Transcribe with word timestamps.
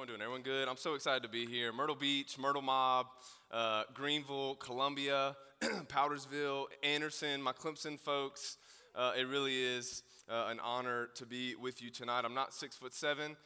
everyone 0.00 0.18
doing? 0.18 0.22
Everyone 0.22 0.42
good? 0.42 0.66
I'm 0.66 0.78
so 0.78 0.94
excited 0.94 1.22
to 1.24 1.28
be 1.28 1.44
here. 1.44 1.74
Myrtle 1.74 1.94
Beach, 1.94 2.38
Myrtle 2.38 2.62
Mob, 2.62 3.08
uh, 3.50 3.82
Greenville, 3.92 4.54
Columbia, 4.54 5.36
Powdersville, 5.62 6.68
Anderson, 6.82 7.42
my 7.42 7.52
Clemson 7.52 8.00
folks. 8.00 8.56
Uh, 8.94 9.12
it 9.18 9.28
really 9.28 9.62
is 9.62 10.02
uh, 10.30 10.46
an 10.48 10.58
honor 10.60 11.10
to 11.16 11.26
be 11.26 11.54
with 11.54 11.82
you 11.82 11.90
tonight. 11.90 12.24
I'm 12.24 12.32
not 12.32 12.54
six 12.54 12.76
foot 12.76 12.94
seven, 12.94 13.36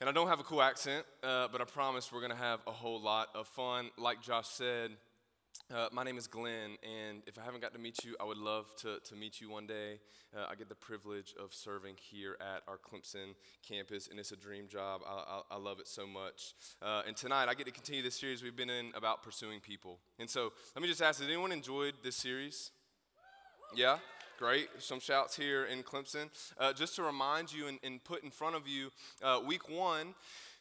and 0.00 0.08
I 0.08 0.12
don't 0.12 0.28
have 0.28 0.38
a 0.38 0.44
cool 0.44 0.62
accent, 0.62 1.04
uh, 1.24 1.48
but 1.50 1.60
I 1.60 1.64
promise 1.64 2.12
we're 2.12 2.20
going 2.20 2.30
to 2.30 2.38
have 2.38 2.60
a 2.68 2.72
whole 2.72 3.00
lot 3.00 3.30
of 3.34 3.48
fun. 3.48 3.90
Like 3.98 4.22
Josh 4.22 4.46
said, 4.46 4.92
uh, 5.74 5.88
my 5.92 6.04
name 6.04 6.18
is 6.18 6.26
Glenn, 6.26 6.76
and 6.82 7.22
if 7.26 7.38
I 7.38 7.44
haven't 7.44 7.60
got 7.60 7.72
to 7.74 7.78
meet 7.78 8.04
you, 8.04 8.16
I 8.20 8.24
would 8.24 8.38
love 8.38 8.74
to, 8.76 8.98
to 9.04 9.14
meet 9.14 9.40
you 9.40 9.50
one 9.50 9.66
day. 9.66 10.00
Uh, 10.36 10.46
I 10.50 10.54
get 10.54 10.68
the 10.68 10.74
privilege 10.74 11.34
of 11.42 11.52
serving 11.52 11.94
here 12.00 12.36
at 12.40 12.62
our 12.68 12.78
Clemson 12.78 13.34
campus, 13.66 14.08
and 14.08 14.18
it's 14.18 14.32
a 14.32 14.36
dream 14.36 14.68
job. 14.68 15.02
I, 15.06 15.40
I, 15.50 15.56
I 15.56 15.58
love 15.58 15.80
it 15.80 15.88
so 15.88 16.06
much. 16.06 16.54
Uh, 16.82 17.02
and 17.06 17.16
tonight, 17.16 17.48
I 17.48 17.54
get 17.54 17.66
to 17.66 17.72
continue 17.72 18.02
this 18.02 18.18
series 18.18 18.42
we've 18.42 18.56
been 18.56 18.70
in 18.70 18.92
about 18.94 19.22
pursuing 19.22 19.60
people. 19.60 19.98
And 20.18 20.28
so, 20.28 20.52
let 20.74 20.82
me 20.82 20.88
just 20.88 21.02
ask 21.02 21.20
Has 21.20 21.28
anyone 21.28 21.52
enjoyed 21.52 21.94
this 22.02 22.16
series? 22.16 22.70
Yeah? 23.74 23.98
Great. 24.38 24.68
Some 24.78 25.00
shouts 25.00 25.34
here 25.34 25.64
in 25.64 25.82
Clemson. 25.82 26.28
Uh, 26.58 26.74
just 26.74 26.94
to 26.96 27.02
remind 27.02 27.52
you 27.52 27.68
and, 27.68 27.78
and, 27.82 28.04
put 28.04 28.22
in 28.22 28.30
front 28.30 28.54
of 28.54 28.68
you, 28.68 28.90
uh, 29.22 29.40
week 29.46 29.70
one, 29.70 30.14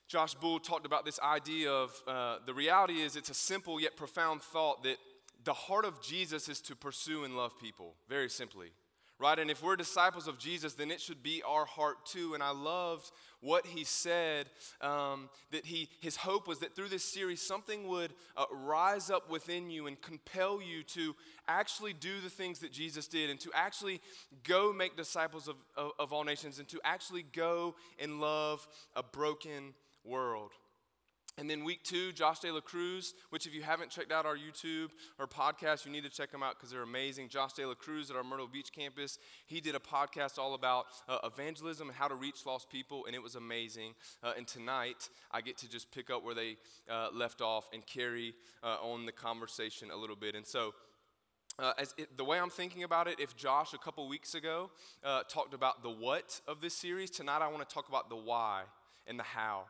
Josh 0.08 0.36
Bull 0.36 0.60
talked 0.60 0.86
about 0.86 1.04
this 1.04 1.20
idea 1.20 1.72
of 1.72 1.92
uh, 2.08 2.38
the 2.46 2.54
reality 2.54 3.02
is 3.02 3.16
it's 3.16 3.30
a 3.30 3.36
simple 3.36 3.80
yet 3.80 3.96
profound 3.96 4.42
thought 4.42 4.84
that 4.84 4.98
the 5.44 5.54
heart 5.54 5.86
of 5.86 6.02
Jesus 6.02 6.48
is 6.48 6.62
to 6.62 6.76
pursue 6.76 7.24
and 7.24 7.36
love 7.36 7.58
people, 7.60 7.96
very 8.08 8.30
simply. 8.30 8.72
Right? 9.18 9.40
And 9.40 9.50
if 9.50 9.64
we're 9.64 9.78
disciples 9.78 10.28
of 10.28 10.38
Jesus, 10.38 10.74
then 10.74 10.92
it 10.92 11.00
should 11.00 11.24
be 11.24 11.42
our 11.48 11.66
heart 11.66 12.06
too. 12.06 12.34
And 12.34 12.44
I 12.44 12.52
loved 12.52 13.12
what 13.40 13.66
he 13.66 13.86
said 13.86 14.48
um, 14.82 15.30
that 15.52 15.66
he, 15.66 15.88
his 16.02 16.18
hope 16.18 16.50
was 16.50 16.60
that 16.60 16.76
through 16.76 16.90
this 16.90 17.06
series, 17.06 17.42
something 17.42 17.88
would 17.88 18.12
uh, 18.36 18.44
rise 18.52 19.10
up 19.10 19.30
within 19.32 19.70
you 19.70 19.88
and 19.88 20.02
compel 20.02 20.62
you 20.62 20.84
to 20.84 21.16
actually 21.48 21.94
do 21.94 22.20
the 22.22 22.30
things 22.30 22.60
that 22.60 22.74
Jesus 22.74 23.08
did 23.08 23.30
and 23.30 23.40
to 23.40 23.50
actually 23.56 24.02
go 24.44 24.74
make 24.74 24.98
disciples 24.98 25.48
of, 25.48 25.56
of, 25.78 25.92
of 25.98 26.12
all 26.12 26.26
nations 26.26 26.60
and 26.60 26.68
to 26.68 26.82
actually 26.84 27.24
go 27.24 27.76
and 27.98 28.20
love 28.20 28.68
a 28.98 29.04
broken 29.04 29.74
world. 30.06 30.52
And 31.38 31.50
then 31.50 31.66
week 31.66 31.84
two, 31.84 32.14
Josh 32.14 32.40
De 32.40 32.52
La 32.52 32.62
Cruz, 32.62 33.14
which 33.30 33.46
if 33.46 33.54
you 33.54 33.62
haven't 33.62 33.92
checked 33.92 34.12
out 34.12 34.26
our 34.26 34.38
YouTube 34.38 34.92
or 35.20 35.28
podcast, 35.28 35.86
you 35.86 35.92
need 35.92 36.06
to 36.06 36.10
check 36.10 36.32
them 36.32 36.42
out 36.42 36.56
because 36.56 36.72
they're 36.72 36.82
amazing. 36.82 37.28
Josh 37.28 37.52
De 37.54 37.66
La 37.66 37.74
Cruz 37.74 38.10
at 38.10 38.16
our 38.16 38.24
Myrtle 38.24 38.48
Beach 38.48 38.72
campus, 38.72 39.20
he 39.46 39.60
did 39.60 39.76
a 39.76 39.80
podcast 39.80 40.40
all 40.40 40.54
about 40.54 40.86
uh, 41.10 41.18
evangelism 41.26 41.90
and 41.90 41.98
how 41.98 42.08
to 42.08 42.16
reach 42.16 42.46
lost 42.46 42.70
people, 42.70 43.06
and 43.06 43.14
it 43.14 43.22
was 43.22 43.36
amazing. 43.36 43.96
Uh, 44.24 44.32
and 44.38 44.48
tonight, 44.48 45.10
I 45.30 45.42
get 45.42 45.58
to 45.58 45.70
just 45.70 45.92
pick 45.92 46.10
up 46.10 46.24
where 46.24 46.36
they 46.36 46.56
uh, 46.90 47.10
left 47.14 47.42
off 47.42 47.68
and 47.74 47.86
carry 47.86 48.34
uh, 48.64 48.78
on 48.82 49.06
the 49.06 49.12
conversation 49.12 49.92
a 49.92 49.98
little 49.98 50.16
bit. 50.16 50.36
And 50.36 50.48
so, 50.48 50.74
uh, 51.60 51.74
as 51.78 51.94
it, 51.98 52.16
the 52.16 52.24
way 52.24 52.40
I'm 52.40 52.50
thinking 52.50 52.84
about 52.84 53.10
it, 53.10 53.20
if 53.20 53.36
Josh 53.36 53.74
a 53.74 53.78
couple 53.78 54.08
weeks 54.08 54.36
ago 54.36 54.72
uh, 55.04 55.24
talked 55.28 55.54
about 55.54 55.84
the 55.84 55.90
what 55.90 56.40
of 56.48 56.62
this 56.62 56.76
series, 56.76 57.10
tonight 57.10 57.42
I 57.42 57.50
want 57.50 57.68
to 57.68 57.74
talk 57.74 57.90
about 57.90 58.10
the 58.10 58.16
why 58.16 58.64
and 59.06 59.20
the 59.20 59.24
how. 59.24 59.66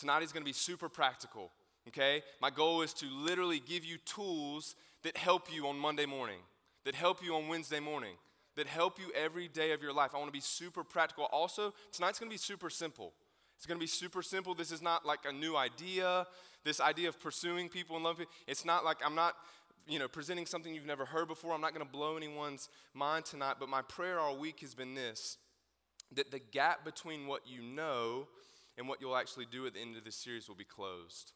Tonight 0.00 0.22
is 0.22 0.32
going 0.32 0.42
to 0.42 0.48
be 0.48 0.54
super 0.54 0.88
practical, 0.88 1.50
okay? 1.86 2.22
My 2.40 2.48
goal 2.48 2.80
is 2.80 2.94
to 2.94 3.06
literally 3.06 3.60
give 3.60 3.84
you 3.84 3.98
tools 3.98 4.74
that 5.02 5.18
help 5.18 5.52
you 5.52 5.66
on 5.66 5.78
Monday 5.78 6.06
morning, 6.06 6.38
that 6.86 6.94
help 6.94 7.22
you 7.22 7.34
on 7.34 7.48
Wednesday 7.48 7.80
morning, 7.80 8.14
that 8.56 8.66
help 8.66 8.98
you 8.98 9.12
every 9.14 9.46
day 9.46 9.72
of 9.72 9.82
your 9.82 9.92
life. 9.92 10.12
I 10.14 10.16
want 10.16 10.28
to 10.28 10.32
be 10.32 10.40
super 10.40 10.82
practical. 10.84 11.26
Also, 11.30 11.74
tonight's 11.92 12.18
going 12.18 12.30
to 12.30 12.34
be 12.34 12.38
super 12.38 12.70
simple. 12.70 13.12
It's 13.58 13.66
going 13.66 13.76
to 13.76 13.82
be 13.82 13.86
super 13.86 14.22
simple. 14.22 14.54
This 14.54 14.72
is 14.72 14.80
not 14.80 15.04
like 15.04 15.20
a 15.28 15.32
new 15.34 15.54
idea, 15.54 16.26
this 16.64 16.80
idea 16.80 17.10
of 17.10 17.20
pursuing 17.20 17.68
people 17.68 17.96
and 17.96 18.02
loving 18.02 18.20
people. 18.20 18.34
It's 18.46 18.64
not 18.64 18.86
like 18.86 18.96
I'm 19.04 19.14
not 19.14 19.34
you 19.86 19.98
know, 19.98 20.08
presenting 20.08 20.46
something 20.46 20.74
you've 20.74 20.86
never 20.86 21.04
heard 21.04 21.28
before. 21.28 21.52
I'm 21.52 21.60
not 21.60 21.74
going 21.74 21.84
to 21.84 21.92
blow 21.92 22.16
anyone's 22.16 22.70
mind 22.94 23.26
tonight, 23.26 23.56
but 23.60 23.68
my 23.68 23.82
prayer 23.82 24.18
all 24.18 24.38
week 24.38 24.60
has 24.60 24.74
been 24.74 24.94
this 24.94 25.36
that 26.14 26.30
the 26.30 26.40
gap 26.40 26.86
between 26.86 27.26
what 27.26 27.42
you 27.46 27.62
know 27.62 28.26
and 28.80 28.88
what 28.88 29.00
you'll 29.02 29.16
actually 29.16 29.44
do 29.44 29.66
at 29.66 29.74
the 29.74 29.80
end 29.80 29.98
of 29.98 30.04
this 30.04 30.16
series 30.16 30.48
will 30.48 30.56
be 30.56 30.64
closed. 30.64 31.32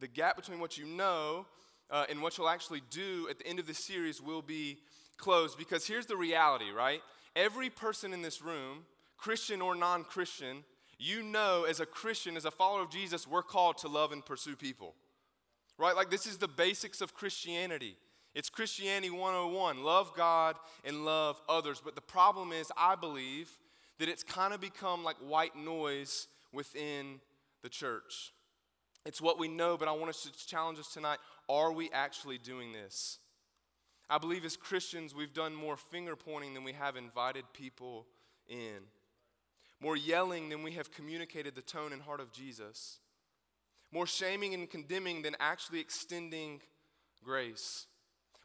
The 0.00 0.08
gap 0.08 0.34
between 0.34 0.60
what 0.60 0.78
you 0.78 0.86
know 0.86 1.44
uh, 1.90 2.06
and 2.08 2.22
what 2.22 2.38
you'll 2.38 2.48
actually 2.48 2.80
do 2.90 3.28
at 3.28 3.38
the 3.38 3.46
end 3.46 3.58
of 3.58 3.66
this 3.66 3.78
series 3.78 4.18
will 4.18 4.40
be 4.40 4.78
closed 5.18 5.58
because 5.58 5.86
here's 5.86 6.06
the 6.06 6.16
reality, 6.16 6.70
right? 6.70 7.02
Every 7.36 7.68
person 7.68 8.14
in 8.14 8.22
this 8.22 8.40
room, 8.40 8.86
Christian 9.18 9.60
or 9.60 9.74
non 9.74 10.04
Christian, 10.04 10.64
you 10.98 11.22
know 11.22 11.66
as 11.68 11.80
a 11.80 11.86
Christian, 11.86 12.34
as 12.38 12.46
a 12.46 12.50
follower 12.50 12.80
of 12.80 12.90
Jesus, 12.90 13.28
we're 13.28 13.42
called 13.42 13.76
to 13.78 13.88
love 13.88 14.10
and 14.10 14.24
pursue 14.24 14.56
people. 14.56 14.94
Right? 15.76 15.94
Like 15.94 16.10
this 16.10 16.26
is 16.26 16.38
the 16.38 16.48
basics 16.48 17.02
of 17.02 17.12
Christianity. 17.12 17.96
It's 18.34 18.48
Christianity 18.48 19.10
101 19.10 19.84
love 19.84 20.14
God 20.16 20.56
and 20.82 21.04
love 21.04 21.42
others. 21.46 21.82
But 21.84 21.94
the 21.94 22.00
problem 22.00 22.52
is, 22.52 22.72
I 22.74 22.94
believe, 22.94 23.50
that 23.98 24.08
it's 24.08 24.22
kind 24.22 24.52
of 24.52 24.60
become 24.60 25.04
like 25.04 25.16
white 25.16 25.56
noise 25.56 26.28
within 26.52 27.20
the 27.62 27.68
church. 27.68 28.32
It's 29.04 29.20
what 29.20 29.38
we 29.38 29.48
know, 29.48 29.76
but 29.76 29.88
I 29.88 29.92
want 29.92 30.10
us 30.10 30.22
to 30.22 30.46
challenge 30.46 30.78
us 30.78 30.92
tonight 30.92 31.18
are 31.48 31.72
we 31.72 31.90
actually 31.92 32.38
doing 32.38 32.72
this? 32.72 33.18
I 34.08 34.18
believe 34.18 34.44
as 34.44 34.56
Christians, 34.56 35.14
we've 35.14 35.32
done 35.32 35.54
more 35.54 35.76
finger 35.76 36.16
pointing 36.16 36.54
than 36.54 36.64
we 36.64 36.72
have 36.72 36.96
invited 36.96 37.44
people 37.52 38.06
in, 38.48 38.78
more 39.80 39.96
yelling 39.96 40.48
than 40.48 40.62
we 40.62 40.72
have 40.72 40.92
communicated 40.92 41.54
the 41.54 41.62
tone 41.62 41.92
and 41.92 42.02
heart 42.02 42.20
of 42.20 42.32
Jesus, 42.32 42.98
more 43.90 44.06
shaming 44.06 44.54
and 44.54 44.70
condemning 44.70 45.22
than 45.22 45.36
actually 45.40 45.80
extending 45.80 46.60
grace 47.24 47.86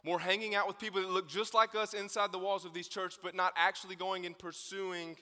more 0.07 0.19
hanging 0.19 0.55
out 0.55 0.67
with 0.67 0.79
people 0.79 1.01
that 1.01 1.09
look 1.09 1.27
just 1.27 1.53
like 1.53 1.75
us 1.75 1.93
inside 1.93 2.31
the 2.31 2.39
walls 2.39 2.63
of 2.63 2.73
these 2.73 2.87
churches, 2.87 3.19
but 3.21 3.35
not 3.35 3.51
actually 3.57 3.95
going 3.95 4.25
and 4.25 4.37
pursuing 4.37 5.17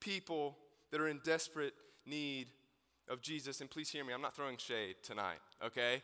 people 0.00 0.56
that 0.90 1.00
are 1.00 1.08
in 1.08 1.20
desperate 1.24 1.74
need 2.06 2.48
of 3.08 3.20
Jesus. 3.22 3.60
And 3.60 3.70
please 3.70 3.90
hear 3.90 4.04
me, 4.04 4.12
I'm 4.12 4.22
not 4.22 4.34
throwing 4.34 4.56
shade 4.56 4.96
tonight, 5.02 5.38
okay? 5.64 6.02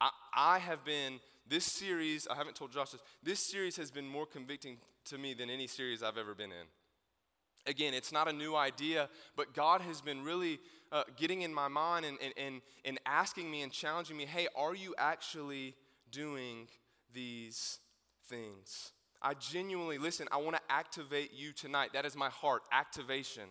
I, 0.00 0.10
I 0.34 0.58
have 0.58 0.84
been, 0.84 1.20
this 1.48 1.64
series, 1.64 2.26
I 2.28 2.34
haven't 2.34 2.56
told 2.56 2.72
Josh 2.72 2.90
this, 2.90 3.00
this 3.22 3.40
series 3.40 3.76
has 3.76 3.90
been 3.90 4.08
more 4.08 4.26
convicting 4.26 4.78
to 5.06 5.18
me 5.18 5.34
than 5.34 5.50
any 5.50 5.66
series 5.66 6.02
I've 6.02 6.18
ever 6.18 6.34
been 6.34 6.50
in. 6.50 6.66
Again, 7.66 7.94
it's 7.94 8.12
not 8.12 8.28
a 8.28 8.32
new 8.32 8.54
idea, 8.54 9.08
but 9.36 9.54
God 9.54 9.80
has 9.80 10.00
been 10.00 10.22
really 10.22 10.58
uh, 10.92 11.04
getting 11.16 11.42
in 11.42 11.52
my 11.52 11.68
mind 11.68 12.04
and, 12.04 12.18
and, 12.22 12.34
and, 12.36 12.60
and 12.84 13.00
asking 13.06 13.50
me 13.50 13.62
and 13.62 13.72
challenging 13.72 14.16
me 14.16 14.26
hey, 14.26 14.48
are 14.56 14.74
you 14.74 14.94
actually 14.98 15.74
doing 16.10 16.68
these 17.12 17.78
things? 18.26 18.92
I 19.24 19.32
genuinely, 19.32 19.96
listen, 19.96 20.28
I 20.30 20.36
want 20.36 20.54
to 20.56 20.62
activate 20.68 21.32
you 21.34 21.52
tonight. 21.52 21.94
That 21.94 22.04
is 22.04 22.14
my 22.14 22.28
heart, 22.28 22.62
activation. 22.70 23.44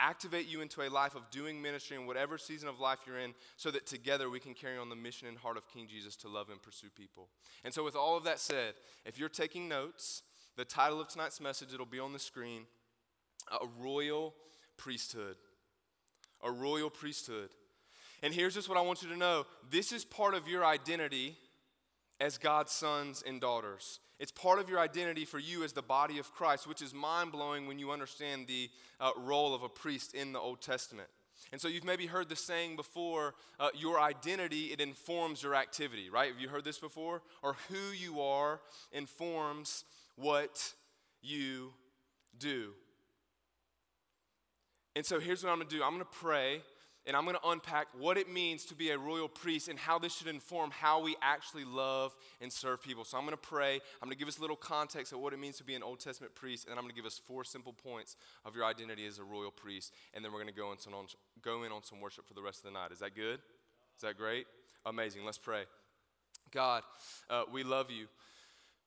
Activate 0.00 0.48
you 0.48 0.60
into 0.60 0.82
a 0.82 0.90
life 0.90 1.14
of 1.14 1.30
doing 1.30 1.62
ministry 1.62 1.96
in 1.96 2.06
whatever 2.06 2.36
season 2.36 2.68
of 2.68 2.80
life 2.80 2.98
you're 3.06 3.18
in 3.18 3.34
so 3.56 3.70
that 3.70 3.86
together 3.86 4.28
we 4.28 4.40
can 4.40 4.54
carry 4.54 4.76
on 4.76 4.88
the 4.88 4.96
mission 4.96 5.28
and 5.28 5.38
heart 5.38 5.56
of 5.56 5.68
King 5.68 5.86
Jesus 5.88 6.16
to 6.16 6.28
love 6.28 6.50
and 6.50 6.60
pursue 6.60 6.88
people. 6.90 7.28
And 7.64 7.72
so, 7.72 7.84
with 7.84 7.94
all 7.94 8.16
of 8.16 8.24
that 8.24 8.40
said, 8.40 8.74
if 9.04 9.18
you're 9.18 9.28
taking 9.28 9.68
notes, 9.68 10.22
the 10.56 10.64
title 10.64 11.00
of 11.00 11.08
tonight's 11.08 11.40
message, 11.40 11.72
it'll 11.72 11.86
be 11.86 12.00
on 12.00 12.12
the 12.12 12.18
screen 12.18 12.66
A 13.52 13.66
Royal 13.80 14.34
Priesthood. 14.76 15.36
A 16.42 16.50
Royal 16.50 16.90
Priesthood. 16.90 17.50
And 18.22 18.34
here's 18.34 18.54
just 18.54 18.68
what 18.68 18.78
I 18.78 18.80
want 18.80 19.02
you 19.02 19.08
to 19.10 19.16
know 19.16 19.46
this 19.70 19.92
is 19.92 20.04
part 20.04 20.34
of 20.34 20.48
your 20.48 20.64
identity 20.64 21.36
as 22.20 22.38
God's 22.38 22.72
sons 22.72 23.22
and 23.26 23.40
daughters. 23.40 24.00
It's 24.18 24.32
part 24.32 24.58
of 24.58 24.68
your 24.68 24.80
identity 24.80 25.24
for 25.24 25.38
you 25.38 25.62
as 25.62 25.72
the 25.72 25.82
body 25.82 26.18
of 26.18 26.32
Christ, 26.32 26.66
which 26.66 26.82
is 26.82 26.92
mind 26.92 27.30
blowing 27.30 27.68
when 27.68 27.78
you 27.78 27.92
understand 27.92 28.46
the 28.46 28.68
uh, 28.98 29.12
role 29.16 29.54
of 29.54 29.62
a 29.62 29.68
priest 29.68 30.14
in 30.14 30.32
the 30.32 30.40
Old 30.40 30.60
Testament. 30.60 31.08
And 31.52 31.60
so 31.60 31.68
you've 31.68 31.84
maybe 31.84 32.06
heard 32.06 32.28
the 32.28 32.36
saying 32.36 32.76
before 32.76 33.34
uh, 33.60 33.68
your 33.74 34.00
identity, 34.00 34.66
it 34.66 34.80
informs 34.80 35.42
your 35.42 35.54
activity, 35.54 36.10
right? 36.10 36.32
Have 36.32 36.40
you 36.40 36.48
heard 36.48 36.64
this 36.64 36.78
before? 36.78 37.22
Or 37.42 37.56
who 37.68 37.92
you 37.96 38.20
are 38.20 38.60
informs 38.92 39.84
what 40.16 40.74
you 41.22 41.72
do. 42.38 42.72
And 44.96 45.06
so 45.06 45.20
here's 45.20 45.44
what 45.44 45.50
I'm 45.50 45.58
gonna 45.58 45.70
do 45.70 45.82
I'm 45.82 45.92
gonna 45.92 46.04
pray 46.04 46.62
and 47.08 47.16
I'm 47.16 47.24
going 47.24 47.36
to 47.36 47.48
unpack 47.48 47.88
what 47.98 48.18
it 48.18 48.30
means 48.30 48.66
to 48.66 48.74
be 48.74 48.90
a 48.90 48.98
royal 48.98 49.28
priest 49.28 49.68
and 49.68 49.78
how 49.78 49.98
this 49.98 50.14
should 50.14 50.26
inform 50.26 50.70
how 50.70 51.02
we 51.02 51.16
actually 51.22 51.64
love 51.64 52.14
and 52.42 52.52
serve 52.52 52.82
people. 52.82 53.02
So 53.02 53.16
I'm 53.16 53.24
going 53.24 53.32
to 53.32 53.38
pray. 53.38 53.76
I'm 54.02 54.08
going 54.08 54.12
to 54.12 54.18
give 54.18 54.28
us 54.28 54.36
a 54.36 54.42
little 54.42 54.56
context 54.56 55.14
of 55.14 55.20
what 55.20 55.32
it 55.32 55.38
means 55.38 55.56
to 55.56 55.64
be 55.64 55.74
an 55.74 55.82
Old 55.82 56.00
Testament 56.00 56.34
priest, 56.34 56.68
and 56.68 56.78
I'm 56.78 56.84
going 56.84 56.94
to 56.94 56.96
give 56.96 57.06
us 57.06 57.18
four 57.18 57.44
simple 57.44 57.72
points 57.72 58.14
of 58.44 58.54
your 58.54 58.66
identity 58.66 59.06
as 59.06 59.18
a 59.18 59.24
royal 59.24 59.50
priest, 59.50 59.94
and 60.12 60.22
then 60.22 60.32
we're 60.32 60.42
going 60.42 60.52
to 60.52 60.60
go, 60.60 60.68
on, 60.68 60.76
go 61.42 61.62
in 61.64 61.72
on 61.72 61.82
some 61.82 61.98
worship 62.00 62.28
for 62.28 62.34
the 62.34 62.42
rest 62.42 62.58
of 62.58 62.64
the 62.64 62.78
night. 62.78 62.92
Is 62.92 62.98
that 62.98 63.16
good? 63.16 63.40
Is 63.96 64.02
that 64.02 64.18
great? 64.18 64.46
Amazing. 64.84 65.24
Let's 65.24 65.38
pray. 65.38 65.62
God, 66.52 66.82
uh, 67.30 67.44
we 67.50 67.64
love 67.64 67.90
you. 67.90 68.06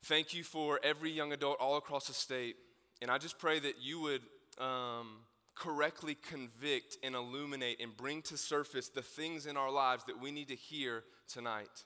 Thank 0.06 0.36
you 0.36 0.44
for 0.44 0.80
every 0.84 1.12
young 1.12 1.34
adult 1.34 1.58
all 1.60 1.78
across 1.78 2.06
the 2.06 2.14
state. 2.14 2.56
And 3.02 3.10
I 3.10 3.18
just 3.18 3.40
pray 3.40 3.60
that 3.60 3.76
you 3.82 4.00
would 4.02 4.22
um, 4.60 5.22
correctly 5.56 6.16
convict 6.16 6.98
and 7.04 7.16
illuminate 7.16 7.80
and 7.82 7.96
bring 7.96 8.22
to 8.24 8.38
surface 8.38 8.90
the 8.90 9.02
things 9.02 9.46
in 9.46 9.58
our 9.58 9.72
lives 9.72 10.06
that 10.06 10.22
we 10.22 10.32
need 10.32 10.48
to 10.48 10.56
hear 10.56 11.04
tonight. 11.28 11.86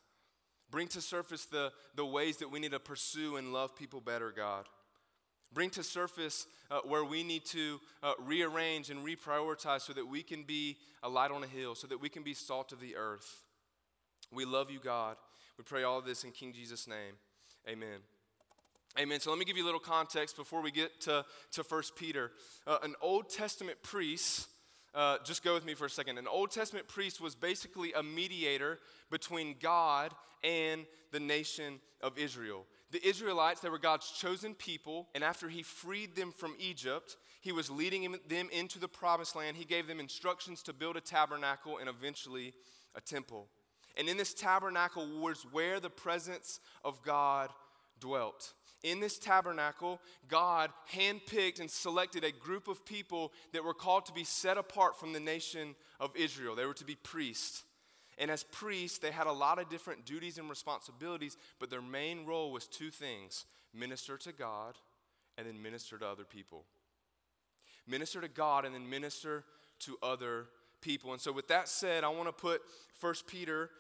Bring 0.72 0.88
to 0.90 1.02
surface 1.02 1.46
the, 1.46 1.72
the 1.96 2.06
ways 2.06 2.38
that 2.38 2.52
we 2.52 2.60
need 2.60 2.72
to 2.72 2.80
pursue 2.80 3.38
and 3.38 3.54
love 3.54 3.76
people 3.76 4.02
better, 4.02 4.32
God. 4.36 4.66
Bring 5.54 5.70
to 5.72 5.84
surface 5.84 6.48
uh, 6.70 6.80
where 6.86 7.06
we 7.06 7.24
need 7.24 7.46
to 7.46 7.80
uh, 8.04 8.14
rearrange 8.20 8.90
and 8.90 9.06
reprioritize 9.06 9.82
so 9.82 9.94
that 9.94 10.08
we 10.08 10.22
can 10.22 10.44
be 10.44 10.78
a 11.04 11.10
light 11.10 11.32
on 11.32 11.44
a 11.44 11.48
hill, 11.48 11.76
so 11.76 11.88
that 11.88 12.02
we 12.02 12.10
can 12.10 12.24
be 12.24 12.34
salt 12.34 12.72
of 12.72 12.82
the 12.82 12.96
earth. 12.96 13.44
We 14.32 14.44
love 14.44 14.70
you, 14.70 14.80
God. 14.80 15.18
We 15.58 15.64
pray 15.64 15.84
all 15.84 16.02
this 16.02 16.24
in 16.24 16.32
King 16.32 16.52
Jesus' 16.52 16.88
name. 16.88 17.16
Amen. 17.70 18.00
Amen. 18.98 19.20
So 19.20 19.30
let 19.30 19.38
me 19.38 19.44
give 19.44 19.58
you 19.58 19.64
a 19.64 19.66
little 19.66 19.78
context 19.78 20.38
before 20.38 20.62
we 20.62 20.72
get 20.72 21.02
to, 21.02 21.26
to 21.52 21.64
1 21.64 21.84
Peter. 21.98 22.32
Uh, 22.66 22.78
an 22.82 22.96
Old 23.02 23.30
Testament 23.30 23.84
priest, 23.84 24.48
uh, 24.94 25.18
just 25.26 25.44
go 25.44 25.54
with 25.54 25.66
me 25.66 25.74
for 25.74 25.86
a 25.86 25.90
second. 25.90 26.18
An 26.18 26.30
Old 26.30 26.50
Testament 26.50 26.88
priest 26.88 27.20
was 27.20 27.36
basically 27.36 27.92
a 27.92 28.02
mediator 28.02 28.80
between 29.12 29.56
God 29.62 30.14
and 30.46 30.86
the 31.12 31.20
nation 31.20 31.82
of 32.00 32.18
Israel. 32.18 32.66
The 32.92 33.06
Israelites, 33.06 33.60
they 33.60 33.68
were 33.68 33.80
God's 33.80 34.10
chosen 34.12 34.54
people, 34.54 35.10
and 35.14 35.26
after 35.26 35.50
he 35.50 35.62
freed 35.62 36.16
them 36.16 36.32
from 36.32 36.56
Egypt, 36.58 37.18
he 37.42 37.52
was 37.52 37.70
leading 37.70 38.16
them 38.30 38.50
into 38.54 38.80
the 38.80 38.88
promised 38.88 39.36
land. 39.36 39.58
He 39.58 39.66
gave 39.66 39.88
them 39.88 40.00
instructions 40.00 40.64
to 40.64 40.74
build 40.74 40.96
a 40.96 41.02
tabernacle 41.02 41.80
and 41.80 41.90
eventually 41.90 42.54
a 42.96 43.02
temple. 43.02 43.50
And 43.98 44.08
in 44.08 44.16
this 44.16 44.34
tabernacle 44.34 45.06
was 45.20 45.46
where 45.52 45.82
the 45.82 45.90
presence 45.90 46.62
of 46.86 47.02
God 47.02 47.50
dwelt. 48.00 48.54
In 48.86 49.00
this 49.00 49.18
tabernacle, 49.18 50.00
God 50.28 50.70
handpicked 50.94 51.60
and 51.60 51.72
selected 51.72 52.24
a 52.24 52.32
group 52.32 52.68
of 52.68 52.86
people 52.86 53.34
that 53.52 53.64
were 53.64 53.74
called 53.74 54.06
to 54.06 54.14
be 54.14 54.24
set 54.24 54.60
apart 54.60 55.00
from 55.00 55.12
the 55.12 55.20
nation 55.20 55.74
of 56.00 56.16
Israel. 56.16 56.54
They 56.54 56.68
were 56.68 56.76
to 56.76 56.86
be 56.86 56.94
priests. 56.94 57.64
And 58.20 58.30
as 58.30 58.44
priests, 58.44 59.00
they 59.00 59.10
had 59.10 59.26
a 59.26 59.32
lot 59.32 59.58
of 59.58 59.70
different 59.70 60.06
duties 60.06 60.38
and 60.38 60.48
responsibilities, 60.52 61.36
but 61.60 61.72
their 61.72 61.82
main 61.82 62.28
role 62.28 62.52
was 62.52 62.68
two 62.68 62.92
things 62.92 63.46
minister 63.74 64.18
to 64.18 64.32
God 64.32 64.76
and 65.36 65.48
then 65.48 65.60
minister 65.64 65.98
to 65.98 66.08
other 66.08 66.24
people. 66.24 66.64
Minister 67.88 68.22
to 68.22 68.28
God 68.28 68.66
and 68.66 68.76
then 68.76 68.88
minister 68.88 69.46
to 69.80 69.98
other 70.04 70.46
people. 70.82 71.12
And 71.12 71.20
so, 71.20 71.32
with 71.32 71.48
that 71.48 71.68
said, 71.70 72.04
I 72.04 72.10
want 72.10 72.28
to 72.28 72.34
put 72.34 72.62
1 73.02 73.14
Peter 73.26 73.72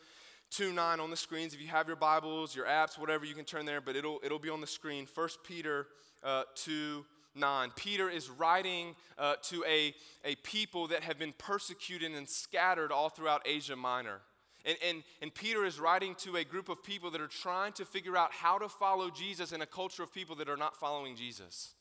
2 0.51 0.73
9 0.73 0.99
on 0.99 1.09
the 1.09 1.17
screens. 1.17 1.53
If 1.53 1.61
you 1.61 1.67
have 1.67 1.87
your 1.87 1.95
Bibles, 1.95 2.55
your 2.55 2.65
apps, 2.65 2.97
whatever, 2.97 3.25
you 3.25 3.35
can 3.35 3.45
turn 3.45 3.65
there, 3.65 3.81
but 3.81 3.95
it'll, 3.95 4.19
it'll 4.23 4.39
be 4.39 4.49
on 4.49 4.61
the 4.61 4.67
screen. 4.67 5.07
1 5.13 5.29
Peter 5.43 5.87
uh, 6.23 6.43
2 6.55 7.05
9. 7.35 7.71
Peter 7.75 8.09
is 8.09 8.29
writing 8.29 8.95
uh, 9.17 9.35
to 9.43 9.63
a, 9.67 9.93
a 10.23 10.35
people 10.35 10.87
that 10.87 11.03
have 11.03 11.19
been 11.19 11.33
persecuted 11.37 12.13
and 12.13 12.29
scattered 12.29 12.91
all 12.91 13.09
throughout 13.09 13.41
Asia 13.45 13.75
Minor. 13.75 14.21
And, 14.65 14.77
and, 14.87 15.03
and 15.21 15.33
Peter 15.33 15.65
is 15.65 15.79
writing 15.79 16.15
to 16.19 16.37
a 16.37 16.43
group 16.43 16.69
of 16.69 16.83
people 16.83 17.11
that 17.11 17.21
are 17.21 17.27
trying 17.27 17.73
to 17.73 17.85
figure 17.85 18.17
out 18.17 18.31
how 18.31 18.57
to 18.57 18.67
follow 18.67 19.09
Jesus 19.09 19.51
in 19.51 19.61
a 19.61 19.65
culture 19.65 20.01
of 20.01 20.13
people 20.13 20.35
that 20.37 20.49
are 20.49 20.57
not 20.57 20.75
following 20.75 21.15
Jesus. 21.15 21.73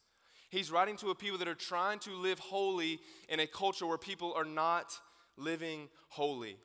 He's 0.50 0.70
writing 0.70 0.96
to 0.98 1.10
a 1.10 1.14
people 1.14 1.38
that 1.38 1.48
are 1.48 1.54
trying 1.54 1.98
to 2.00 2.10
live 2.12 2.38
holy 2.38 3.00
in 3.28 3.40
a 3.40 3.46
culture 3.46 3.86
where 3.86 3.98
people 3.98 4.34
are 4.34 4.44
not 4.44 4.98
living 5.36 5.88
holy. 6.08 6.58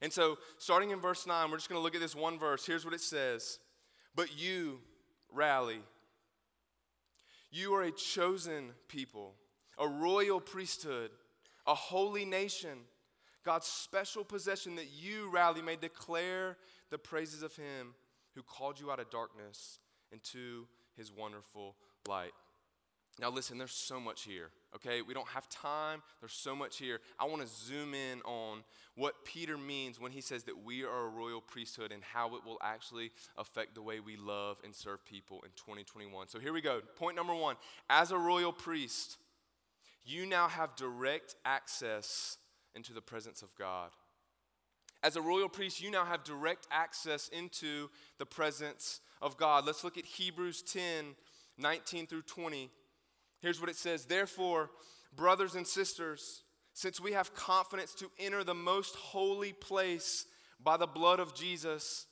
And 0.00 0.12
so, 0.12 0.38
starting 0.58 0.90
in 0.90 1.00
verse 1.00 1.26
9, 1.26 1.50
we're 1.50 1.56
just 1.56 1.68
going 1.68 1.78
to 1.78 1.82
look 1.82 1.94
at 1.94 2.00
this 2.00 2.14
one 2.14 2.38
verse. 2.38 2.64
Here's 2.64 2.84
what 2.84 2.94
it 2.94 3.00
says 3.00 3.58
But 4.14 4.38
you 4.38 4.80
rally. 5.32 5.80
You 7.50 7.74
are 7.74 7.82
a 7.82 7.90
chosen 7.90 8.72
people, 8.88 9.34
a 9.78 9.88
royal 9.88 10.40
priesthood, 10.40 11.10
a 11.66 11.74
holy 11.74 12.26
nation, 12.26 12.80
God's 13.44 13.66
special 13.66 14.22
possession 14.22 14.76
that 14.76 14.88
you, 14.92 15.30
rally, 15.30 15.62
may 15.62 15.76
declare 15.76 16.58
the 16.90 16.98
praises 16.98 17.42
of 17.42 17.56
Him 17.56 17.94
who 18.34 18.42
called 18.42 18.78
you 18.78 18.90
out 18.90 19.00
of 19.00 19.10
darkness 19.10 19.78
into 20.12 20.66
His 20.96 21.10
wonderful 21.10 21.76
light. 22.06 22.32
Now, 23.18 23.30
listen, 23.30 23.58
there's 23.58 23.72
so 23.72 23.98
much 23.98 24.22
here, 24.22 24.50
okay? 24.74 25.02
We 25.02 25.14
don't 25.14 25.28
have 25.28 25.48
time. 25.48 26.02
There's 26.20 26.32
so 26.32 26.54
much 26.54 26.78
here. 26.78 27.00
I 27.18 27.24
want 27.26 27.42
to 27.42 27.48
zoom 27.48 27.94
in 27.94 28.20
on 28.22 28.64
what 28.94 29.24
Peter 29.24 29.56
means 29.56 30.00
when 30.00 30.12
he 30.12 30.20
says 30.20 30.44
that 30.44 30.64
we 30.64 30.84
are 30.84 31.06
a 31.06 31.08
royal 31.08 31.40
priesthood 31.40 31.92
and 31.92 32.02
how 32.02 32.34
it 32.36 32.44
will 32.44 32.58
actually 32.62 33.10
affect 33.36 33.74
the 33.74 33.82
way 33.82 34.00
we 34.00 34.16
love 34.16 34.58
and 34.64 34.74
serve 34.74 35.04
people 35.04 35.42
in 35.44 35.50
2021. 35.56 36.28
So, 36.28 36.38
here 36.38 36.52
we 36.52 36.60
go. 36.60 36.80
Point 36.96 37.16
number 37.16 37.34
one 37.34 37.56
As 37.88 38.10
a 38.10 38.18
royal 38.18 38.52
priest, 38.52 39.18
you 40.04 40.26
now 40.26 40.48
have 40.48 40.76
direct 40.76 41.34
access 41.44 42.38
into 42.74 42.92
the 42.92 43.02
presence 43.02 43.42
of 43.42 43.54
God. 43.56 43.90
As 45.02 45.16
a 45.16 45.22
royal 45.22 45.48
priest, 45.48 45.80
you 45.80 45.90
now 45.90 46.04
have 46.04 46.24
direct 46.24 46.66
access 46.72 47.28
into 47.28 47.88
the 48.18 48.26
presence 48.26 49.00
of 49.22 49.36
God. 49.36 49.64
Let's 49.64 49.84
look 49.84 49.96
at 49.98 50.04
Hebrews 50.04 50.62
10 50.62 51.14
19 51.60 52.06
through 52.06 52.22
20. 52.22 52.70
Here's 53.40 53.60
what 53.60 53.70
it 53.70 53.76
says 53.76 54.04
Therefore, 54.04 54.70
brothers 55.14 55.54
and 55.54 55.66
sisters, 55.66 56.42
since 56.72 57.00
we 57.00 57.12
have 57.12 57.34
confidence 57.34 57.94
to 57.94 58.10
enter 58.18 58.44
the 58.44 58.54
most 58.54 58.94
holy 58.94 59.52
place 59.52 60.26
by 60.62 60.76
the 60.76 60.86
blood 60.86 61.20
of 61.20 61.34
Jesus, 61.34 62.06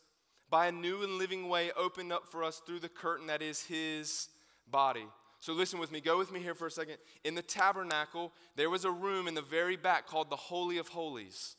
by 0.51 0.69
a 0.69 0.73
new 0.73 1.03
and 1.03 1.19
living 1.19 1.49
way 1.49 1.71
opened 1.77 2.13
up 2.13 2.27
for 2.29 2.45
us 2.45 2.63
through 2.65 2.81
the 2.81 2.89
curtain 2.89 3.27
that 3.27 3.43
is 3.43 3.63
his 3.65 4.29
body. 4.71 5.07
So 5.41 5.53
listen 5.53 5.79
with 5.79 5.93
me, 5.93 6.01
go 6.01 6.19
with 6.19 6.33
me 6.33 6.41
here 6.41 6.55
for 6.55 6.67
a 6.67 6.71
second. 6.71 6.97
In 7.25 7.35
the 7.35 7.43
tabernacle, 7.43 8.33
there 8.57 8.71
was 8.71 8.85
a 8.85 8.91
room 8.91 9.29
in 9.29 9.35
the 9.35 9.43
very 9.43 9.77
back 9.77 10.07
called 10.07 10.31
the 10.31 10.37
Holy 10.37 10.79
of 10.79 10.89
Holies. 10.89 11.57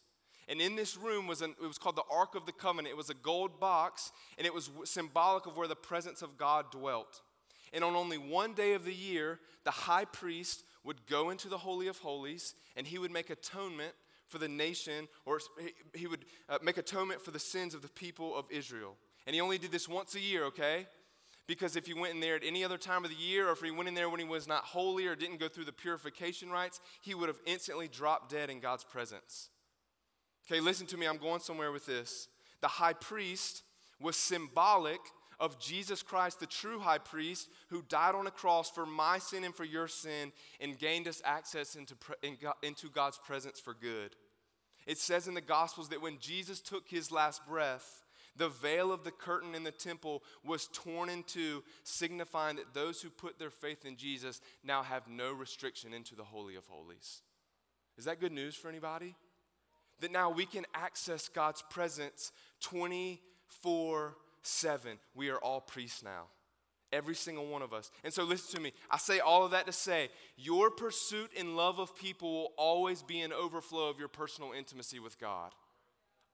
And 0.50 0.62
in 0.62 0.76
this 0.76 0.98
room 0.98 1.28
was 1.28 1.42
an, 1.42 1.56
it 1.62 1.68
was 1.68 1.78
called 1.78 1.98
the 1.98 2.04
Ark 2.12 2.36
of 2.36 2.46
the 2.46 2.54
Covenant. 2.54 2.94
It 2.94 2.98
was 2.98 3.10
a 3.10 3.14
gold 3.14 3.60
box, 3.60 4.12
and 4.38 4.48
it 4.48 4.54
was 4.54 4.70
symbolic 4.86 5.46
of 5.46 5.58
where 5.58 5.68
the 5.68 5.76
presence 5.76 6.22
of 6.22 6.38
God 6.38 6.72
dwelt. 6.72 7.22
And 7.74 7.84
on 7.84 7.96
only 7.96 8.18
one 8.18 8.54
day 8.54 8.74
of 8.74 8.86
the 8.86 8.94
year, 8.94 9.40
the 9.64 9.72
high 9.72 10.06
priest 10.06 10.64
would 10.84 11.06
go 11.06 11.30
into 11.30 11.50
the 11.50 11.58
Holy 11.58 11.88
of 11.88 11.98
Holies 12.00 12.56
and 12.76 12.88
he 12.88 12.98
would 12.98 13.12
make 13.12 13.30
atonement 13.30 13.94
for 14.28 14.38
the 14.38 14.48
nation, 14.48 15.08
or 15.26 15.40
he 15.94 16.06
would 16.06 16.26
uh, 16.50 16.58
make 16.62 16.78
atonement 16.78 17.22
for 17.22 17.32
the 17.32 17.40
sins 17.40 17.74
of 17.74 17.82
the 17.82 17.88
people 17.88 18.36
of 18.36 18.46
Israel. 18.52 18.96
And 19.26 19.34
he 19.34 19.42
only 19.42 19.58
did 19.58 19.72
this 19.72 19.88
once 19.88 20.16
a 20.16 20.20
year, 20.20 20.44
okay? 20.46 20.88
Because 21.48 21.78
if 21.78 21.88
he 21.88 21.94
went 21.94 22.14
in 22.14 22.20
there 22.20 22.36
at 22.36 22.44
any 22.44 22.64
other 22.66 22.78
time 22.78 23.06
of 23.06 23.10
the 23.10 23.16
year, 23.16 23.48
or 23.48 23.54
if 23.54 23.62
he 23.62 23.72
went 23.72 23.88
in 23.88 23.96
there 23.96 24.10
when 24.10 24.20
he 24.20 24.26
was 24.26 24.48
not 24.48 24.66
holy 24.66 25.08
or 25.08 25.16
didn't 25.16 25.40
go 25.40 25.48
through 25.48 25.64
the 25.64 25.72
purification 25.72 26.50
rites, 26.50 26.82
he 27.02 27.16
would 27.16 27.30
have 27.30 27.40
instantly 27.46 27.88
dropped 27.88 28.30
dead 28.30 28.50
in 28.50 28.60
God's 28.60 28.84
presence. 28.84 29.50
Okay, 30.46 30.60
listen 30.60 30.88
to 30.88 30.98
me, 30.98 31.06
I'm 31.06 31.18
going 31.18 31.40
somewhere 31.40 31.72
with 31.72 31.86
this. 31.86 32.28
The 32.62 32.68
high 32.68 32.94
priest 32.94 33.64
was 34.00 34.18
symbolic 34.18 35.00
of 35.40 35.60
Jesus 35.60 36.02
Christ, 36.02 36.40
the 36.40 36.48
true 36.48 36.80
high 36.80 36.98
priest, 36.98 37.50
who 37.70 37.84
died 37.84 38.16
on 38.16 38.28
a 38.28 38.32
cross 38.32 38.70
for 38.70 38.86
my 38.86 39.20
sin 39.20 39.44
and 39.44 39.54
for 39.54 39.66
your 39.66 39.88
sin 39.88 40.32
and 40.60 40.80
gained 40.80 41.08
us 41.08 41.22
access 41.24 41.76
into, 41.76 41.96
into 42.64 42.90
God's 42.90 43.20
presence 43.20 43.60
for 43.60 43.74
good. 43.74 44.16
It 44.86 44.98
says 44.98 45.28
in 45.28 45.34
the 45.34 45.42
Gospels 45.42 45.90
that 45.90 46.02
when 46.02 46.18
Jesus 46.20 46.62
took 46.62 46.88
his 46.88 47.12
last 47.12 47.46
breath, 47.46 48.02
the 48.38 48.50
veil 48.50 48.92
of 48.92 49.04
the 49.04 49.12
curtain 49.12 49.56
in 49.56 49.64
the 49.64 49.72
temple 49.72 50.24
was 50.44 50.70
torn 50.72 51.10
in 51.10 51.24
two, 51.24 51.64
signifying 51.84 52.56
that 52.58 52.74
those 52.74 53.02
who 53.02 53.10
put 53.10 53.40
their 53.40 53.50
faith 53.50 53.86
in 53.86 53.98
Jesus 53.98 54.42
now 54.64 54.84
have 54.84 55.08
no 55.08 55.34
restriction 55.34 55.94
into 55.94 56.16
the 56.16 56.24
Holy 56.24 56.56
of 56.56 56.66
Holies. 56.68 57.22
Is 57.98 58.06
that 58.06 58.20
good 58.20 58.32
news 58.32 58.56
for 58.56 58.70
anybody? 58.70 59.16
That 60.00 60.12
now 60.12 60.30
we 60.30 60.46
can 60.46 60.66
access 60.76 61.28
God's 61.28 61.64
presence 61.70 62.32
24 62.62 64.16
7. 64.44 64.98
We 65.16 65.30
are 65.30 65.38
all 65.38 65.62
priests 65.62 66.04
now. 66.04 66.26
Every 66.94 67.16
single 67.16 67.48
one 67.48 67.62
of 67.62 67.74
us. 67.74 67.92
And 68.04 68.14
so 68.14 68.24
listen 68.24 68.56
to 68.56 68.62
me. 68.62 68.72
I 68.90 68.98
say 68.98 69.20
all 69.20 69.44
of 69.44 69.52
that 69.52 69.66
to 69.66 69.74
say 69.74 70.10
your 70.38 70.72
pursuit 70.72 71.32
and 71.38 71.58
love 71.58 71.80
of 71.80 71.96
people 71.96 72.32
will 72.32 72.54
always 72.58 73.04
be 73.04 73.20
an 73.22 73.34
overflow 73.34 73.90
of 73.90 74.00
your 74.00 74.08
personal 74.08 74.54
intimacy 74.54 75.00
with 75.00 75.20
God. 75.20 75.52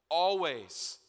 Always. 0.10 1.00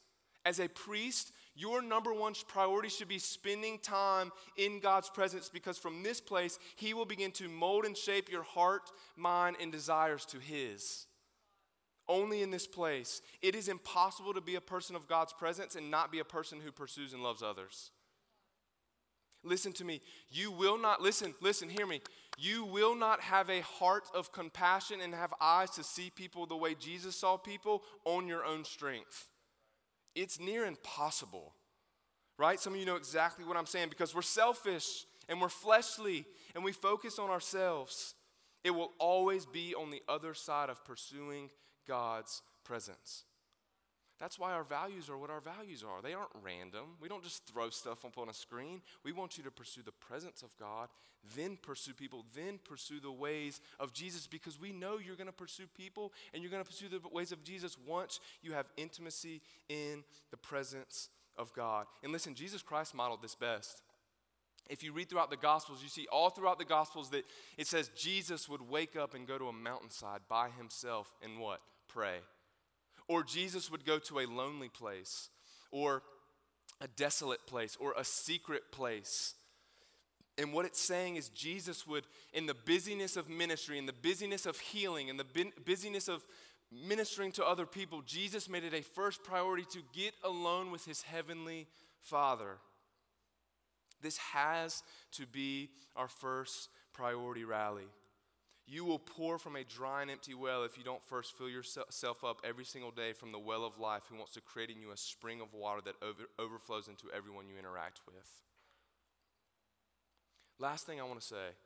As 0.47 0.61
a 0.61 0.69
priest, 0.69 1.33
your 1.55 1.83
number 1.83 2.13
one 2.13 2.35
priority 2.49 2.89
should 2.89 3.09
be 3.09 3.19
spending 3.19 3.79
time 3.79 4.33
in 4.57 4.81
God's 4.81 5.09
presence 5.09 5.49
because 5.49 5.79
from 5.79 6.03
this 6.03 6.21
place, 6.21 6.59
He 6.77 6.95
will 6.95 7.05
begin 7.05 7.31
to 7.33 7.49
mold 7.49 7.85
and 7.85 7.97
shape 7.97 8.31
your 8.31 8.43
heart, 8.43 8.91
mind, 9.17 9.57
and 9.61 9.71
desires 9.71 10.25
to 10.27 10.39
His. 10.39 11.07
Only 12.09 12.43
in 12.43 12.51
this 12.51 12.67
place. 12.67 13.23
It 13.41 13.55
is 13.55 13.69
impossible 13.69 14.35
to 14.35 14.41
be 14.41 14.57
a 14.57 14.61
person 14.61 14.95
of 14.95 15.09
God's 15.09 15.33
presence 15.33 15.75
and 15.75 15.91
not 15.91 16.13
be 16.13 16.19
a 16.19 16.25
person 16.25 16.61
who 16.61 16.71
pursues 16.71 17.13
and 17.13 17.23
loves 17.23 17.43
others. 17.43 17.91
Listen 19.43 19.73
to 19.75 19.85
me. 19.85 20.01
You 20.31 20.51
will 20.51 20.79
not, 20.79 21.03
listen, 21.03 21.35
listen, 21.41 21.69
hear 21.69 21.87
me. 21.87 22.01
You 22.39 22.65
will 22.65 22.95
not 22.95 23.21
have 23.21 23.51
a 23.51 23.61
heart 23.61 24.05
of 24.15 24.33
compassion 24.33 25.01
and 25.01 25.15
have 25.15 25.35
eyes 25.41 25.71
to 25.73 25.85
see 25.85 26.11
people 26.11 26.47
the 26.47 26.57
way 26.57 26.75
Jesus 26.75 27.15
saw 27.15 27.37
people 27.37 27.83
on 28.05 28.27
your 28.27 28.45
own 28.45 28.65
strength. 28.65 29.29
It's 30.15 30.41
near 30.41 30.65
impossible, 30.65 31.55
right? 32.39 32.59
Some 32.59 32.75
of 32.75 32.81
you 32.81 32.87
know 32.87 32.97
exactly 32.97 33.45
what 33.45 33.57
I'm 33.57 33.67
saying 33.67 33.89
because 33.91 34.15
we're 34.15 34.23
selfish 34.23 35.05
and 35.29 35.41
we're 35.41 35.49
fleshly 35.49 36.25
and 36.55 36.65
we 36.65 36.73
focus 36.73 37.19
on 37.19 37.31
ourselves. 37.31 38.15
It 38.63 38.71
will 38.71 38.93
always 38.99 39.45
be 39.45 39.75
on 39.75 39.91
the 39.91 40.03
other 40.09 40.35
side 40.35 40.71
of 40.71 40.85
pursuing 40.85 41.51
God's 41.87 42.43
presence. 42.65 43.25
That's 44.21 44.39
why 44.39 44.53
our 44.53 44.63
values 44.63 45.11
are 45.11 45.19
what 45.19 45.31
our 45.31 45.41
values 45.41 45.83
are. 45.83 46.01
They 46.01 46.15
aren't 46.15 46.31
random. 46.43 46.97
We 47.01 47.09
don't 47.09 47.25
just 47.25 47.47
throw 47.47 47.71
stuff 47.71 48.05
up 48.05 48.17
on 48.17 48.29
a 48.29 48.35
screen. 48.35 48.81
We 49.05 49.13
want 49.13 49.37
you 49.37 49.45
to 49.45 49.51
pursue 49.51 49.83
the 49.83 49.93
presence 49.93 50.43
of 50.43 50.57
God, 50.57 50.89
then 51.37 51.59
pursue 51.61 51.95
people, 51.95 52.25
then 52.35 52.61
pursue 52.63 53.01
the 53.01 53.11
ways 53.11 53.61
of 53.81 53.93
Jesus 53.93 54.27
because 54.29 54.59
we 54.59 54.73
know 54.73 54.99
you're 54.99 55.17
going 55.17 55.27
to 55.27 55.33
pursue 55.33 55.67
people 55.77 56.13
and 56.33 56.43
you're 56.43 56.51
going 56.51 56.63
to 56.63 56.69
pursue 56.69 56.89
the 56.89 57.01
ways 57.13 57.33
of 57.33 57.43
Jesus 57.43 57.77
once 57.87 58.21
you 58.41 58.53
have 58.53 58.71
intimacy 58.77 59.43
in 59.69 60.05
the 60.31 60.37
presence 60.37 61.09
of 61.37 61.53
God. 61.53 61.87
And 62.05 62.13
listen, 62.13 62.37
Jesus 62.37 62.63
Christ 62.63 62.95
modeled 62.95 63.21
this 63.21 63.35
best. 63.35 63.83
If 64.71 64.83
you 64.83 64.93
read 64.93 65.11
throughout 65.11 65.31
the 65.31 65.37
Gospels, 65.37 65.83
you 65.83 65.89
see 65.89 66.07
all 66.11 66.31
throughout 66.31 66.59
the 66.59 66.65
Gospels 66.65 67.11
that 67.11 67.25
it 67.59 67.67
says 67.67 67.91
Jesus 67.97 68.49
would 68.49 68.63
wake 68.63 68.97
up 68.97 69.15
and 69.15 69.27
go 69.27 69.39
to 69.39 69.49
a 69.49 69.53
mountainside 69.53 70.21
by 70.29 70.51
himself 70.51 71.13
and 71.23 71.39
what? 71.39 71.61
Pray. 71.95 72.17
Or 73.07 73.23
Jesus 73.23 73.71
would 73.71 73.87
go 73.87 73.99
to 74.01 74.19
a 74.19 74.27
lonely 74.27 74.69
place, 74.69 75.29
or 75.71 76.03
a 76.81 76.89
desolate 76.89 77.47
place, 77.47 77.77
or 77.79 77.95
a 77.97 78.05
secret 78.05 78.73
place. 78.73 79.35
And 80.37 80.53
what 80.53 80.67
it's 80.67 80.81
saying 80.81 81.15
is, 81.15 81.29
Jesus 81.29 81.87
would, 81.87 82.05
in 82.33 82.47
the 82.47 82.55
busyness 82.55 83.17
of 83.17 83.29
ministry, 83.29 83.79
in 83.79 83.87
the 83.87 83.93
busyness 83.93 84.45
of 84.45 84.59
healing, 84.59 85.07
in 85.07 85.17
the 85.17 85.53
busyness 85.65 86.09
of 86.09 86.27
ministering 86.73 87.31
to 87.33 87.45
other 87.45 87.67
people, 87.67 88.03
Jesus 88.05 88.49
made 88.49 88.65
it 88.65 88.75
a 88.75 88.83
first 88.83 89.23
priority 89.23 89.65
to 89.71 89.79
get 89.93 90.15
alone 90.25 90.73
with 90.73 90.85
his 90.85 91.03
heavenly 91.03 91.69
Father. 92.01 92.57
This 94.03 94.19
has 94.19 94.83
to 95.13 95.27
be 95.27 95.71
our 95.95 96.09
first 96.09 96.69
priority 96.93 97.45
rally. 97.45 97.87
You 98.67 98.85
will 98.85 98.99
pour 98.99 99.39
from 99.39 99.57
a 99.57 99.65
dry 99.65 100.03
and 100.03 100.11
empty 100.11 100.33
well 100.33 100.65
if 100.65 100.79
you 100.79 100.85
don't 100.85 101.03
first 101.03 101.37
fill 101.37 101.51
yourself 101.51 102.25
up 102.25 102.41
every 102.43 102.65
single 102.65 102.91
day 102.91 103.13
from 103.13 103.31
the 103.31 103.39
well 103.39 103.65
of 103.65 103.79
life 103.79 104.05
who 104.09 104.17
wants 104.17 104.33
to 104.33 104.41
create 104.41 104.71
in 104.71 104.81
you 104.81 104.91
a 104.91 104.97
spring 104.97 105.43
of 105.43 105.53
water 105.53 105.83
that 105.85 105.97
over, 106.03 106.25
overflows 106.39 106.89
into 106.89 107.05
everyone 107.15 107.47
you 107.47 107.59
interact 107.59 108.01
with. 108.07 108.43
Last 110.59 110.87
thing 110.87 110.99
I 110.99 111.05
want 111.05 111.21
to 111.21 111.27
say. 111.27 111.57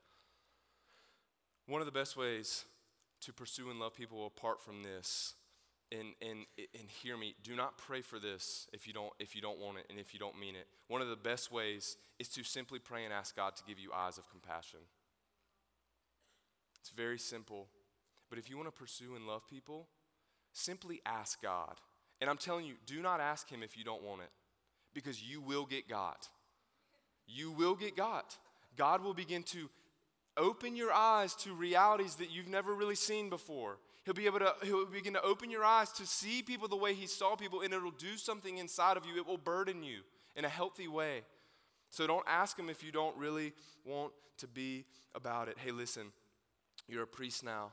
One 1.67 1.81
of 1.81 1.87
the 1.87 1.93
best 1.93 2.17
ways 2.17 2.65
to 3.21 3.33
pursue 3.33 3.71
and 3.71 3.79
love 3.79 3.95
people 3.95 4.27
apart 4.27 4.61
from 4.61 4.83
this 4.83 5.35
and, 5.93 6.15
and, 6.21 6.47
and 6.59 6.89
hear 7.03 7.17
me 7.17 7.35
do 7.43 7.55
not 7.55 7.79
pray 7.79 8.01
for 8.01 8.19
this 8.19 8.67
if 8.73 8.87
you 8.87 8.93
don't 8.93 9.13
if 9.19 9.35
you 9.35 9.41
don't 9.41 9.59
want 9.59 9.79
it 9.79 9.87
and 9.89 9.99
if 9.99 10.13
you 10.13 10.19
don't 10.19 10.39
mean 10.39 10.57
it. 10.57 10.67
One 10.89 11.01
of 11.01 11.09
the 11.09 11.17
best 11.17 11.53
ways 11.53 11.97
is 12.19 12.29
to 12.31 12.43
simply 12.43 12.79
pray 12.79 13.05
and 13.05 13.13
ask 13.13 13.37
god 13.37 13.55
to 13.57 13.63
give 13.65 13.79
you 13.79 13.93
eyes 13.95 14.19
of 14.19 14.29
compassion 14.31 14.81
it's 16.81 16.91
very 16.91 17.19
simple. 17.19 17.69
But 18.31 18.39
if 18.39 18.51
you 18.51 18.57
want 18.57 18.69
to 18.69 18.79
pursue 18.79 19.15
and 19.17 19.27
love 19.27 19.47
people, 19.49 19.89
simply 20.53 21.01
ask 21.07 21.41
God. 21.43 21.75
And 22.21 22.29
I'm 22.29 22.37
telling 22.37 22.67
you, 22.67 22.75
do 22.87 23.01
not 23.01 23.21
ask 23.21 23.49
Him 23.49 23.63
if 23.63 23.77
you 23.77 23.85
don't 23.85 24.03
want 24.03 24.23
it, 24.23 24.31
because 24.95 25.23
you 25.23 25.41
will 25.41 25.67
get 25.67 25.89
got. 25.89 26.29
You 27.27 27.51
will 27.51 27.75
get 27.75 27.97
got. 27.97 28.37
God 28.77 29.03
will 29.03 29.15
begin 29.15 29.43
to 29.45 29.69
open 30.37 30.77
your 30.77 30.93
eyes 30.93 31.35
to 31.35 31.53
realities 31.53 32.15
that 32.17 32.31
you've 32.31 32.49
never 32.49 32.75
really 32.75 32.95
seen 32.95 33.29
before. 33.29 33.79
He'll 34.05 34.15
be 34.15 34.27
able 34.27 34.39
to 34.39 34.55
he'll 34.63 34.87
begin 34.87 35.13
to 35.15 35.23
open 35.23 35.51
your 35.51 35.65
eyes 35.65 35.93
to 35.93 36.07
see 36.07 36.43
people 36.43 36.67
the 36.67 36.77
way 36.77 36.95
he 36.95 37.07
saw 37.07 37.37
people 37.37 37.61
and 37.61 37.75
it'll 37.75 37.91
do 37.91 38.17
something 38.17 38.57
inside 38.57 38.97
of 38.97 39.05
you. 39.05 39.17
It 39.17 39.27
will 39.27 39.37
burden 39.37 39.83
you 39.83 39.99
in 40.35 40.47
a 40.47 40.49
healthy 40.49 40.89
way. 40.89 41.25
So 41.91 42.07
don't 42.07 42.25
ask 42.27 42.59
him 42.59 42.71
if 42.71 42.83
you 42.83 42.93
don't 42.93 43.17
really 43.17 43.53
want 43.85 44.13
to 44.39 44.47
be 44.47 44.85
about 45.15 45.49
it. 45.49 45.57
Hey, 45.59 45.73
listen. 45.73 46.13
You're 46.89 47.03
a 47.03 47.07
priest 47.07 47.45
now 47.45 47.73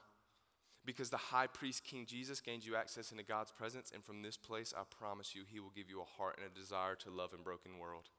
because 0.85 1.09
the 1.09 1.17
high 1.17 1.47
priest, 1.47 1.83
King 1.83 2.05
Jesus, 2.05 2.41
gained 2.41 2.65
you 2.65 2.75
access 2.75 3.11
into 3.11 3.23
God's 3.23 3.51
presence. 3.51 3.91
And 3.93 4.03
from 4.03 4.21
this 4.21 4.37
place, 4.37 4.73
I 4.77 4.83
promise 4.89 5.33
you, 5.33 5.43
he 5.51 5.59
will 5.59 5.71
give 5.75 5.89
you 5.89 6.01
a 6.01 6.17
heart 6.17 6.37
and 6.37 6.45
a 6.45 6.59
desire 6.59 6.95
to 6.95 7.09
love 7.09 7.33
a 7.33 7.41
broken 7.41 7.79
world. 7.79 8.09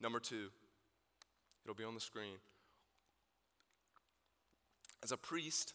Number 0.00 0.18
two, 0.18 0.48
it'll 1.64 1.76
be 1.76 1.84
on 1.84 1.94
the 1.94 2.00
screen. 2.00 2.38
As 5.02 5.12
a 5.12 5.16
priest, 5.16 5.74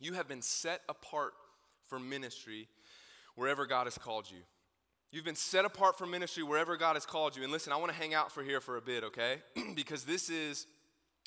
you 0.00 0.14
have 0.14 0.26
been 0.26 0.42
set 0.42 0.82
apart 0.88 1.34
for 1.88 1.98
ministry 1.98 2.68
wherever 3.34 3.66
God 3.66 3.84
has 3.84 3.98
called 3.98 4.30
you. 4.30 4.38
You've 5.12 5.24
been 5.24 5.36
set 5.36 5.64
apart 5.64 5.96
for 5.96 6.06
ministry 6.06 6.42
wherever 6.42 6.76
God 6.76 6.94
has 6.94 7.06
called 7.06 7.36
you. 7.36 7.44
And 7.44 7.52
listen, 7.52 7.72
I 7.72 7.76
want 7.76 7.92
to 7.92 7.98
hang 7.98 8.12
out 8.12 8.32
for 8.32 8.42
here 8.42 8.60
for 8.60 8.76
a 8.76 8.82
bit, 8.82 9.04
okay? 9.04 9.36
because 9.74 10.04
this 10.04 10.28
is 10.28 10.66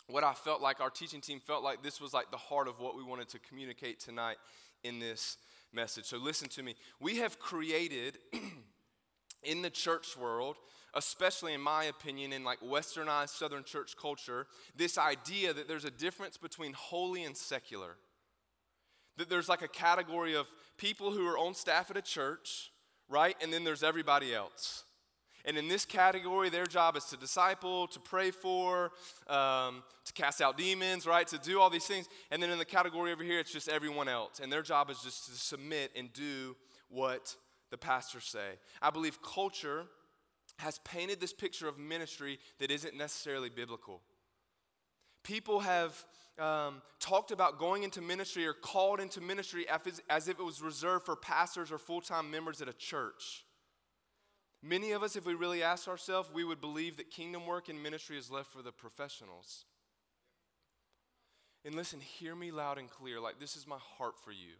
what 0.10 0.24
I 0.24 0.34
felt 0.34 0.62
like 0.62 0.82
our 0.82 0.90
teaching 0.90 1.22
team 1.22 1.40
felt 1.40 1.64
like 1.64 1.84
this 1.84 2.02
was 2.02 2.14
like 2.14 2.32
the 2.32 2.38
heart 2.38 2.68
of 2.68 2.80
what 2.80 2.96
we 2.96 3.04
wanted 3.04 3.30
to 3.30 3.40
communicate 3.40 4.00
tonight 4.00 4.38
in 4.84 5.00
this 5.00 5.38
message. 5.72 6.06
So 6.06 6.18
listen 6.18 6.50
to 6.50 6.64
me. 6.64 6.76
We 7.00 7.18
have 7.18 7.40
created 7.40 8.18
in 9.44 9.62
the 9.62 9.70
church 9.70 10.18
world, 10.18 10.58
especially 10.94 11.54
in 11.54 11.62
my 11.62 11.86
opinion, 11.86 12.34
in 12.34 12.44
like 12.44 12.60
westernized 12.62 13.30
southern 13.30 13.64
church 13.64 13.96
culture, 13.96 14.48
this 14.76 14.98
idea 14.98 15.54
that 15.54 15.68
there's 15.68 15.86
a 15.86 15.92
difference 15.92 16.38
between 16.38 16.74
holy 16.74 17.24
and 17.24 17.38
secular. 17.38 17.98
That 19.18 19.30
there's 19.30 19.50
like 19.50 19.62
a 19.62 19.68
category 19.68 20.36
of 20.36 20.48
people 20.78 21.12
who 21.12 21.28
are 21.28 21.38
on 21.38 21.54
staff 21.54 21.92
at 21.92 21.98
a 21.98 22.02
church, 22.02 22.72
right? 23.10 23.36
And 23.42 23.54
then 23.54 23.64
there's 23.64 23.84
everybody 23.84 24.34
else. 24.34 24.86
And 25.50 25.58
in 25.58 25.68
this 25.68 25.84
category, 25.84 26.52
their 26.52 26.68
job 26.68 26.96
is 26.96 27.06
to 27.06 27.18
disciple, 27.18 27.88
to 27.88 28.00
pray 28.00 28.30
for, 28.30 28.92
um, 29.26 29.82
to 30.06 30.14
cast 30.14 30.42
out 30.42 30.60
demons, 30.60 31.08
right? 31.08 31.26
To 31.26 31.40
do 31.40 31.60
all 31.60 31.72
these 31.72 31.88
things. 31.88 32.08
And 32.30 32.42
then 32.42 32.52
in 32.52 32.60
the 32.60 32.66
category 32.66 33.12
over 33.12 33.24
here, 33.24 33.40
it's 33.40 33.52
just 33.52 33.68
everyone 33.68 34.08
else. 34.08 34.40
And 34.40 34.54
their 34.54 34.62
job 34.62 34.92
is 34.92 35.02
just 35.02 35.26
to 35.26 35.32
submit 35.32 35.90
and 35.96 36.14
do 36.14 36.56
what 36.88 37.36
the 37.72 37.80
pastors 37.80 38.26
say. 38.26 38.60
I 38.80 38.92
believe 38.92 39.24
culture 39.24 39.88
has 40.60 40.78
painted 40.86 41.20
this 41.20 41.34
picture 41.34 41.68
of 41.68 41.80
ministry 41.80 42.38
that 42.60 42.70
isn't 42.70 42.96
necessarily 42.96 43.50
biblical. 43.50 44.02
People 45.24 45.62
have 45.62 46.06
um, 46.38 46.84
talked 47.00 47.32
about 47.32 47.58
going 47.58 47.82
into 47.82 48.02
ministry 48.02 48.46
or 48.46 48.54
called 48.54 49.00
into 49.00 49.20
ministry 49.20 49.66
as 49.68 50.28
if 50.28 50.40
it 50.40 50.46
was 50.46 50.62
reserved 50.62 51.08
for 51.08 51.16
pastors 51.16 51.72
or 51.72 51.80
full 51.80 52.02
time 52.02 52.30
members 52.30 52.62
at 52.62 52.70
a 52.70 52.74
church. 52.74 53.46
Many 54.62 54.92
of 54.92 55.04
us, 55.04 55.16
if 55.16 55.26
we 55.26 55.34
really 55.34 55.64
ask 55.64 55.88
ourselves, 55.88 56.30
we 56.34 56.44
would 56.44 56.60
believe 56.60 56.98
that 56.98 57.12
kingdom 57.12 57.46
work 57.46 57.70
and 57.70 57.82
ministry 57.82 58.18
is 58.18 58.30
left 58.30 58.52
for 58.52 58.62
the 58.62 58.72
professionals. 58.72 59.66
And 61.64 61.76
listen, 61.76 62.02
hear 62.02 62.36
me 62.36 62.52
loud 62.52 62.78
and 62.78 62.90
clear. 62.90 63.20
Like, 63.20 63.40
this 63.40 63.56
is 63.56 63.68
my 63.68 63.78
heart 63.98 64.16
for 64.24 64.32
you. 64.32 64.56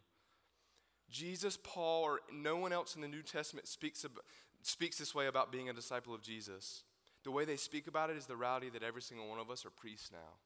Jesus, 1.10 1.58
Paul, 1.62 2.04
or 2.04 2.20
no 2.32 2.56
one 2.56 2.72
else 2.72 2.94
in 2.94 3.02
the 3.02 3.08
New 3.08 3.22
Testament 3.22 3.66
speaks, 3.66 4.04
about, 4.04 4.24
speaks 4.62 4.98
this 4.98 5.14
way 5.14 5.26
about 5.26 5.52
being 5.52 5.68
a 5.68 5.74
disciple 5.74 6.14
of 6.14 6.22
Jesus. 6.22 6.84
The 7.24 7.30
way 7.30 7.44
they 7.44 7.56
speak 7.56 7.86
about 7.86 8.10
it 8.10 8.16
is 8.16 8.26
the 8.26 8.36
reality 8.36 8.70
that 8.70 8.82
every 8.82 9.02
single 9.02 9.28
one 9.28 9.38
of 9.38 9.50
us 9.50 9.66
are 9.66 9.70
priests 9.70 10.10
now. 10.12 10.38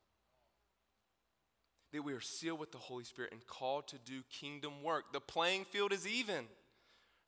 That 1.92 2.02
we 2.02 2.12
are 2.12 2.20
sealed 2.20 2.58
with 2.58 2.72
the 2.72 2.78
Holy 2.78 3.04
Spirit 3.04 3.30
and 3.30 3.46
called 3.46 3.86
to 3.88 3.98
do 3.98 4.22
kingdom 4.30 4.82
work. 4.82 5.12
The 5.12 5.20
playing 5.20 5.64
field 5.64 5.92
is 5.92 6.06
even 6.06 6.46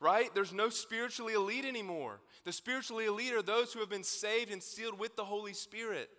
right? 0.00 0.35
There's 0.35 0.53
no 0.53 0.69
spiritually 0.69 1.35
elite 1.35 1.65
anymore. 1.65 2.21
The 2.45 2.53
spiritually 2.53 3.07
elite 3.07 3.33
are 3.33 3.43
those 3.43 3.73
who 3.73 3.81
have 3.81 3.88
been 3.88 4.05
saved 4.05 4.53
and 4.53 4.62
sealed 4.62 4.99
with 4.99 5.17
the 5.17 5.25
Holy 5.25 5.53
Spirit. 5.53 6.11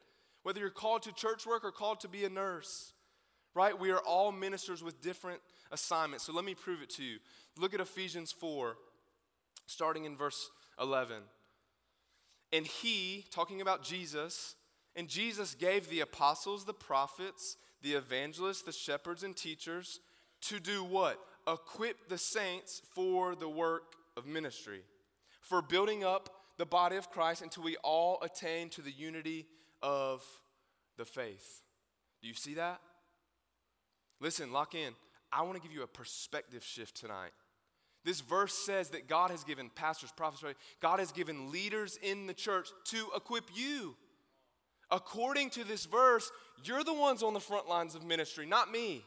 Whether 0.44 0.60
you're 0.60 0.70
called 0.70 1.04
to 1.04 1.14
church 1.14 1.46
work 1.46 1.64
or 1.64 1.72
called 1.72 2.00
to 2.02 2.08
be 2.08 2.26
a 2.26 2.30
nurse, 2.30 2.94
right? 3.54 3.78
We 3.78 3.92
are 3.92 4.00
all 4.00 4.32
ministers 4.32 4.84
with 4.84 5.02
different 5.02 5.42
assignments. 5.72 6.26
So 6.26 6.34
let 6.34 6.46
me 6.46 6.56
prove 6.56 6.82
it 6.82 6.90
to 6.92 7.04
you. 7.04 7.18
Look 7.58 7.74
at 7.74 7.80
Ephesians 7.80 8.32
4, 8.32 8.78
starting 9.66 10.06
in 10.06 10.16
verse 10.16 10.50
11. 10.82 11.18
And 12.54 12.66
he, 12.66 13.26
talking 13.32 13.62
about 13.62 13.84
Jesus, 13.84 14.56
and 14.96 15.08
Jesus 15.08 15.54
gave 15.54 15.90
the 15.90 16.00
apostles, 16.00 16.66
the 16.66 16.74
prophets, 16.74 17.58
the 17.82 17.94
evangelists, 17.94 18.62
the 18.62 18.72
shepherds, 18.72 19.24
and 19.24 19.36
teachers 19.36 20.00
to 20.42 20.60
do 20.60 20.84
what? 20.84 21.20
Equip 21.48 22.10
the 22.10 22.18
saints 22.18 22.82
for 22.94 23.36
the 23.36 23.50
work 23.50 23.94
of 24.16 24.26
ministry, 24.26 24.82
for 25.42 25.62
building 25.62 26.04
up 26.04 26.30
the 26.58 26.66
body 26.66 26.96
of 26.98 27.10
Christ 27.10 27.42
until 27.42 27.64
we 27.64 27.78
all 27.84 28.20
attain 28.22 28.70
to 28.70 28.82
the 28.82 28.92
unity 28.92 29.46
of 29.82 30.24
the 30.98 31.06
faith. 31.06 31.62
Do 32.22 32.28
you 32.28 32.34
see 32.34 32.56
that? 32.56 32.82
Listen, 34.20 34.52
lock 34.52 34.74
in. 34.76 34.94
I 35.32 35.44
want 35.44 35.56
to 35.56 35.62
give 35.62 35.72
you 35.72 35.84
a 35.84 35.88
perspective 35.88 36.64
shift 36.64 36.96
tonight. 36.96 37.32
This 38.04 38.22
verse 38.22 38.54
says 38.54 38.90
that 38.90 39.08
God 39.08 39.32
has 39.32 39.44
given 39.44 39.70
pastors, 39.70 40.12
prophets, 40.16 40.58
God 40.82 41.00
has 41.00 41.12
given 41.12 41.52
leaders 41.52 42.00
in 42.02 42.26
the 42.26 42.34
church 42.34 42.70
to 42.86 43.08
equip 43.16 43.46
you. 43.54 43.96
According 44.90 45.50
to 45.52 45.66
this 45.66 45.86
verse, 45.86 46.32
you're 46.64 46.84
the 46.84 46.94
ones 46.94 47.22
on 47.22 47.34
the 47.34 47.40
front 47.40 47.68
lines 47.68 47.96
of 47.96 48.06
ministry, 48.06 48.46
not 48.46 48.72
me. 48.72 49.04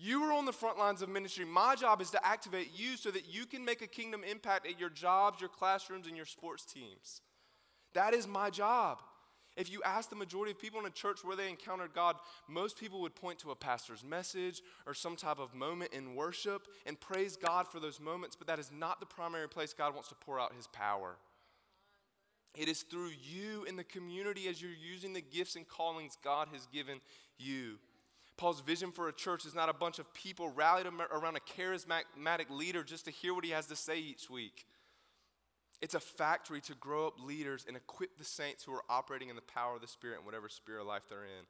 You 0.00 0.22
are 0.22 0.32
on 0.32 0.44
the 0.44 0.52
front 0.52 0.78
lines 0.78 1.02
of 1.02 1.08
ministry. 1.08 1.44
My 1.44 1.74
job 1.74 2.00
is 2.00 2.10
to 2.10 2.24
activate 2.24 2.70
you 2.72 2.96
so 2.96 3.10
that 3.10 3.26
you 3.28 3.46
can 3.46 3.64
make 3.64 3.82
a 3.82 3.88
kingdom 3.88 4.22
impact 4.22 4.64
at 4.64 4.78
your 4.78 4.90
jobs, 4.90 5.40
your 5.40 5.50
classrooms, 5.50 6.06
and 6.06 6.16
your 6.16 6.24
sports 6.24 6.64
teams. 6.64 7.20
That 7.94 8.14
is 8.14 8.28
my 8.28 8.48
job. 8.48 9.00
If 9.56 9.72
you 9.72 9.82
ask 9.84 10.08
the 10.08 10.14
majority 10.14 10.52
of 10.52 10.60
people 10.60 10.78
in 10.78 10.86
a 10.86 10.90
church 10.90 11.24
where 11.24 11.34
they 11.34 11.48
encountered 11.48 11.92
God, 11.92 12.14
most 12.46 12.78
people 12.78 13.00
would 13.00 13.16
point 13.16 13.40
to 13.40 13.50
a 13.50 13.56
pastor's 13.56 14.04
message 14.04 14.62
or 14.86 14.94
some 14.94 15.16
type 15.16 15.40
of 15.40 15.52
moment 15.52 15.92
in 15.92 16.14
worship 16.14 16.68
and 16.86 17.00
praise 17.00 17.36
God 17.36 17.66
for 17.66 17.80
those 17.80 17.98
moments, 17.98 18.36
but 18.36 18.46
that 18.46 18.60
is 18.60 18.70
not 18.70 19.00
the 19.00 19.06
primary 19.06 19.48
place 19.48 19.72
God 19.72 19.94
wants 19.94 20.10
to 20.10 20.14
pour 20.14 20.38
out 20.38 20.54
his 20.54 20.68
power. 20.68 21.16
It 22.54 22.68
is 22.68 22.82
through 22.82 23.10
you 23.20 23.64
in 23.64 23.74
the 23.74 23.82
community 23.82 24.46
as 24.46 24.62
you're 24.62 24.70
using 24.70 25.12
the 25.12 25.20
gifts 25.20 25.56
and 25.56 25.66
callings 25.66 26.16
God 26.22 26.48
has 26.52 26.66
given 26.66 27.00
you. 27.36 27.78
Paul's 28.38 28.60
vision 28.60 28.92
for 28.92 29.08
a 29.08 29.12
church 29.12 29.44
is 29.44 29.54
not 29.54 29.68
a 29.68 29.74
bunch 29.74 29.98
of 29.98 30.14
people 30.14 30.48
rallied 30.48 30.86
around 30.86 31.36
a 31.36 31.40
charismatic 31.40 32.48
leader 32.48 32.84
just 32.84 33.04
to 33.04 33.10
hear 33.10 33.34
what 33.34 33.44
he 33.44 33.50
has 33.50 33.66
to 33.66 33.76
say 33.76 33.98
each 33.98 34.30
week. 34.30 34.64
It's 35.82 35.94
a 35.94 36.00
factory 36.00 36.60
to 36.62 36.74
grow 36.74 37.08
up 37.08 37.20
leaders 37.20 37.64
and 37.66 37.76
equip 37.76 38.16
the 38.16 38.24
saints 38.24 38.64
who 38.64 38.72
are 38.72 38.84
operating 38.88 39.28
in 39.28 39.36
the 39.36 39.42
power 39.42 39.74
of 39.74 39.80
the 39.80 39.88
Spirit 39.88 40.20
in 40.20 40.24
whatever 40.24 40.48
spirit 40.48 40.80
of 40.80 40.86
life 40.86 41.02
they're 41.08 41.24
in. 41.24 41.46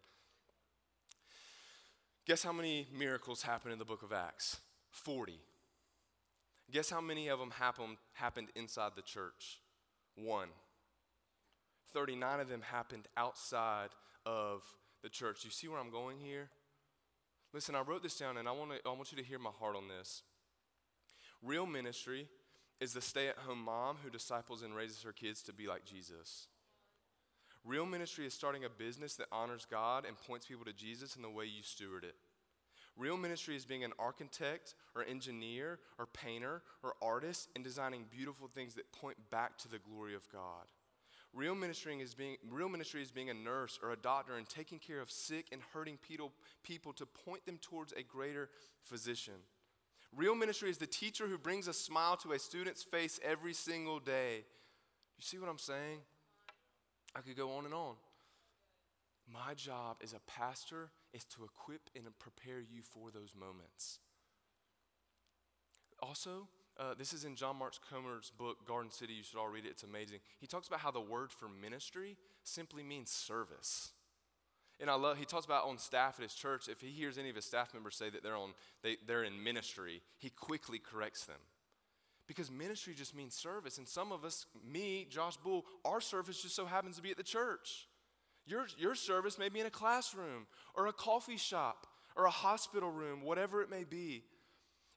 Guess 2.27 2.43
how 2.43 2.53
many 2.53 2.89
miracles 2.93 3.43
happen 3.43 3.71
in 3.71 3.79
the 3.79 3.85
book 3.85 4.03
of 4.03 4.13
Acts? 4.13 4.59
40. 4.91 5.39
Guess 6.71 6.91
how 6.91 7.01
many 7.01 7.29
of 7.29 7.39
them 7.39 7.53
happened, 7.53 7.97
happened 8.15 8.49
inside 8.55 8.93
the 8.97 9.03
church? 9.03 9.61
One. 10.15 10.49
39 11.93 12.41
of 12.41 12.49
them 12.49 12.63
happened 12.63 13.09
outside 13.17 13.91
of 14.27 14.63
the 15.03 15.09
church. 15.09 15.45
You 15.45 15.51
see 15.51 15.69
where 15.69 15.79
I'm 15.79 15.91
going 15.91 16.19
here? 16.19 16.51
Listen, 17.59 17.75
I 17.75 17.81
wrote 17.81 18.05
this 18.05 18.17
down 18.17 18.37
and 18.37 18.49
I 18.49 18.53
want, 18.53 18.71
to, 18.71 18.89
I 18.89 18.93
want 18.93 19.11
you 19.11 19.19
to 19.19 19.25
hear 19.25 19.41
my 19.41 19.51
heart 19.51 19.75
on 19.75 19.89
this. 19.89 20.23
Real 21.43 21.67
ministry 21.67 22.29
is 22.81 22.93
the 22.93 23.01
stay 23.01 23.27
at 23.27 23.37
home 23.37 23.65
mom 23.65 23.97
who 24.05 24.11
disciples 24.11 24.63
and 24.63 24.77
raises 24.77 25.03
her 25.03 25.11
kids 25.11 25.43
to 25.43 25.53
be 25.53 25.67
like 25.67 25.85
Jesus. 25.85 26.47
Real 27.65 27.85
ministry 27.85 28.27
is 28.27 28.33
starting 28.33 28.65
a 28.65 28.69
business 28.69 29.17
that 29.17 29.27
honors 29.33 29.67
God 29.69 30.05
and 30.07 30.17
points 30.17 30.47
people 30.47 30.65
to 30.67 30.73
Jesus 30.73 31.17
in 31.17 31.23
the 31.23 31.29
way 31.29 31.47
you 31.47 31.65
steward 31.65 32.05
it. 32.05 32.15
Real 32.97 33.17
ministry 33.17 33.57
is 33.57 33.65
being 33.65 33.83
an 33.83 33.93
architect 33.99 34.77
or 34.95 35.03
engineer 35.03 35.81
or 35.99 36.07
painter 36.07 36.63
or 36.85 36.95
artist 37.03 37.49
and 37.57 37.65
designing 37.65 38.05
beautiful 38.09 38.47
things 38.47 38.75
that 38.75 38.93
point 38.93 39.17
back 39.33 39.59
to 39.59 39.69
the 39.69 39.81
glory 39.81 40.15
of 40.15 40.31
God. 40.33 40.69
Real 41.35 41.55
ministry 41.55 42.01
is 42.01 42.15
being, 42.15 42.37
real 42.51 42.69
ministry 42.69 43.03
is 43.03 43.11
being 43.11 43.31
a 43.31 43.35
nurse 43.35 43.79
or 43.83 43.93
a 43.93 43.97
doctor 43.97 44.37
and 44.37 44.49
taking 44.49 44.79
care 44.79 45.01
of 45.01 45.11
sick 45.11 45.47
and 45.53 45.61
hurting 45.73 45.99
people, 45.99 46.33
people 46.65 46.93
to 46.95 47.07
point 47.07 47.45
them 47.47 47.59
towards 47.61 47.93
a 47.93 48.03
greater 48.03 48.49
physician. 48.83 49.35
Real 50.17 50.35
ministry 50.35 50.71
is 50.71 50.79
the 50.79 50.87
teacher 50.87 51.27
who 51.29 51.37
brings 51.37 51.69
a 51.69 51.75
smile 51.75 52.17
to 52.19 52.33
a 52.33 52.39
student's 52.39 52.83
face 52.83 53.21
every 53.23 53.53
single 53.53 54.01
day. 54.01 54.45
You 55.19 55.23
see 55.23 55.39
what 55.39 55.51
I'm 55.51 55.59
saying? 55.59 56.01
I 57.15 57.21
could 57.21 57.37
go 57.37 57.53
on 57.57 57.67
and 57.67 57.75
on. 57.75 57.95
My 59.31 59.53
job 59.55 59.99
as 60.03 60.15
a 60.15 60.21
pastor 60.27 60.91
is 61.13 61.25
to 61.25 61.45
equip 61.45 61.91
and 61.95 62.05
prepare 62.19 62.61
you 62.61 62.81
for 62.83 63.11
those 63.11 63.35
moments. 63.39 63.99
Also, 66.01 66.49
uh, 66.79 66.95
this 66.97 67.13
is 67.13 67.25
in 67.25 67.35
John 67.35 67.57
Mark 67.59 67.75
Comer's 67.91 68.33
book, 68.39 68.67
Garden 68.67 68.91
City. 68.91 69.15
You 69.15 69.23
should 69.23 69.39
all 69.39 69.49
read 69.49 69.65
it, 69.65 69.71
it's 69.71 69.83
amazing. 69.83 70.19
He 70.41 70.47
talks 70.47 70.69
about 70.69 70.81
how 70.81 70.91
the 70.91 71.01
word 71.01 71.33
for 71.33 71.49
ministry 71.49 72.17
simply 72.45 72.83
means 72.83 73.11
service. 73.11 73.91
And 74.81 74.89
I 74.89 74.95
love, 74.95 75.19
he 75.19 75.25
talks 75.25 75.45
about 75.45 75.67
on 75.67 75.79
staff 75.79 76.15
at 76.19 76.23
his 76.23 76.35
church, 76.35 76.69
if 76.69 76.81
he 76.81 76.89
hears 76.89 77.19
any 77.19 77.31
of 77.31 77.37
his 77.37 77.45
staff 77.45 77.75
members 77.75 77.97
say 77.97 78.11
that 78.11 78.23
they're, 78.23 78.37
on, 78.37 78.55
they, 78.83 78.97
they're 79.07 79.25
in 79.25 79.43
ministry, 79.43 80.03
he 80.19 80.31
quickly 80.31 80.79
corrects 80.79 81.25
them. 81.25 81.41
Because 82.29 82.51
ministry 82.51 82.95
just 82.95 83.17
means 83.17 83.35
service. 83.35 83.79
And 83.79 83.89
some 83.89 84.13
of 84.13 84.25
us, 84.25 84.47
me, 84.65 85.07
Josh 85.11 85.37
Bull, 85.37 85.65
our 85.85 86.01
service 86.01 86.43
just 86.43 86.55
so 86.55 86.67
happens 86.67 86.97
to 86.97 87.03
be 87.03 87.11
at 87.11 87.17
the 87.17 87.23
church. 87.23 87.89
Your, 88.47 88.67
your 88.79 88.95
service 88.95 89.39
may 89.39 89.49
be 89.49 89.61
in 89.61 89.67
a 89.67 89.71
classroom 89.71 90.47
or 90.75 90.87
a 90.87 90.93
coffee 90.93 91.39
shop 91.39 91.87
or 92.15 92.27
a 92.27 92.31
hospital 92.31 92.91
room, 92.91 93.23
whatever 93.23 93.63
it 93.63 93.71
may 93.71 93.85
be. 93.85 94.23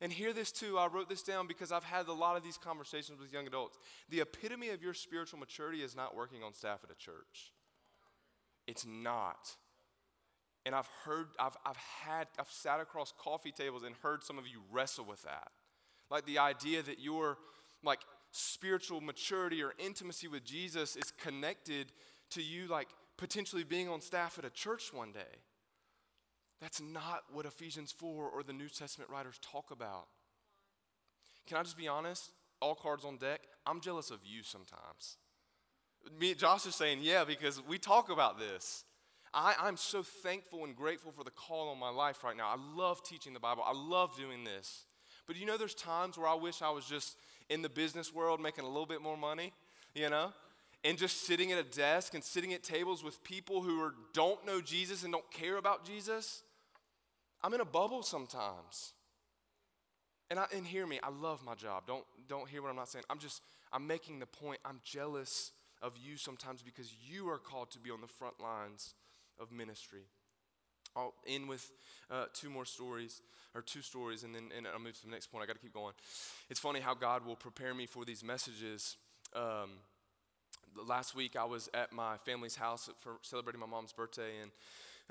And 0.01 0.12
hear 0.12 0.34
this 0.34 0.51
too, 0.51 0.79
I 0.79 0.88
wrote 0.88 1.10
this 1.10 1.22
down 1.22 1.46
because 1.46 1.72
I've 1.72 1.84
had 1.84 2.08
a 2.08 2.13
lot 2.13 2.36
of 2.36 2.43
these 2.43 2.58
conversations 2.58 3.20
with 3.20 3.31
young 3.31 3.46
adults. 3.46 3.77
The 4.10 4.22
epitome 4.22 4.70
of 4.70 4.81
your 4.81 4.96
spiritual 4.96 5.39
maturity 5.39 5.84
is 5.84 5.95
not 5.95 6.15
working 6.15 6.41
on 6.41 6.54
staff 6.54 6.80
at 6.84 6.89
a 6.89 6.95
church. 6.95 7.54
It's 8.65 8.86
not. 8.86 9.56
And 10.65 10.73
I've 10.73 10.89
heard, 11.06 11.28
I've, 11.39 11.56
I've 11.65 11.78
had, 11.78 12.28
I've 12.39 12.49
sat 12.49 12.80
across 12.80 13.13
coffee 13.15 13.52
tables 13.52 13.84
and 13.84 13.95
heard 14.02 14.23
some 14.23 14.39
of 14.39 14.47
you 14.47 14.62
wrestle 14.71 15.06
with 15.06 15.21
that. 15.21 15.49
Like 16.10 16.25
the 16.25 16.39
idea 16.39 16.82
that 16.82 16.99
your 16.99 17.38
like 17.84 18.02
spiritual 18.32 19.02
maturity 19.02 19.62
or 19.62 19.73
intimacy 19.78 20.28
with 20.28 20.43
Jesus 20.43 20.95
is 20.95 21.12
connected 21.12 21.91
to 22.32 22.41
you 22.41 22.67
like 22.67 22.88
potentially 23.17 23.63
being 23.63 23.88
on 23.88 24.02
staff 24.02 24.39
at 24.39 24.45
a 24.45 24.49
church 24.49 24.91
one 24.93 25.12
day. 25.12 25.41
That's 26.62 26.80
not 26.80 27.24
what 27.34 27.45
Ephesians 27.45 27.91
4 27.91 28.30
or 28.30 28.43
the 28.43 28.54
New 28.54 28.69
Testament 28.69 29.10
writers 29.10 29.39
talk 29.41 29.71
about. 29.71 30.06
Can 31.47 31.58
I 31.58 31.63
just 31.63 31.78
be 31.78 31.88
honest? 31.88 32.32
All 32.62 32.76
cards 32.76 33.04
on 33.04 33.17
deck. 33.17 33.41
I'm 33.65 33.82
jealous 33.82 34.12
of 34.12 34.19
you 34.24 34.43
sometimes. 34.43 35.17
Me, 36.19 36.36
Josh 36.36 36.65
is 36.67 36.76
saying, 36.76 37.00
yeah, 37.02 37.24
because 37.24 37.62
we 37.67 37.80
talk 37.80 38.10
about 38.10 38.39
this. 38.39 38.86
I, 39.34 39.56
I'm 39.60 39.78
so 39.78 40.04
thankful 40.04 40.65
and 40.65 40.76
grateful 40.76 41.12
for 41.12 41.24
the 41.24 41.32
call 41.32 41.69
on 41.69 41.80
my 41.80 41.89
life 41.89 42.24
right 42.24 42.36
now. 42.36 42.47
I 42.47 42.58
love 42.76 43.04
teaching 43.04 43.34
the 43.34 43.39
Bible, 43.39 43.63
I 43.65 43.74
love 43.74 44.15
doing 44.15 44.43
this. 44.43 44.86
But 45.26 45.38
you 45.38 45.45
know, 45.45 45.58
there's 45.58 45.76
times 45.76 46.17
where 46.17 46.28
I 46.28 46.34
wish 46.34 46.62
I 46.62 46.69
was 46.69 46.86
just 46.86 47.17
in 47.50 47.62
the 47.62 47.69
business 47.69 48.13
world 48.13 48.41
making 48.41 48.65
a 48.65 48.67
little 48.67 48.86
bit 48.86 49.02
more 49.02 49.17
money, 49.17 49.54
you 49.95 50.10
know? 50.10 50.34
And 50.84 50.97
just 50.97 51.26
sitting 51.26 51.52
at 51.52 51.60
a 51.60 51.63
desk 51.63 52.13
and 52.13 52.24
sitting 52.24 52.54
at 52.54 52.63
tables 52.63 53.04
with 53.04 53.24
people 53.24 53.62
who 53.62 53.82
are, 53.82 53.93
don't 54.13 54.45
know 54.45 54.62
Jesus 54.62 55.04
and 55.04 55.13
don't 55.13 55.30
care 55.32 55.58
about 55.58 55.86
Jesus. 55.86 56.43
I'm 57.43 57.54
in 57.54 57.62
a 57.62 57.65
bubble 57.65 58.04
sometimes. 58.04 58.93
And, 60.30 60.39
I, 60.39 60.45
and 60.56 60.65
hear 60.65 60.88
me, 60.88 60.99
I 61.04 61.10
love 61.10 61.43
my 61.43 61.56
job. 61.56 61.84
Don't, 61.88 62.06
don't 62.30 62.47
hear 62.47 62.62
what 62.62 62.69
I'm 62.69 62.77
not 62.77 62.89
saying. 62.89 63.04
I'm 63.10 63.19
just, 63.19 63.41
I'm 63.73 63.86
making 63.86 64.19
the 64.19 64.25
point. 64.25 64.60
I'm 64.63 64.80
jealous 64.84 65.51
of 65.82 65.97
you 65.97 66.15
sometimes 66.15 66.62
because 66.62 66.93
you 67.06 67.27
are 67.30 67.38
called 67.38 67.71
to 67.71 67.80
be 67.80 67.89
on 67.89 67.99
the 68.01 68.08
front 68.08 68.39
lines 68.39 68.93
of 69.39 69.51
ministry. 69.51 70.04
I'll 70.95 71.13
end 71.27 71.49
with 71.49 71.71
uh, 72.10 72.25
two 72.34 72.49
more 72.49 72.65
stories, 72.65 73.21
or 73.54 73.62
two 73.62 73.82
stories, 73.82 74.23
and 74.23 74.34
then 74.34 74.49
and 74.56 74.67
I'll 74.67 74.80
move 74.80 74.97
to 74.99 75.06
the 75.06 75.12
next 75.12 75.27
point. 75.27 75.43
I 75.43 75.47
got 75.47 75.54
to 75.54 75.60
keep 75.60 75.73
going. 75.73 75.93
It's 76.49 76.60
funny 76.60 76.80
how 76.80 76.93
God 76.93 77.25
will 77.25 77.36
prepare 77.36 77.73
me 77.73 77.86
for 77.86 78.06
these 78.06 78.23
messages. 78.23 78.97
Um, 79.36 79.71
last 80.88 81.15
week, 81.15 81.36
I 81.36 81.45
was 81.45 81.69
at 81.73 81.91
my 81.91 82.17
family's 82.17 82.56
house 82.56 82.89
for 82.99 83.17
celebrating 83.21 83.60
my 83.60 83.67
mom's 83.67 83.93
birthday, 83.93 84.39
and 84.41 84.51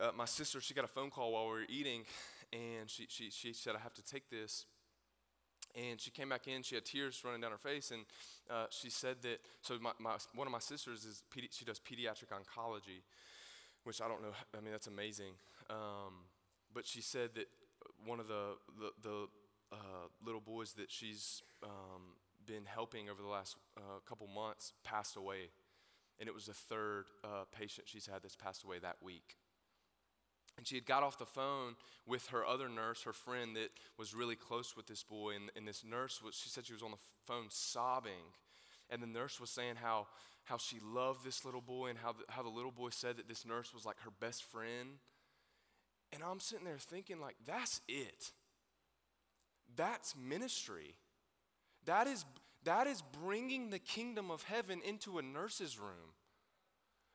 uh, 0.01 0.11
my 0.17 0.25
sister 0.25 0.61
she 0.61 0.75
got 0.75 0.85
a 0.85 0.89
phone 0.89 1.11
call 1.11 1.33
while 1.33 1.45
we 1.45 1.53
were 1.53 1.67
eating, 1.69 2.03
and 2.53 2.89
she 2.89 3.07
she 3.09 3.31
she 3.31 3.53
said, 3.53 3.75
"I 3.77 3.79
have 3.81 3.95
to 3.95 4.05
take 4.05 4.31
this." 4.31 4.67
And 5.77 6.01
she 6.01 6.11
came 6.11 6.29
back 6.29 6.49
in. 6.49 6.63
She 6.63 6.75
had 6.75 6.85
tears 6.85 7.23
running 7.25 7.41
down 7.41 7.53
her 7.53 7.59
face, 7.59 7.93
and 7.93 8.03
uh, 8.51 8.67
she 8.71 8.91
said 8.91 9.23
that. 9.23 9.41
So 9.63 9.79
my, 9.81 9.93
my, 10.01 10.17
one 10.35 10.49
of 10.49 10.53
my 10.53 10.59
sisters 10.59 11.05
is 11.05 11.23
she 11.51 11.65
does 11.65 11.79
pediatric 11.79 12.31
oncology, 12.33 13.03
which 13.85 14.01
I 14.01 14.09
don't 14.09 14.21
know. 14.21 14.33
I 14.57 14.61
mean, 14.61 14.73
that's 14.73 14.89
amazing. 14.89 15.35
Um, 15.69 16.27
but 16.75 16.87
she 16.87 17.01
said 17.01 17.35
that 17.35 17.47
one 18.05 18.19
of 18.19 18.27
the, 18.27 18.57
the, 18.81 18.91
the 19.03 19.29
uh, 19.73 20.09
little 20.25 20.41
boys 20.41 20.73
that 20.73 20.91
she's 20.91 21.43
um, 21.63 22.17
been 22.47 22.65
helping 22.65 23.09
over 23.09 23.23
the 23.23 23.29
last 23.29 23.57
uh, 23.77 24.01
couple 24.09 24.27
months 24.27 24.73
passed 24.83 25.17
away. 25.17 25.51
And 26.19 26.29
it 26.29 26.35
was 26.35 26.47
the 26.47 26.55
third 26.55 27.05
uh, 27.25 27.45
patient 27.57 27.89
she's 27.89 28.07
had 28.07 28.23
that's 28.23 28.37
passed 28.37 28.65
away 28.65 28.79
that 28.81 28.97
week. 29.03 29.37
And 30.57 30.67
she 30.67 30.75
had 30.75 30.85
got 30.85 31.03
off 31.03 31.19
the 31.19 31.25
phone 31.25 31.77
with 32.07 32.27
her 32.29 32.45
other 32.45 32.69
nurse, 32.69 33.03
her 33.05 33.13
friend 33.13 33.57
that 33.57 33.71
was 33.99 34.15
really 34.15 34.37
close 34.37 34.77
with 34.77 34.87
this 34.87 35.03
boy. 35.03 35.35
And, 35.35 35.51
and 35.57 35.67
this 35.67 35.83
nurse, 35.85 36.21
was, 36.23 36.35
she 36.35 36.51
said 36.51 36.67
she 36.67 36.75
was 36.75 36.83
on 36.83 36.91
the 36.91 36.99
phone 37.27 37.47
sobbing. 37.49 38.35
And 38.91 39.03
the 39.03 39.07
nurse 39.07 39.41
was 39.41 39.51
saying 39.51 39.77
how 39.77 40.07
how 40.45 40.59
she 40.59 40.79
loved 40.83 41.25
this 41.25 41.45
little 41.45 41.61
boy 41.61 41.89
and 41.89 41.99
how 41.99 42.13
the, 42.13 42.25
how 42.29 42.43
the 42.43 42.49
little 42.49 42.73
boy 42.73 42.89
said 42.91 43.17
that 43.17 43.29
this 43.29 43.47
nurse 43.47 43.73
was 43.73 43.85
like 43.85 44.01
her 44.01 44.11
best 44.21 44.43
friend. 44.43 44.99
And 46.13 46.23
I'm 46.25 46.41
sitting 46.41 46.65
there 46.65 46.79
thinking, 46.79 47.21
like, 47.21 47.37
that's 47.47 47.81
it. 47.89 48.33
That's 49.77 50.17
ministry. 50.17 50.97
That 51.87 52.09
is, 52.09 52.25
that 52.65 52.89
is 52.89 53.03
bringing 53.23 53.71
the 53.71 53.79
kingdom 53.79 54.31
of 54.31 54.43
heaven 54.43 54.81
into 54.85 55.19
a 55.19 55.23
nurse's 55.23 55.79
room. 55.79 56.15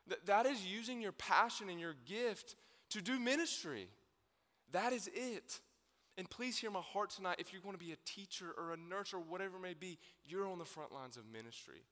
That, 0.08 0.26
that 0.28 0.46
is 0.46 0.66
using 0.66 1.02
your 1.02 1.12
passion 1.12 1.70
and 1.70 1.80
your 1.80 1.96
gift 2.06 2.56
to 2.90 3.02
do 3.02 3.20
ministry. 3.20 3.88
That 4.72 4.94
is 4.94 5.10
it. 5.14 5.60
And 6.18 6.30
please 6.30 6.58
hear 6.58 6.72
my 6.72 6.82
heart 6.82 7.10
tonight. 7.10 7.36
If 7.40 7.52
you're 7.52 7.62
going 7.62 7.76
to 7.76 7.84
be 7.84 7.92
a 7.92 7.98
teacher 8.06 8.54
or 8.58 8.74
a 8.74 8.78
nurse 8.78 9.14
or 9.14 9.20
whatever 9.20 9.58
it 9.58 9.62
may 9.62 9.74
be, 9.74 9.98
you're 10.24 10.48
on 10.48 10.60
the 10.60 10.66
front 10.66 10.94
lines 10.94 11.18
of 11.18 11.24
ministry. 11.32 11.84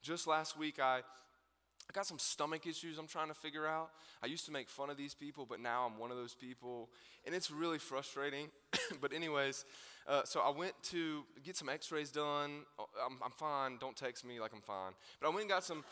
Just 0.00 0.26
last 0.26 0.56
week, 0.56 0.78
I, 0.78 0.98
I 0.98 1.92
got 1.92 2.06
some 2.06 2.18
stomach 2.18 2.66
issues 2.66 2.98
I'm 2.98 3.08
trying 3.08 3.28
to 3.28 3.34
figure 3.34 3.66
out. 3.66 3.90
I 4.22 4.26
used 4.26 4.46
to 4.46 4.52
make 4.52 4.68
fun 4.68 4.90
of 4.90 4.96
these 4.96 5.14
people, 5.14 5.44
but 5.44 5.60
now 5.60 5.86
I'm 5.86 5.98
one 5.98 6.12
of 6.12 6.16
those 6.16 6.34
people, 6.34 6.88
and 7.26 7.34
it's 7.34 7.50
really 7.50 7.78
frustrating. 7.78 8.48
but, 9.00 9.12
anyways, 9.12 9.64
uh, 10.06 10.22
so 10.24 10.40
I 10.40 10.50
went 10.50 10.74
to 10.90 11.24
get 11.42 11.56
some 11.56 11.68
x 11.68 11.90
rays 11.90 12.10
done. 12.10 12.62
Oh, 12.78 12.86
I'm, 13.04 13.18
I'm 13.24 13.32
fine. 13.32 13.78
Don't 13.80 13.96
text 13.96 14.24
me 14.24 14.38
like 14.38 14.52
I'm 14.54 14.60
fine. 14.60 14.92
But 15.20 15.26
I 15.26 15.30
went 15.30 15.42
and 15.42 15.50
got 15.50 15.64
some. 15.64 15.84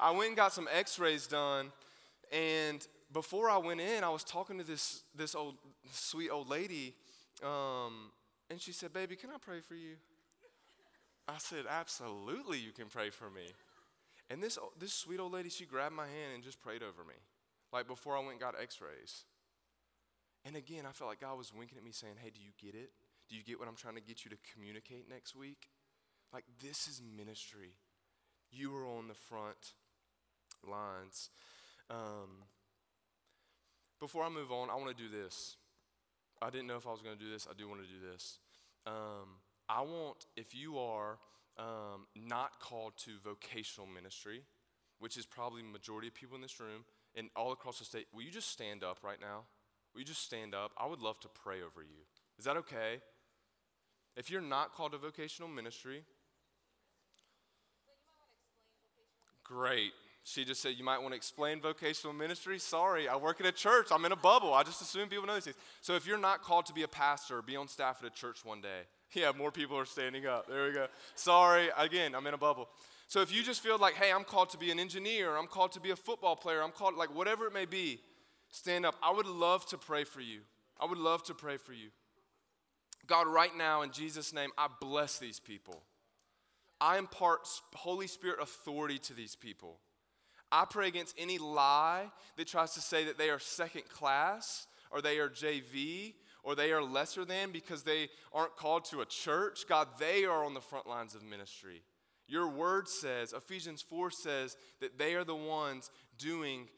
I 0.00 0.10
went 0.10 0.28
and 0.28 0.36
got 0.36 0.52
some 0.52 0.68
x 0.72 0.98
rays 0.98 1.26
done 1.26 1.72
And 2.30 2.86
before 3.12 3.48
I 3.50 3.58
went 3.58 3.80
in, 3.80 4.04
I 4.04 4.08
was 4.08 4.24
talking 4.24 4.58
to 4.58 4.64
this, 4.64 5.02
this 5.14 5.34
old, 5.34 5.56
sweet 5.92 6.30
old 6.30 6.48
lady, 6.48 6.94
um, 7.42 8.10
and 8.50 8.60
she 8.60 8.72
said, 8.72 8.92
Baby, 8.92 9.16
can 9.16 9.30
I 9.30 9.38
pray 9.40 9.60
for 9.60 9.74
you? 9.74 9.96
I 11.28 11.38
said, 11.38 11.64
Absolutely, 11.68 12.58
you 12.58 12.72
can 12.72 12.86
pray 12.86 13.10
for 13.10 13.30
me. 13.30 13.46
And 14.28 14.42
this, 14.42 14.58
this 14.78 14.92
sweet 14.92 15.20
old 15.20 15.32
lady, 15.32 15.50
she 15.50 15.66
grabbed 15.66 15.94
my 15.94 16.06
hand 16.06 16.34
and 16.34 16.42
just 16.42 16.60
prayed 16.60 16.82
over 16.82 17.04
me, 17.06 17.14
like 17.72 17.86
before 17.86 18.16
I 18.16 18.20
went 18.20 18.32
and 18.32 18.40
got 18.40 18.54
x 18.60 18.80
rays. 18.80 19.24
And 20.44 20.56
again, 20.56 20.84
I 20.88 20.92
felt 20.92 21.10
like 21.10 21.20
God 21.20 21.38
was 21.38 21.52
winking 21.52 21.78
at 21.78 21.84
me 21.84 21.92
saying, 21.92 22.14
Hey, 22.22 22.30
do 22.30 22.40
you 22.40 22.50
get 22.60 22.78
it? 22.78 22.90
Do 23.28 23.36
you 23.36 23.42
get 23.42 23.58
what 23.58 23.68
I'm 23.68 23.76
trying 23.76 23.96
to 23.96 24.00
get 24.00 24.24
you 24.24 24.30
to 24.30 24.36
communicate 24.52 25.08
next 25.08 25.34
week? 25.34 25.68
Like, 26.32 26.44
this 26.62 26.86
is 26.86 27.00
ministry. 27.16 27.74
You 28.50 28.76
are 28.76 28.86
on 28.86 29.08
the 29.08 29.14
front 29.14 29.74
lines. 30.68 31.30
Um, 31.90 32.46
before 34.00 34.24
I 34.24 34.28
move 34.28 34.52
on, 34.52 34.70
I 34.70 34.74
want 34.74 34.96
to 34.96 35.02
do 35.02 35.08
this. 35.08 35.56
I 36.42 36.50
didn't 36.50 36.66
know 36.66 36.76
if 36.76 36.86
I 36.86 36.90
was 36.90 37.02
going 37.02 37.16
to 37.16 37.22
do 37.22 37.30
this. 37.30 37.46
I 37.50 37.54
do 37.56 37.68
want 37.68 37.80
to 37.80 37.86
do 37.86 38.12
this. 38.12 38.38
Um, 38.86 39.40
I 39.68 39.82
want, 39.82 40.26
if 40.36 40.54
you 40.54 40.78
are 40.78 41.18
um, 41.58 42.06
not 42.14 42.60
called 42.60 42.92
to 42.98 43.12
vocational 43.24 43.86
ministry, 43.86 44.42
which 44.98 45.16
is 45.16 45.26
probably 45.26 45.62
the 45.62 45.68
majority 45.68 46.08
of 46.08 46.14
people 46.14 46.36
in 46.36 46.42
this 46.42 46.60
room 46.60 46.84
and 47.14 47.30
all 47.34 47.52
across 47.52 47.78
the 47.78 47.84
state, 47.84 48.06
will 48.12 48.22
you 48.22 48.30
just 48.30 48.50
stand 48.50 48.84
up 48.84 48.98
right 49.02 49.20
now? 49.20 49.44
Will 49.92 50.00
you 50.00 50.06
just 50.06 50.22
stand 50.22 50.54
up? 50.54 50.72
I 50.78 50.86
would 50.86 51.00
love 51.00 51.18
to 51.20 51.28
pray 51.28 51.56
over 51.56 51.82
you. 51.82 52.04
Is 52.38 52.44
that 52.44 52.56
okay? 52.58 53.00
If 54.16 54.30
you're 54.30 54.42
not 54.42 54.74
called 54.74 54.92
to 54.92 54.98
vocational 54.98 55.48
ministry, 55.48 56.02
great. 59.42 59.92
She 60.28 60.44
just 60.44 60.60
said, 60.60 60.74
You 60.76 60.82
might 60.82 61.00
want 61.00 61.12
to 61.12 61.16
explain 61.16 61.60
vocational 61.60 62.12
ministry. 62.12 62.58
Sorry, 62.58 63.06
I 63.06 63.14
work 63.14 63.40
at 63.40 63.46
a 63.46 63.52
church. 63.52 63.90
I'm 63.92 64.04
in 64.04 64.10
a 64.10 64.16
bubble. 64.16 64.54
I 64.54 64.64
just 64.64 64.82
assume 64.82 65.08
people 65.08 65.24
know 65.24 65.34
these 65.34 65.44
things. 65.44 65.56
So 65.82 65.94
if 65.94 66.04
you're 66.04 66.18
not 66.18 66.42
called 66.42 66.66
to 66.66 66.72
be 66.72 66.82
a 66.82 66.88
pastor 66.88 67.40
be 67.42 67.54
on 67.54 67.68
staff 67.68 67.98
at 68.02 68.08
a 68.08 68.10
church 68.10 68.44
one 68.44 68.60
day, 68.60 68.80
yeah, 69.12 69.30
more 69.38 69.52
people 69.52 69.78
are 69.78 69.84
standing 69.84 70.26
up. 70.26 70.48
There 70.48 70.66
we 70.66 70.72
go. 70.72 70.88
Sorry, 71.14 71.68
again, 71.78 72.16
I'm 72.16 72.26
in 72.26 72.34
a 72.34 72.38
bubble. 72.38 72.68
So 73.06 73.20
if 73.20 73.32
you 73.32 73.44
just 73.44 73.62
feel 73.62 73.78
like, 73.78 73.94
hey, 73.94 74.10
I'm 74.12 74.24
called 74.24 74.50
to 74.50 74.58
be 74.58 74.72
an 74.72 74.80
engineer, 74.80 75.36
I'm 75.36 75.46
called 75.46 75.70
to 75.72 75.80
be 75.80 75.90
a 75.90 75.96
football 75.96 76.34
player, 76.34 76.60
I'm 76.60 76.72
called, 76.72 76.96
like 76.96 77.14
whatever 77.14 77.46
it 77.46 77.54
may 77.54 77.64
be, 77.64 78.00
stand 78.50 78.84
up. 78.84 78.96
I 79.00 79.12
would 79.12 79.26
love 79.26 79.64
to 79.66 79.78
pray 79.78 80.02
for 80.02 80.20
you. 80.20 80.40
I 80.80 80.86
would 80.86 80.98
love 80.98 81.22
to 81.26 81.34
pray 81.34 81.56
for 81.56 81.72
you. 81.72 81.90
God, 83.06 83.28
right 83.28 83.56
now, 83.56 83.82
in 83.82 83.92
Jesus' 83.92 84.32
name, 84.32 84.50
I 84.58 84.66
bless 84.80 85.20
these 85.20 85.38
people. 85.38 85.84
I 86.80 86.98
impart 86.98 87.46
Holy 87.76 88.08
Spirit 88.08 88.40
authority 88.42 88.98
to 88.98 89.14
these 89.14 89.36
people. 89.36 89.78
I 90.52 90.64
pray 90.64 90.88
against 90.88 91.16
any 91.18 91.38
lie 91.38 92.10
that 92.36 92.46
tries 92.46 92.74
to 92.74 92.80
say 92.80 93.04
that 93.04 93.18
they 93.18 93.30
are 93.30 93.38
second 93.38 93.88
class 93.88 94.66
or 94.90 95.02
they 95.02 95.18
are 95.18 95.28
JV 95.28 96.14
or 96.42 96.54
they 96.54 96.72
are 96.72 96.82
lesser 96.82 97.24
than 97.24 97.50
because 97.50 97.82
they 97.82 98.08
aren't 98.32 98.56
called 98.56 98.84
to 98.86 99.00
a 99.00 99.06
church. 99.06 99.66
God, 99.68 99.88
they 99.98 100.24
are 100.24 100.44
on 100.44 100.54
the 100.54 100.60
front 100.60 100.86
lines 100.86 101.14
of 101.14 101.22
ministry. 101.24 101.82
Your 102.28 102.48
word 102.48 102.88
says, 102.88 103.32
Ephesians 103.32 103.82
4 103.82 104.10
says, 104.10 104.56
that 104.80 104.98
they 104.98 105.14
are 105.14 105.24
the 105.24 105.34
ones 105.34 105.90
doing 106.18 106.68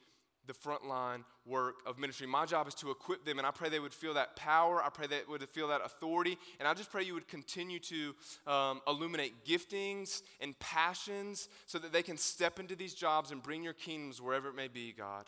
the 0.48 0.54
frontline 0.54 1.22
work 1.46 1.76
of 1.86 1.98
ministry. 1.98 2.26
My 2.26 2.44
job 2.44 2.66
is 2.66 2.74
to 2.76 2.90
equip 2.90 3.24
them, 3.24 3.38
and 3.38 3.46
I 3.46 3.52
pray 3.52 3.68
they 3.68 3.78
would 3.78 3.94
feel 3.94 4.14
that 4.14 4.34
power. 4.34 4.82
I 4.82 4.88
pray 4.88 5.06
they 5.06 5.20
would 5.28 5.48
feel 5.48 5.68
that 5.68 5.82
authority. 5.84 6.36
And 6.58 6.66
I 6.66 6.74
just 6.74 6.90
pray 6.90 7.04
you 7.04 7.14
would 7.14 7.28
continue 7.28 7.78
to 7.78 8.14
um, 8.46 8.80
illuminate 8.88 9.44
giftings 9.46 10.22
and 10.40 10.58
passions 10.58 11.48
so 11.66 11.78
that 11.78 11.92
they 11.92 12.02
can 12.02 12.16
step 12.16 12.58
into 12.58 12.74
these 12.74 12.94
jobs 12.94 13.30
and 13.30 13.42
bring 13.42 13.62
your 13.62 13.74
kingdoms 13.74 14.20
wherever 14.20 14.48
it 14.48 14.56
may 14.56 14.68
be, 14.68 14.92
God. 14.92 15.26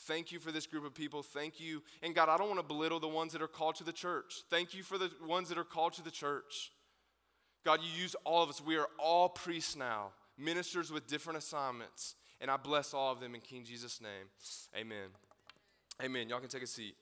Thank 0.00 0.32
you 0.32 0.38
for 0.38 0.52
this 0.52 0.66
group 0.66 0.84
of 0.84 0.94
people. 0.94 1.22
Thank 1.22 1.60
you. 1.60 1.82
And 2.02 2.14
God, 2.14 2.28
I 2.28 2.36
don't 2.36 2.48
want 2.48 2.60
to 2.60 2.66
belittle 2.66 3.00
the 3.00 3.08
ones 3.08 3.32
that 3.32 3.40
are 3.42 3.48
called 3.48 3.76
to 3.76 3.84
the 3.84 3.92
church. 3.92 4.42
Thank 4.50 4.74
you 4.74 4.82
for 4.82 4.98
the 4.98 5.10
ones 5.26 5.48
that 5.48 5.58
are 5.58 5.64
called 5.64 5.94
to 5.94 6.02
the 6.02 6.10
church. 6.10 6.72
God, 7.64 7.80
you 7.82 8.02
use 8.02 8.14
all 8.24 8.42
of 8.42 8.48
us. 8.48 8.62
We 8.64 8.76
are 8.76 8.88
all 8.98 9.28
priests 9.28 9.74
now, 9.74 10.12
ministers 10.38 10.92
with 10.92 11.06
different 11.06 11.38
assignments. 11.38 12.14
And 12.40 12.50
I 12.50 12.56
bless 12.56 12.92
all 12.92 13.12
of 13.12 13.20
them 13.20 13.34
in 13.34 13.40
King 13.40 13.64
Jesus' 13.64 14.00
name. 14.00 14.28
Amen. 14.76 15.08
Amen. 16.02 16.28
Y'all 16.28 16.40
can 16.40 16.48
take 16.48 16.62
a 16.62 16.66
seat. 16.66 16.94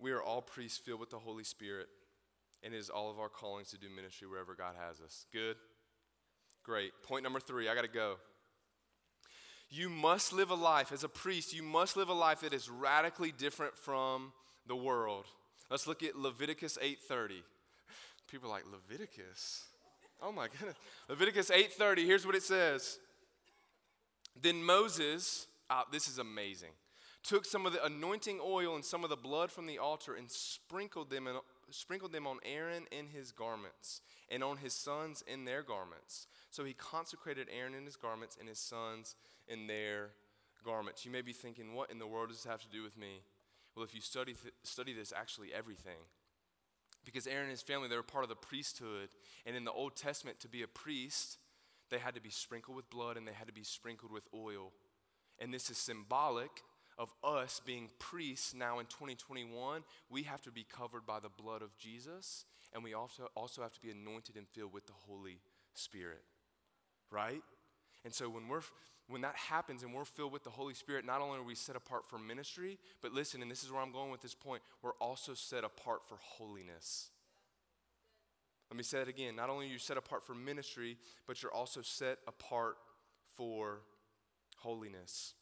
We 0.00 0.12
are 0.12 0.22
all 0.22 0.42
priests 0.42 0.78
filled 0.78 1.00
with 1.00 1.10
the 1.10 1.18
Holy 1.18 1.44
Spirit, 1.44 1.88
and 2.62 2.72
it 2.72 2.76
is 2.76 2.88
all 2.88 3.10
of 3.10 3.18
our 3.18 3.28
callings 3.28 3.70
to 3.70 3.78
do 3.78 3.88
ministry 3.94 4.28
wherever 4.28 4.54
God 4.54 4.74
has 4.78 5.00
us. 5.00 5.26
Good? 5.32 5.56
Great. 6.62 6.92
Point 7.02 7.24
number 7.24 7.40
three 7.40 7.68
I 7.68 7.74
got 7.74 7.82
to 7.82 7.88
go. 7.88 8.16
You 9.70 9.90
must 9.90 10.32
live 10.32 10.50
a 10.50 10.54
life, 10.54 10.92
as 10.92 11.04
a 11.04 11.08
priest, 11.08 11.54
you 11.54 11.62
must 11.62 11.96
live 11.96 12.08
a 12.08 12.14
life 12.14 12.40
that 12.40 12.54
is 12.54 12.70
radically 12.70 13.32
different 13.32 13.76
from 13.76 14.32
the 14.66 14.76
world. 14.76 15.26
Let's 15.70 15.86
look 15.86 16.02
at 16.02 16.16
Leviticus 16.16 16.78
8:30. 16.80 17.42
People 18.30 18.48
are 18.48 18.52
like, 18.52 18.64
Leviticus? 18.70 19.64
Oh 20.20 20.32
my 20.32 20.48
goodness. 20.48 20.76
Leviticus 21.08 21.50
8:30, 21.50 22.04
here's 22.04 22.26
what 22.26 22.34
it 22.34 22.42
says. 22.42 22.98
Then 24.40 24.62
Moses, 24.62 25.46
uh, 25.70 25.82
this 25.90 26.08
is 26.08 26.18
amazing, 26.18 26.72
took 27.22 27.44
some 27.44 27.66
of 27.66 27.72
the 27.72 27.84
anointing 27.84 28.40
oil 28.42 28.74
and 28.74 28.84
some 28.84 29.04
of 29.04 29.10
the 29.10 29.16
blood 29.16 29.50
from 29.50 29.66
the 29.66 29.78
altar 29.78 30.14
and 30.14 30.30
sprinkled 30.30 31.10
them, 31.10 31.26
in, 31.26 31.36
sprinkled 31.70 32.12
them 32.12 32.26
on 32.26 32.38
Aaron 32.44 32.86
in 32.92 33.08
his 33.08 33.32
garments 33.32 34.00
and 34.28 34.44
on 34.44 34.58
his 34.58 34.74
sons 34.74 35.22
in 35.26 35.44
their 35.44 35.62
garments. 35.62 36.26
So 36.50 36.64
he 36.64 36.72
consecrated 36.72 37.48
Aaron 37.50 37.74
in 37.74 37.84
his 37.84 37.96
garments 37.96 38.36
and 38.38 38.48
his 38.48 38.58
sons 38.58 39.16
in 39.48 39.66
their 39.66 40.10
garments. 40.64 41.04
You 41.04 41.10
may 41.10 41.22
be 41.22 41.32
thinking, 41.32 41.74
what 41.74 41.90
in 41.90 41.98
the 41.98 42.06
world 42.06 42.28
does 42.28 42.42
this 42.42 42.50
have 42.50 42.62
to 42.62 42.68
do 42.68 42.82
with 42.82 42.96
me? 42.96 43.22
Well, 43.74 43.84
if 43.84 43.94
you 43.94 44.00
study, 44.00 44.34
th- 44.34 44.54
study 44.62 44.92
this, 44.92 45.12
actually 45.16 45.52
everything. 45.52 45.98
Because 47.08 47.26
Aaron 47.26 47.44
and 47.44 47.50
his 47.50 47.62
family, 47.62 47.88
they 47.88 47.96
were 47.96 48.02
part 48.02 48.22
of 48.22 48.28
the 48.28 48.36
priesthood. 48.36 49.08
And 49.46 49.56
in 49.56 49.64
the 49.64 49.72
Old 49.72 49.96
Testament, 49.96 50.40
to 50.40 50.48
be 50.48 50.62
a 50.62 50.68
priest, 50.68 51.38
they 51.90 51.96
had 51.96 52.14
to 52.16 52.20
be 52.20 52.28
sprinkled 52.28 52.76
with 52.76 52.90
blood 52.90 53.16
and 53.16 53.26
they 53.26 53.32
had 53.32 53.46
to 53.46 53.52
be 53.54 53.62
sprinkled 53.62 54.12
with 54.12 54.28
oil. 54.34 54.72
And 55.38 55.54
this 55.54 55.70
is 55.70 55.78
symbolic 55.78 56.50
of 56.98 57.10
us 57.24 57.62
being 57.64 57.88
priests 57.98 58.52
now 58.52 58.78
in 58.78 58.84
2021. 58.86 59.84
We 60.10 60.24
have 60.24 60.42
to 60.42 60.50
be 60.50 60.66
covered 60.70 61.06
by 61.06 61.18
the 61.18 61.30
blood 61.30 61.62
of 61.62 61.78
Jesus, 61.78 62.44
and 62.74 62.84
we 62.84 62.92
also, 62.92 63.28
also 63.34 63.62
have 63.62 63.72
to 63.72 63.80
be 63.80 63.90
anointed 63.90 64.36
and 64.36 64.46
filled 64.46 64.74
with 64.74 64.86
the 64.86 64.92
Holy 65.06 65.40
Spirit. 65.72 66.24
Right? 67.10 67.40
And 68.04 68.14
so 68.14 68.28
when 68.28 68.48
we're 68.48 68.62
when 69.08 69.22
that 69.22 69.36
happens 69.36 69.82
and 69.82 69.94
we're 69.94 70.04
filled 70.04 70.32
with 70.32 70.44
the 70.44 70.50
Holy 70.50 70.74
Spirit, 70.74 71.04
not 71.04 71.22
only 71.22 71.38
are 71.38 71.42
we 71.42 71.54
set 71.54 71.76
apart 71.76 72.04
for 72.04 72.18
ministry, 72.18 72.78
but 73.00 73.12
listen, 73.12 73.40
and 73.40 73.50
this 73.50 73.64
is 73.64 73.72
where 73.72 73.80
I'm 73.80 73.90
going 73.90 74.10
with 74.10 74.20
this 74.20 74.34
point, 74.34 74.62
we're 74.82 74.92
also 75.00 75.32
set 75.32 75.64
apart 75.64 76.04
for 76.06 76.18
holiness. 76.20 77.08
Let 78.70 78.76
me 78.76 78.82
say 78.82 79.00
it 79.00 79.08
again. 79.08 79.34
Not 79.34 79.48
only 79.48 79.66
are 79.66 79.70
you 79.70 79.78
set 79.78 79.96
apart 79.96 80.22
for 80.22 80.34
ministry, 80.34 80.98
but 81.26 81.42
you're 81.42 81.52
also 81.52 81.80
set 81.80 82.18
apart 82.28 82.76
for 83.34 83.80
holiness. 84.58 85.32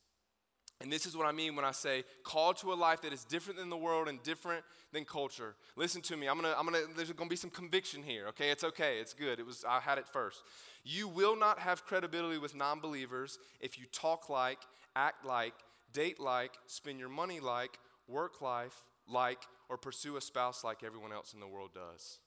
And 0.83 0.93
this 0.93 1.07
is 1.07 1.17
what 1.17 1.27
I 1.27 1.33
mean 1.33 1.57
when 1.57 1.65
I 1.65 1.73
say 1.73 2.05
called 2.23 2.59
to 2.59 2.73
a 2.73 2.75
life 2.75 3.01
that 3.03 3.13
is 3.13 3.25
different 3.25 3.59
than 3.59 3.71
the 3.71 3.77
world 3.77 4.09
and 4.09 4.23
different 4.23 4.63
than 4.93 5.05
culture. 5.05 5.55
Listen 5.75 6.03
to 6.03 6.17
me. 6.17 6.29
I'm 6.29 6.37
gonna, 6.37 6.55
I'm 6.57 6.67
gonna, 6.67 6.83
there's 6.95 7.11
gonna 7.13 7.31
be 7.31 7.37
some 7.37 7.51
conviction 7.51 8.03
here, 8.03 8.27
okay? 8.29 8.51
It's 8.51 8.63
okay, 8.63 8.99
it's 8.99 9.15
good. 9.15 9.41
It 9.41 9.47
was 9.47 9.65
I 9.67 9.81
had 9.81 9.97
it 9.97 10.07
first. 10.07 10.43
You 10.85 11.09
will 11.09 11.35
not 11.35 11.61
have 11.61 11.85
credibility 11.87 12.39
with 12.39 12.55
non-believers 12.55 13.39
if 13.61 13.79
you 13.79 13.87
talk 13.91 14.29
like, 14.29 14.59
act 14.95 15.25
like, 15.25 15.55
date 15.93 16.21
like, 16.21 16.53
spend 16.67 16.99
your 16.99 17.09
money 17.09 17.41
like, 17.41 17.79
work 18.07 18.43
life 18.43 18.75
like, 19.09 19.43
or 19.69 19.79
pursue 19.79 20.17
a 20.17 20.21
spouse 20.21 20.63
like 20.63 20.85
everyone 20.85 21.13
else 21.13 21.33
in 21.33 21.41
the 21.41 21.49
world 21.49 21.71
does. 21.75 22.19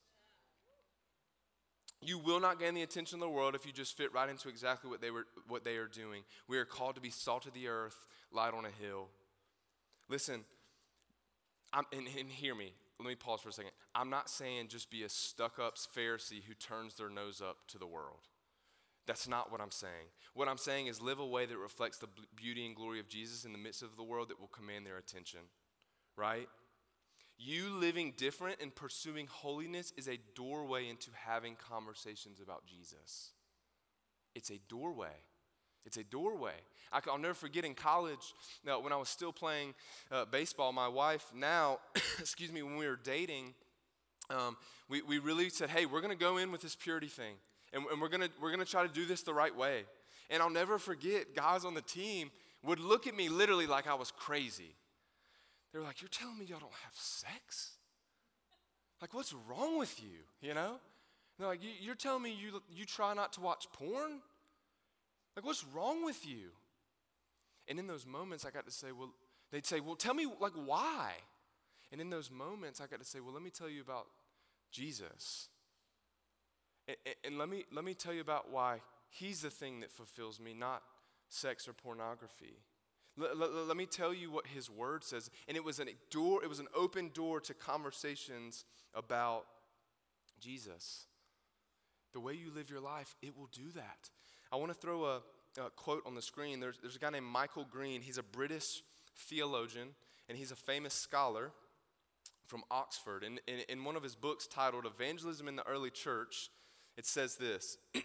You 2.02 2.18
will 2.18 2.40
not 2.40 2.58
gain 2.58 2.74
the 2.74 2.82
attention 2.82 3.16
of 3.16 3.20
the 3.20 3.28
world 3.28 3.54
if 3.54 3.66
you 3.66 3.72
just 3.72 3.94
fit 3.94 4.12
right 4.14 4.28
into 4.28 4.48
exactly 4.48 4.88
what 4.90 5.02
they, 5.02 5.10
were, 5.10 5.26
what 5.48 5.64
they 5.64 5.76
are 5.76 5.86
doing. 5.86 6.22
We 6.48 6.56
are 6.56 6.64
called 6.64 6.94
to 6.94 7.00
be 7.00 7.10
salt 7.10 7.44
of 7.46 7.52
the 7.52 7.68
earth, 7.68 8.06
light 8.32 8.54
on 8.54 8.64
a 8.64 8.84
hill. 8.84 9.08
Listen, 10.08 10.44
I'm, 11.72 11.84
and, 11.92 12.06
and 12.18 12.28
hear 12.28 12.54
me. 12.54 12.72
Let 12.98 13.08
me 13.08 13.14
pause 13.14 13.40
for 13.40 13.48
a 13.48 13.52
second. 13.52 13.72
I'm 13.94 14.10
not 14.10 14.28
saying 14.28 14.68
just 14.68 14.90
be 14.90 15.04
a 15.04 15.08
stuck 15.08 15.58
up 15.58 15.76
Pharisee 15.76 16.42
who 16.46 16.54
turns 16.54 16.96
their 16.96 17.08
nose 17.08 17.40
up 17.40 17.58
to 17.68 17.78
the 17.78 17.86
world. 17.86 18.28
That's 19.06 19.26
not 19.26 19.50
what 19.50 19.60
I'm 19.60 19.70
saying. 19.70 20.10
What 20.34 20.48
I'm 20.48 20.58
saying 20.58 20.86
is 20.86 21.00
live 21.00 21.18
a 21.18 21.26
way 21.26 21.46
that 21.46 21.56
reflects 21.56 21.98
the 21.98 22.08
beauty 22.36 22.66
and 22.66 22.76
glory 22.76 23.00
of 23.00 23.08
Jesus 23.08 23.44
in 23.44 23.52
the 23.52 23.58
midst 23.58 23.82
of 23.82 23.96
the 23.96 24.02
world 24.02 24.28
that 24.28 24.38
will 24.38 24.48
command 24.48 24.86
their 24.86 24.98
attention, 24.98 25.40
right? 26.16 26.48
You 27.38 27.70
living 27.70 28.12
different 28.16 28.60
and 28.60 28.74
pursuing 28.74 29.26
holiness 29.26 29.92
is 29.96 30.06
a 30.08 30.18
doorway 30.34 30.88
into 30.88 31.10
having 31.14 31.56
conversations 31.56 32.38
about 32.38 32.66
Jesus. 32.66 33.30
It's 34.34 34.50
a 34.50 34.60
doorway. 34.68 35.24
It's 35.84 35.96
a 35.96 36.04
doorway. 36.04 36.54
I, 36.92 37.00
will 37.06 37.18
never 37.18 37.34
forget 37.34 37.64
in 37.64 37.74
college, 37.74 38.34
when 38.64 38.92
I 38.92 38.96
was 38.96 39.08
still 39.08 39.32
playing 39.32 39.74
uh, 40.10 40.24
baseball, 40.24 40.72
my 40.72 40.88
wife 40.88 41.24
now, 41.34 41.78
excuse 42.18 42.52
me, 42.52 42.62
when 42.62 42.76
we 42.76 42.86
were 42.86 42.98
dating, 43.02 43.54
um, 44.28 44.56
we, 44.88 45.02
we 45.02 45.18
really 45.18 45.48
said, 45.48 45.70
hey, 45.70 45.86
we're 45.86 46.00
going 46.00 46.16
to 46.16 46.18
go 46.18 46.36
in 46.36 46.52
with 46.52 46.62
this 46.62 46.76
purity 46.76 47.08
thing. 47.08 47.34
And, 47.72 47.84
and 47.90 48.00
we're 48.00 48.08
going 48.08 48.28
we're 48.40 48.50
gonna 48.50 48.64
try 48.64 48.86
to 48.86 48.92
do 48.92 49.06
this 49.06 49.22
the 49.22 49.34
right 49.34 49.54
way. 49.54 49.84
And 50.28 50.42
I'll 50.42 50.50
never 50.50 50.78
forget, 50.78 51.34
guys 51.34 51.64
on 51.64 51.74
the 51.74 51.82
team 51.82 52.30
would 52.62 52.80
look 52.80 53.06
at 53.06 53.16
me 53.16 53.28
literally 53.28 53.66
like 53.66 53.86
I 53.86 53.94
was 53.94 54.10
crazy. 54.10 54.74
They 55.72 55.78
were 55.78 55.84
like, 55.84 56.02
You're 56.02 56.08
telling 56.08 56.38
me 56.38 56.46
y'all 56.46 56.58
don't 56.58 56.72
have 56.84 56.94
sex? 56.94 57.72
Like, 59.00 59.14
what's 59.14 59.32
wrong 59.48 59.78
with 59.78 60.02
you? 60.02 60.18
You 60.40 60.54
know? 60.54 60.76
They're 61.38 61.48
like, 61.48 61.60
You're 61.80 61.94
telling 61.94 62.22
me 62.22 62.30
you, 62.30 62.60
you 62.72 62.84
try 62.84 63.14
not 63.14 63.32
to 63.34 63.40
watch 63.40 63.66
porn? 63.72 64.20
Like, 65.36 65.44
what's 65.44 65.64
wrong 65.64 66.04
with 66.04 66.26
you? 66.26 66.50
And 67.68 67.78
in 67.78 67.86
those 67.86 68.06
moments, 68.06 68.44
I 68.44 68.50
got 68.50 68.66
to 68.66 68.72
say, 68.72 68.88
Well, 68.92 69.10
they'd 69.52 69.66
say, 69.66 69.80
Well, 69.80 69.96
tell 69.96 70.14
me, 70.14 70.26
like, 70.40 70.52
why? 70.54 71.12
And 71.92 72.00
in 72.00 72.10
those 72.10 72.30
moments, 72.30 72.80
I 72.80 72.86
got 72.86 73.00
to 73.00 73.06
say, 73.06 73.20
Well, 73.20 73.32
let 73.32 73.42
me 73.42 73.50
tell 73.50 73.68
you 73.68 73.80
about 73.80 74.06
Jesus. 74.72 75.48
And, 76.88 76.96
and 77.24 77.38
let, 77.38 77.48
me, 77.48 77.64
let 77.72 77.84
me 77.84 77.94
tell 77.94 78.12
you 78.12 78.20
about 78.20 78.50
why 78.50 78.80
He's 79.08 79.42
the 79.42 79.50
thing 79.50 79.80
that 79.80 79.90
fulfills 79.90 80.40
me, 80.40 80.54
not 80.54 80.82
sex 81.28 81.66
or 81.66 81.72
pornography. 81.72 82.58
Let, 83.16 83.36
let, 83.36 83.52
let, 83.52 83.76
me 83.76 83.86
tell 83.86 84.14
you 84.14 84.30
what 84.30 84.46
his 84.46 84.70
word 84.70 85.04
says. 85.04 85.30
And 85.48 85.56
it 85.56 85.64
was 85.64 85.80
an 85.80 85.88
door, 86.10 86.42
it 86.42 86.48
was 86.48 86.60
an 86.60 86.68
open 86.74 87.10
door 87.12 87.40
to 87.40 87.54
conversations 87.54 88.64
about 88.94 89.46
Jesus. 90.40 91.06
The 92.12 92.20
way 92.20 92.34
you 92.34 92.52
live 92.54 92.70
your 92.70 92.80
life, 92.80 93.14
it 93.20 93.36
will 93.36 93.48
do 93.52 93.70
that. 93.74 94.10
I 94.52 94.56
want 94.56 94.72
to 94.72 94.78
throw 94.78 95.04
a, 95.04 95.20
a 95.58 95.70
quote 95.76 96.02
on 96.06 96.14
the 96.14 96.22
screen. 96.22 96.60
There's, 96.60 96.78
there's 96.78 96.96
a 96.96 96.98
guy 96.98 97.10
named 97.10 97.26
Michael 97.26 97.66
Green. 97.70 98.02
He's 98.02 98.18
a 98.18 98.22
British 98.22 98.82
theologian, 99.16 99.88
and 100.28 100.36
he's 100.36 100.50
a 100.50 100.56
famous 100.56 100.94
scholar 100.94 101.52
from 102.46 102.62
Oxford. 102.70 103.22
And 103.22 103.40
in, 103.46 103.60
in 103.68 103.84
one 103.84 103.96
of 103.96 104.02
his 104.02 104.14
books 104.14 104.46
titled 104.46 104.86
Evangelism 104.86 105.46
in 105.46 105.56
the 105.56 105.66
Early 105.66 105.90
Church, 105.90 106.50
it 106.96 107.06
says 107.06 107.36
this 107.36 107.78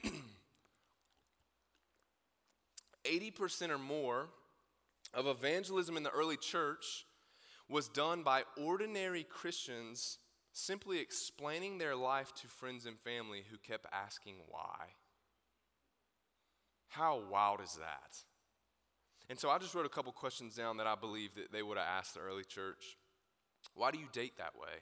80% 3.05 3.69
or 3.69 3.77
more 3.77 4.27
of 5.13 5.27
evangelism 5.27 5.97
in 5.97 6.03
the 6.03 6.11
early 6.11 6.37
church 6.37 7.05
was 7.69 7.87
done 7.87 8.23
by 8.23 8.43
ordinary 8.61 9.23
Christians 9.23 10.19
simply 10.53 10.99
explaining 10.99 11.77
their 11.77 11.95
life 11.95 12.33
to 12.35 12.47
friends 12.47 12.85
and 12.85 12.97
family 12.99 13.43
who 13.49 13.57
kept 13.57 13.85
asking 13.91 14.35
why. 14.47 14.93
How 16.95 17.21
wild 17.29 17.59
is 17.61 17.75
that? 17.75 18.15
And 19.29 19.37
so 19.37 19.49
I 19.49 19.57
just 19.57 19.75
wrote 19.75 19.85
a 19.85 19.89
couple 19.89 20.13
questions 20.13 20.55
down 20.55 20.77
that 20.77 20.87
I 20.87 20.95
believe 20.95 21.35
that 21.35 21.51
they 21.51 21.61
would 21.61 21.77
have 21.77 21.87
asked 21.87 22.13
the 22.13 22.21
early 22.21 22.45
church. 22.45 22.97
Why 23.73 23.91
do 23.91 23.97
you 23.97 24.05
date 24.13 24.37
that 24.37 24.55
way? 24.55 24.79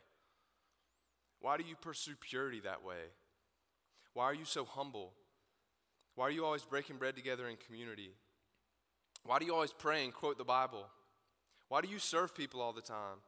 Why 1.40 1.58
do 1.58 1.64
you 1.68 1.76
pursue 1.76 2.14
purity 2.20 2.60
that 2.60 2.84
way? 2.84 3.14
Why 4.14 4.26
are 4.26 4.34
you 4.34 4.46
so 4.46 4.64
humble? 4.64 5.14
Why 6.14 6.28
are 6.28 6.32
you 6.32 6.46
always 6.46 6.64
breaking 6.64 6.98
bread 6.98 7.16
together 7.16 7.48
in 7.48 7.56
community? 7.66 8.12
Why 9.26 9.40
do 9.40 9.46
you 9.46 9.56
always 9.56 9.74
pray 9.74 10.04
and 10.04 10.14
quote 10.14 10.38
the 10.38 10.44
Bible? 10.44 10.86
Why 11.70 11.82
do 11.82 11.88
you 11.88 11.98
serve 11.98 12.36
people 12.36 12.62
all 12.62 12.74
the 12.74 12.82
time? 12.82 13.22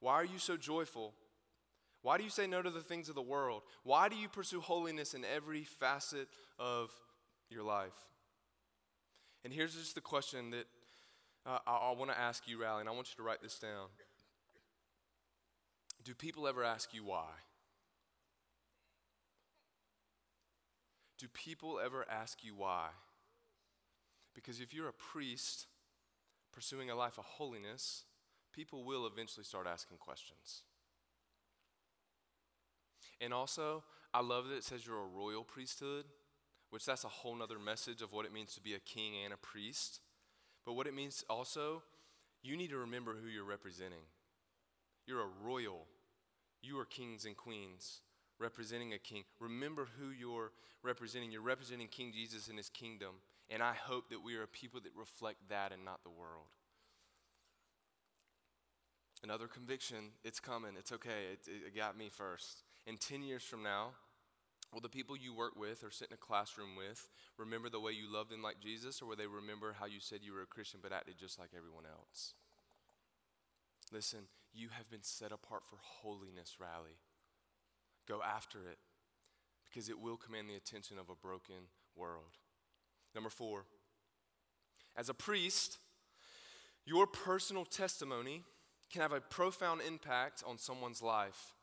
Why 0.00 0.14
are 0.14 0.24
you 0.24 0.38
so 0.38 0.56
joyful? 0.56 1.14
Why 2.02 2.18
do 2.18 2.24
you 2.24 2.30
say 2.30 2.48
no 2.48 2.62
to 2.62 2.70
the 2.70 2.80
things 2.80 3.08
of 3.08 3.14
the 3.14 3.22
world? 3.22 3.62
Why 3.84 4.08
do 4.08 4.16
you 4.16 4.28
pursue 4.28 4.60
holiness 4.60 5.14
in 5.14 5.24
every 5.24 5.62
facet 5.62 6.26
of 6.58 6.90
your 7.48 7.62
life? 7.62 7.92
And 9.44 9.52
here's 9.52 9.74
just 9.74 9.94
the 9.94 10.00
question 10.00 10.50
that 10.50 10.66
uh, 11.46 11.58
I, 11.66 11.90
I 11.90 11.92
want 11.92 12.10
to 12.10 12.18
ask 12.18 12.48
you, 12.48 12.60
Rally, 12.60 12.80
and 12.80 12.88
I 12.88 12.92
want 12.92 13.08
you 13.10 13.16
to 13.16 13.22
write 13.22 13.42
this 13.42 13.58
down. 13.58 13.88
Do 16.02 16.14
people 16.14 16.48
ever 16.48 16.64
ask 16.64 16.94
you 16.94 17.04
why? 17.04 17.28
Do 21.18 21.28
people 21.28 21.78
ever 21.82 22.04
ask 22.10 22.42
you 22.42 22.54
why? 22.54 22.88
Because 24.34 24.60
if 24.60 24.74
you're 24.74 24.88
a 24.88 24.92
priest 24.92 25.66
pursuing 26.52 26.90
a 26.90 26.94
life 26.94 27.18
of 27.18 27.24
holiness, 27.24 28.04
people 28.52 28.84
will 28.84 29.06
eventually 29.06 29.44
start 29.44 29.66
asking 29.66 29.98
questions. 29.98 30.62
And 33.20 33.32
also, 33.32 33.84
I 34.12 34.20
love 34.20 34.48
that 34.48 34.56
it 34.56 34.64
says 34.64 34.86
you're 34.86 34.98
a 34.98 35.06
royal 35.06 35.44
priesthood, 35.44 36.04
which 36.74 36.86
that's 36.86 37.04
a 37.04 37.08
whole 37.08 37.36
nother 37.36 37.60
message 37.60 38.02
of 38.02 38.12
what 38.12 38.26
it 38.26 38.32
means 38.32 38.52
to 38.52 38.60
be 38.60 38.74
a 38.74 38.80
king 38.80 39.12
and 39.24 39.32
a 39.32 39.36
priest. 39.36 40.00
But 40.66 40.72
what 40.72 40.88
it 40.88 40.92
means 40.92 41.24
also, 41.30 41.84
you 42.42 42.56
need 42.56 42.70
to 42.70 42.78
remember 42.78 43.14
who 43.14 43.28
you're 43.28 43.44
representing. 43.44 44.02
You're 45.06 45.22
a 45.22 45.44
royal. 45.44 45.86
You 46.62 46.80
are 46.80 46.84
kings 46.84 47.26
and 47.26 47.36
queens 47.36 48.00
representing 48.40 48.92
a 48.92 48.98
king. 48.98 49.22
Remember 49.38 49.86
who 50.00 50.10
you're 50.10 50.50
representing. 50.82 51.30
You're 51.30 51.42
representing 51.42 51.86
King 51.86 52.10
Jesus 52.12 52.48
and 52.48 52.58
his 52.58 52.70
kingdom. 52.70 53.20
And 53.48 53.62
I 53.62 53.74
hope 53.74 54.08
that 54.10 54.24
we 54.24 54.34
are 54.34 54.42
a 54.42 54.48
people 54.48 54.80
that 54.80 54.90
reflect 54.98 55.48
that 55.50 55.70
and 55.70 55.84
not 55.84 56.02
the 56.02 56.10
world. 56.10 56.46
Another 59.22 59.46
conviction, 59.46 60.10
it's 60.24 60.40
coming, 60.40 60.72
it's 60.76 60.90
okay, 60.90 61.30
it, 61.34 61.38
it 61.46 61.76
got 61.76 61.96
me 61.96 62.10
first. 62.10 62.64
In 62.84 62.96
10 62.96 63.22
years 63.22 63.44
from 63.44 63.62
now, 63.62 63.90
will 64.74 64.80
the 64.80 64.88
people 64.88 65.16
you 65.16 65.32
work 65.32 65.56
with 65.56 65.84
or 65.84 65.90
sit 65.90 66.08
in 66.08 66.14
a 66.14 66.18
classroom 66.18 66.76
with 66.76 67.08
remember 67.38 67.70
the 67.70 67.80
way 67.80 67.92
you 67.92 68.12
loved 68.12 68.30
them 68.30 68.42
like 68.42 68.60
Jesus, 68.60 69.00
or 69.00 69.06
will 69.06 69.16
they 69.16 69.26
remember 69.26 69.76
how 69.78 69.86
you 69.86 70.00
said 70.00 70.20
you 70.22 70.32
were 70.32 70.42
a 70.42 70.46
Christian 70.46 70.80
but 70.82 70.92
acted 70.92 71.14
just 71.18 71.38
like 71.38 71.50
everyone 71.56 71.84
else? 71.86 72.34
Listen, 73.92 74.20
you 74.52 74.68
have 74.76 74.90
been 74.90 75.02
set 75.02 75.32
apart 75.32 75.62
for 75.64 75.76
holiness, 75.80 76.56
Rally. 76.60 76.98
Go 78.06 78.20
after 78.22 78.58
it 78.68 78.78
because 79.64 79.88
it 79.88 80.00
will 80.00 80.16
command 80.16 80.48
the 80.48 80.54
attention 80.54 80.98
of 80.98 81.08
a 81.08 81.14
broken 81.14 81.68
world. 81.96 82.38
Number 83.14 83.30
four, 83.30 83.64
as 84.96 85.08
a 85.08 85.14
priest, 85.14 85.78
your 86.84 87.06
personal 87.06 87.64
testimony 87.64 88.42
can 88.92 89.02
have 89.02 89.12
a 89.12 89.20
profound 89.20 89.80
impact 89.86 90.42
on 90.46 90.58
someone's 90.58 91.02
life. 91.02 91.54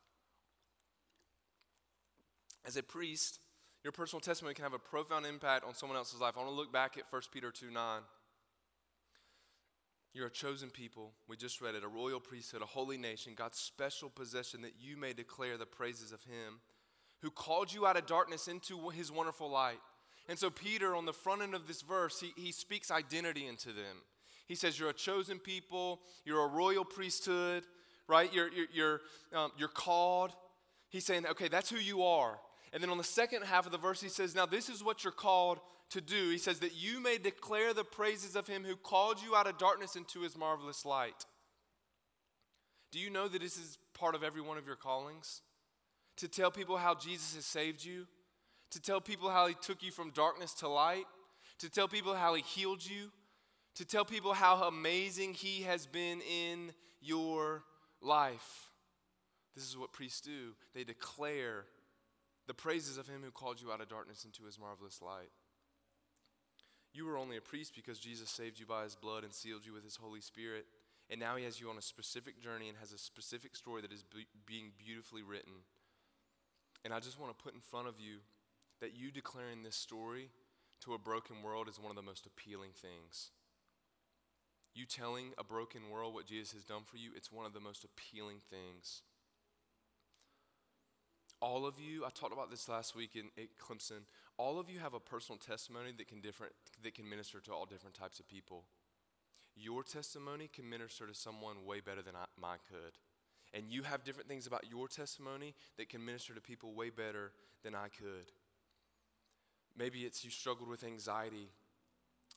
As 2.65 2.78
a 2.78 2.84
priest, 2.84 3.39
your 3.84 3.91
personal 3.91 4.21
testimony 4.21 4.54
can 4.54 4.63
have 4.63 4.74
a 4.74 4.80
profound 4.80 5.26
impact 5.26 5.65
on 5.65 5.74
someone 5.74 5.97
else's 5.97 6.21
life. 6.21 6.34
I 6.36 6.39
want 6.39 6.52
to 6.52 6.56
look 6.56 6.71
back 6.71 6.97
at 6.97 7.12
1 7.12 7.21
Peter 7.34 7.52
2 7.52 7.71
9. 7.71 8.02
You're 10.13 10.28
a 10.28 10.32
chosen 10.32 10.69
people. 10.69 11.13
We 11.28 11.38
just 11.38 11.62
read 11.62 11.74
it 11.74 11.84
a 11.84 11.88
royal 11.88 12.19
priesthood, 12.19 12.62
a 12.62 12.65
holy 12.65 12.97
nation, 12.97 13.34
God's 13.36 13.58
special 13.58 14.10
possession 14.10 14.62
that 14.62 14.74
you 14.80 14.97
may 14.97 15.13
declare 15.13 15.58
the 15.58 15.65
praises 15.65 16.12
of 16.12 16.24
Him 16.24 16.60
who 17.21 17.30
called 17.30 17.74
you 17.74 17.86
out 17.86 17.97
of 17.97 18.06
darkness 18.06 18.47
into 18.47 18.89
His 18.89 19.12
wonderful 19.12 19.50
light. 19.50 19.80
And 20.28 20.38
so, 20.38 20.50
Peter, 20.50 20.95
on 20.95 21.06
the 21.06 21.13
front 21.13 21.41
end 21.41 21.56
of 21.56 21.67
this 21.67 21.82
verse, 21.82 22.19
he, 22.19 22.32
he 22.39 22.52
speaks 22.52 22.91
identity 22.91 23.47
into 23.47 23.69
them. 23.69 24.04
He 24.47 24.56
says, 24.56 24.80
You're 24.80 24.89
a 24.89 24.93
chosen 24.93 25.39
people, 25.39 26.02
you're 26.26 26.43
a 26.43 26.47
royal 26.47 26.86
priesthood, 26.86 27.63
right? 28.08 28.32
You're, 28.34 28.52
you're, 28.52 28.67
you're, 28.74 29.02
um, 29.34 29.52
you're 29.58 29.67
called. 29.67 30.32
He's 30.89 31.06
saying, 31.06 31.26
Okay, 31.26 31.47
that's 31.47 31.69
who 31.69 31.78
you 31.78 32.04
are. 32.04 32.38
And 32.73 32.81
then 32.81 32.89
on 32.89 32.97
the 32.97 33.03
second 33.03 33.43
half 33.43 33.65
of 33.65 33.71
the 33.71 33.77
verse, 33.77 34.01
he 34.01 34.10
says, 34.10 34.36
Now 34.36 34.45
this 34.45 34.69
is 34.69 34.84
what 34.84 35.03
you're 35.03 35.12
called 35.12 35.60
to 35.89 36.01
do. 36.01 36.29
He 36.29 36.38
says, 36.38 36.60
That 36.60 36.75
you 36.75 37.01
may 37.01 37.17
declare 37.17 37.73
the 37.73 37.84
praises 37.84 38.36
of 38.36 38.47
him 38.47 38.63
who 38.63 38.75
called 38.75 39.21
you 39.21 39.36
out 39.36 39.47
of 39.47 39.57
darkness 39.57 39.95
into 39.95 40.21
his 40.21 40.38
marvelous 40.38 40.86
light. 40.86 41.25
Do 42.91 42.99
you 42.99 43.10
know 43.10 43.27
that 43.27 43.41
this 43.41 43.57
is 43.57 43.77
part 43.93 44.15
of 44.15 44.23
every 44.23 44.41
one 44.41 44.57
of 44.57 44.65
your 44.67 44.75
callings? 44.75 45.41
To 46.17 46.27
tell 46.27 46.51
people 46.51 46.77
how 46.77 46.95
Jesus 46.95 47.36
has 47.36 47.45
saved 47.45 47.84
you? 47.84 48.07
to 48.71 48.81
tell 48.81 49.01
people 49.01 49.29
how 49.29 49.47
he 49.47 49.55
took 49.62 49.84
you 49.84 49.91
from 49.91 50.12
darkness 50.12 50.53
to 50.55 50.67
light, 50.67 51.05
to 51.60 51.69
tell 51.69 51.88
people 51.88 52.15
how 52.15 52.34
he 52.34 52.41
healed 52.41 52.84
you, 52.84 53.12
to 53.75 53.86
tell 53.86 54.05
people 54.05 54.34
how 54.34 54.63
amazing 54.63 55.34
he 55.34 55.63
has 55.63 55.86
been 55.86 56.21
in 56.21 56.71
your 57.01 57.63
life. 58.01 58.71
This 59.55 59.69
is 59.69 59.77
what 59.77 59.91
priests 59.91 60.21
do. 60.21 60.55
They 60.73 60.84
declare 60.84 61.65
the 62.51 62.55
praises 62.55 62.97
of 62.97 63.07
him 63.07 63.21
who 63.23 63.31
called 63.31 63.61
you 63.61 63.71
out 63.71 63.79
of 63.79 63.87
darkness 63.87 64.25
into 64.25 64.43
his 64.43 64.59
marvelous 64.59 65.01
light. 65.01 65.31
You 66.91 67.05
were 67.05 67.17
only 67.17 67.37
a 67.37 67.41
priest 67.41 67.71
because 67.73 67.97
Jesus 67.97 68.29
saved 68.29 68.59
you 68.59 68.65
by 68.65 68.83
his 68.83 68.93
blood 68.93 69.23
and 69.23 69.33
sealed 69.33 69.65
you 69.65 69.71
with 69.71 69.85
his 69.85 69.95
Holy 69.95 70.19
Spirit. 70.19 70.65
And 71.09 71.17
now 71.17 71.37
he 71.37 71.45
has 71.45 71.61
you 71.61 71.69
on 71.69 71.77
a 71.77 71.81
specific 71.81 72.43
journey 72.43 72.67
and 72.67 72.77
has 72.77 72.91
a 72.91 72.97
specific 72.97 73.55
story 73.55 73.81
that 73.81 73.93
is 73.93 74.03
be- 74.03 74.27
being 74.45 74.73
beautifully 74.77 75.23
written. 75.23 75.63
And 76.83 76.93
I 76.93 76.99
just 76.99 77.17
want 77.17 77.31
to 77.31 77.41
put 77.41 77.53
in 77.53 77.61
front 77.61 77.87
of 77.87 78.01
you 78.01 78.17
that 78.81 78.97
you 78.97 79.11
declaring 79.11 79.63
this 79.63 79.77
story 79.77 80.31
to 80.83 80.93
a 80.93 80.99
broken 80.99 81.41
world 81.41 81.69
is 81.69 81.79
one 81.79 81.91
of 81.91 81.95
the 81.95 82.01
most 82.01 82.25
appealing 82.25 82.71
things. 82.75 83.31
You 84.75 84.85
telling 84.85 85.31
a 85.37 85.43
broken 85.45 85.89
world 85.89 86.13
what 86.13 86.25
Jesus 86.25 86.51
has 86.51 86.65
done 86.65 86.83
for 86.83 86.97
you, 86.97 87.11
it's 87.15 87.31
one 87.31 87.45
of 87.45 87.53
the 87.53 87.61
most 87.61 87.85
appealing 87.85 88.39
things. 88.49 89.03
All 91.41 91.65
of 91.65 91.80
you, 91.80 92.06
I 92.06 92.10
talked 92.10 92.34
about 92.34 92.51
this 92.51 92.69
last 92.69 92.95
week 92.95 93.15
in, 93.15 93.30
at 93.38 93.49
Clemson, 93.58 94.04
all 94.38 94.60
of 94.60 94.69
you 94.69 94.80
have 94.80 94.93
a 94.93 94.99
personal 94.99 95.39
testimony 95.39 95.91
that 95.97 96.08
can, 96.08 96.21
different, 96.21 96.54
that 96.84 96.93
can 96.93 97.10
minister 97.10 97.39
to 97.39 97.51
all 97.51 97.65
different 97.65 97.95
types 97.95 98.19
of 98.19 98.27
people. 98.27 98.63
Your 99.56 99.84
testimony 99.84 100.49
can 100.54 100.69
minister 100.69 101.08
to 101.08 101.13
someone 101.13 101.65
way 101.65 101.80
better 101.80 102.01
than 102.01 102.15
I, 102.15 102.25
mine 102.39 102.60
could. 102.69 102.93
And 103.54 103.65
you 103.69 103.84
have 103.84 104.04
different 104.04 104.30
things 104.30 104.47
about 104.47 104.65
your 104.69 104.88
testimony 104.88 105.56
that 105.77 105.89
can 105.89 106.06
minister 106.06 106.34
to 106.34 106.41
people 106.41 106.73
way 106.73 106.89
better 106.89 107.32
than 107.63 107.75
I 107.75 107.88
could. 107.88 108.32
Maybe 109.77 110.01
it's 110.01 110.23
you 110.23 110.30
struggled 110.30 110.69
with 110.69 110.84
anxiety 110.84 111.49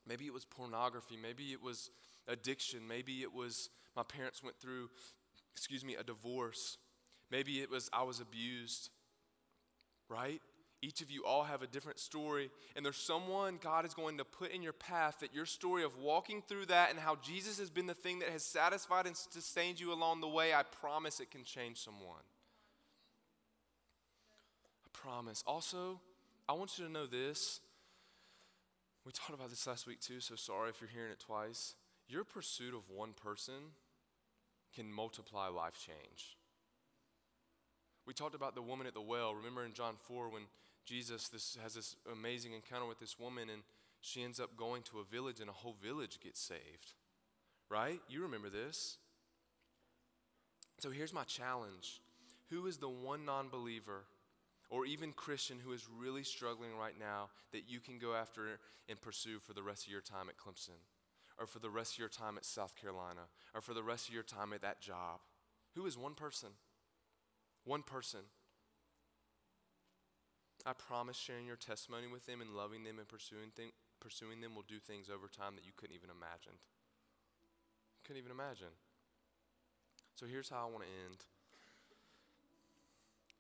Maybe 0.06 0.26
it 0.26 0.32
was 0.32 0.44
pornography. 0.44 1.16
Maybe 1.20 1.52
it 1.52 1.62
was 1.62 1.90
addiction. 2.28 2.86
Maybe 2.86 3.22
it 3.22 3.32
was 3.32 3.70
my 3.96 4.02
parents 4.02 4.42
went 4.42 4.58
through, 4.60 4.90
excuse 5.52 5.84
me, 5.84 5.94
a 5.94 6.02
divorce. 6.02 6.78
Maybe 7.30 7.60
it 7.60 7.70
was 7.70 7.88
I 7.92 8.02
was 8.02 8.20
abused, 8.20 8.90
right? 10.08 10.40
Each 10.82 11.00
of 11.00 11.10
you 11.10 11.24
all 11.24 11.44
have 11.44 11.62
a 11.62 11.66
different 11.66 11.98
story, 11.98 12.50
and 12.76 12.84
there's 12.84 12.98
someone 12.98 13.58
God 13.58 13.86
is 13.86 13.94
going 13.94 14.18
to 14.18 14.24
put 14.24 14.50
in 14.50 14.62
your 14.62 14.74
path 14.74 15.20
that 15.20 15.34
your 15.34 15.46
story 15.46 15.82
of 15.82 15.96
walking 15.96 16.42
through 16.46 16.66
that 16.66 16.90
and 16.90 16.98
how 16.98 17.16
Jesus 17.16 17.58
has 17.58 17.70
been 17.70 17.86
the 17.86 17.94
thing 17.94 18.18
that 18.18 18.28
has 18.28 18.44
satisfied 18.44 19.06
and 19.06 19.16
sustained 19.16 19.80
you 19.80 19.94
along 19.94 20.20
the 20.20 20.28
way, 20.28 20.52
I 20.52 20.62
promise 20.62 21.20
it 21.20 21.30
can 21.30 21.42
change 21.42 21.78
someone. 21.78 22.20
I 24.84 24.88
promise. 24.92 25.42
Also, 25.46 26.00
I 26.46 26.52
want 26.52 26.76
you 26.78 26.84
to 26.84 26.92
know 26.92 27.06
this. 27.06 27.60
We 29.06 29.12
talked 29.12 29.32
about 29.32 29.48
this 29.48 29.66
last 29.66 29.86
week 29.86 30.00
too, 30.00 30.20
so 30.20 30.34
sorry 30.34 30.68
if 30.68 30.80
you're 30.82 30.90
hearing 30.90 31.12
it 31.12 31.20
twice. 31.20 31.76
Your 32.08 32.24
pursuit 32.24 32.74
of 32.74 32.90
one 32.90 33.12
person 33.12 33.72
can 34.74 34.92
multiply 34.92 35.48
life 35.48 35.78
change. 35.78 36.36
We 38.06 38.12
talked 38.12 38.34
about 38.34 38.54
the 38.54 38.62
woman 38.62 38.86
at 38.86 38.94
the 38.94 39.00
well. 39.00 39.34
Remember 39.34 39.64
in 39.64 39.72
John 39.72 39.94
4 39.96 40.28
when 40.28 40.42
Jesus 40.84 41.28
this, 41.28 41.56
has 41.62 41.74
this 41.74 41.96
amazing 42.10 42.52
encounter 42.52 42.86
with 42.86 42.98
this 42.98 43.18
woman, 43.18 43.48
and 43.48 43.62
she 44.00 44.22
ends 44.22 44.38
up 44.38 44.56
going 44.56 44.82
to 44.82 44.98
a 44.98 45.04
village, 45.04 45.40
and 45.40 45.48
a 45.48 45.54
whole 45.54 45.76
village 45.82 46.20
gets 46.20 46.40
saved. 46.40 46.92
Right? 47.70 48.00
You 48.08 48.22
remember 48.22 48.50
this. 48.50 48.98
So 50.80 50.90
here's 50.90 51.14
my 51.14 51.24
challenge 51.24 52.00
Who 52.50 52.66
is 52.66 52.76
the 52.76 52.88
one 52.88 53.24
non 53.24 53.48
believer 53.48 54.04
or 54.70 54.86
even 54.86 55.12
Christian 55.12 55.58
who 55.64 55.72
is 55.72 55.86
really 55.88 56.24
struggling 56.24 56.76
right 56.78 56.98
now 56.98 57.28
that 57.52 57.68
you 57.68 57.80
can 57.80 57.98
go 57.98 58.14
after 58.14 58.58
and 58.88 59.00
pursue 59.00 59.38
for 59.38 59.52
the 59.52 59.62
rest 59.62 59.86
of 59.86 59.92
your 59.92 60.00
time 60.00 60.28
at 60.28 60.36
Clemson, 60.36 60.80
or 61.38 61.46
for 61.46 61.58
the 61.58 61.70
rest 61.70 61.94
of 61.94 61.98
your 61.98 62.08
time 62.08 62.36
at 62.36 62.44
South 62.44 62.74
Carolina, 62.76 63.22
or 63.54 63.60
for 63.60 63.74
the 63.74 63.82
rest 63.82 64.08
of 64.08 64.14
your 64.14 64.22
time 64.22 64.52
at 64.52 64.62
that 64.62 64.80
job? 64.80 65.20
Who 65.74 65.86
is 65.86 65.96
one 65.96 66.14
person? 66.14 66.50
One 67.64 67.82
person 67.82 68.20
I 70.66 70.72
promise 70.72 71.16
sharing 71.16 71.46
your 71.46 71.56
testimony 71.56 72.06
with 72.06 72.24
them 72.24 72.40
and 72.40 72.50
loving 72.50 72.84
them 72.84 72.98
and 72.98 73.06
pursuing, 73.06 73.52
th- 73.54 73.74
pursuing 74.00 74.40
them 74.40 74.54
will 74.54 74.64
do 74.66 74.78
things 74.80 75.10
over 75.12 75.28
time 75.28 75.54
that 75.56 75.66
you 75.66 75.72
couldn't 75.76 75.94
even 75.94 76.08
imagine. 76.08 76.56
Couldn't 78.04 78.20
even 78.20 78.32
imagine. 78.32 78.72
So 80.14 80.24
here's 80.26 80.48
how 80.48 80.66
I 80.66 80.70
want 80.70 80.84
to 80.84 80.90
end. 81.04 81.18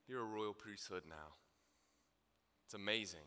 You're 0.06 0.20
a 0.20 0.24
royal 0.24 0.52
priesthood 0.52 1.04
now. 1.08 1.32
It's 2.66 2.74
amazing. 2.74 3.24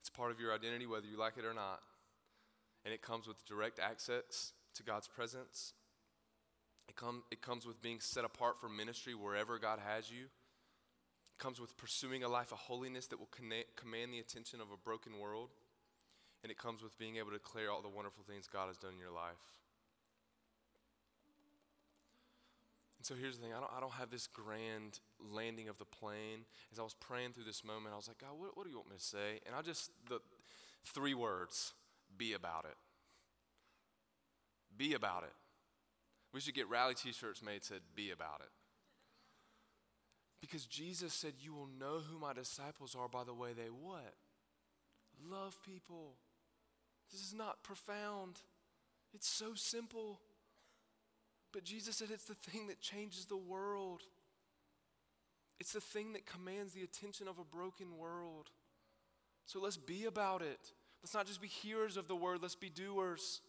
It's 0.00 0.10
part 0.10 0.32
of 0.32 0.40
your 0.40 0.52
identity, 0.52 0.86
whether 0.86 1.06
you 1.06 1.16
like 1.16 1.38
it 1.38 1.44
or 1.44 1.54
not. 1.54 1.80
And 2.84 2.92
it 2.92 3.02
comes 3.02 3.28
with 3.28 3.44
direct 3.46 3.78
access 3.78 4.52
to 4.74 4.82
God's 4.82 5.06
presence. 5.06 5.74
It, 6.88 6.96
come, 6.96 7.22
it 7.30 7.40
comes 7.42 7.66
with 7.66 7.80
being 7.82 8.00
set 8.00 8.24
apart 8.24 8.58
for 8.58 8.68
ministry 8.68 9.14
wherever 9.14 9.58
God 9.58 9.78
has 9.84 10.10
you 10.10 10.24
It 10.24 11.38
comes 11.38 11.60
with 11.60 11.76
pursuing 11.76 12.22
a 12.22 12.28
life 12.28 12.52
of 12.52 12.58
holiness 12.58 13.06
that 13.06 13.18
will 13.18 13.30
connect, 13.32 13.76
command 13.76 14.12
the 14.12 14.18
attention 14.18 14.60
of 14.60 14.68
a 14.72 14.76
broken 14.76 15.18
world. 15.18 15.50
And 16.42 16.50
it 16.50 16.58
comes 16.58 16.82
with 16.82 16.98
being 16.98 17.16
able 17.16 17.30
to 17.30 17.38
declare 17.38 17.70
all 17.70 17.80
the 17.80 17.88
wonderful 17.88 18.22
things 18.28 18.46
God 18.46 18.68
has 18.68 18.76
done 18.76 18.92
in 18.92 18.98
your 18.98 19.10
life. 19.10 19.40
And 22.98 23.06
so 23.06 23.14
here's 23.14 23.36
the 23.36 23.42
thing 23.44 23.52
I 23.52 23.60
don't, 23.60 23.72
I 23.76 23.80
don't 23.80 23.94
have 23.94 24.10
this 24.10 24.26
grand 24.26 25.00
landing 25.20 25.68
of 25.68 25.78
the 25.78 25.84
plane. 25.84 26.44
As 26.72 26.78
I 26.78 26.82
was 26.82 26.94
praying 26.94 27.32
through 27.32 27.44
this 27.44 27.64
moment, 27.64 27.92
I 27.92 27.96
was 27.96 28.08
like, 28.08 28.18
God, 28.18 28.30
what, 28.38 28.56
what 28.56 28.64
do 28.64 28.70
you 28.70 28.76
want 28.76 28.90
me 28.90 28.96
to 28.96 29.02
say? 29.02 29.40
And 29.46 29.54
I 29.54 29.62
just, 29.62 29.90
the 30.08 30.20
three 30.86 31.14
words 31.14 31.72
be 32.16 32.34
about 32.34 32.64
it. 32.64 32.76
Be 34.76 34.94
about 34.94 35.22
it. 35.24 35.32
We 36.34 36.40
should 36.40 36.54
get 36.54 36.68
rally 36.68 36.94
t 36.94 37.12
shirts 37.12 37.42
made 37.42 37.64
said, 37.64 37.80
be 37.94 38.10
about 38.10 38.40
it. 38.40 38.50
Because 40.40 40.66
Jesus 40.66 41.14
said, 41.14 41.34
You 41.40 41.54
will 41.54 41.68
know 41.78 42.00
who 42.00 42.18
my 42.18 42.32
disciples 42.34 42.96
are 42.98 43.08
by 43.08 43.24
the 43.24 43.32
way 43.32 43.52
they 43.52 43.70
what? 43.70 44.14
Love 45.30 45.56
people. 45.64 46.16
This 47.10 47.22
is 47.22 47.32
not 47.32 47.62
profound, 47.62 48.40
it's 49.14 49.28
so 49.28 49.54
simple. 49.54 50.18
But 51.52 51.62
Jesus 51.62 51.96
said 51.96 52.08
it's 52.10 52.26
the 52.26 52.34
thing 52.34 52.66
that 52.66 52.80
changes 52.80 53.26
the 53.26 53.36
world. 53.36 54.02
It's 55.60 55.72
the 55.72 55.80
thing 55.80 56.12
that 56.14 56.26
commands 56.26 56.72
the 56.72 56.82
attention 56.82 57.28
of 57.28 57.38
a 57.38 57.44
broken 57.44 57.96
world. 57.96 58.50
So 59.46 59.60
let's 59.60 59.76
be 59.76 60.04
about 60.06 60.42
it. 60.42 60.72
Let's 61.00 61.14
not 61.14 61.28
just 61.28 61.40
be 61.40 61.46
hearers 61.46 61.96
of 61.96 62.08
the 62.08 62.16
word, 62.16 62.40
let's 62.42 62.56
be 62.56 62.70
doers. 62.70 63.40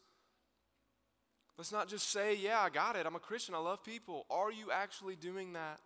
Let's 1.57 1.71
not 1.71 1.87
just 1.87 2.09
say, 2.09 2.35
Yeah, 2.35 2.59
I 2.59 2.69
got 2.69 2.95
it. 2.95 3.05
I'm 3.05 3.15
a 3.15 3.19
Christian. 3.19 3.55
I 3.55 3.59
love 3.59 3.83
people. 3.83 4.25
Are 4.29 4.51
you 4.51 4.71
actually 4.71 5.15
doing 5.15 5.53
that? 5.53 5.79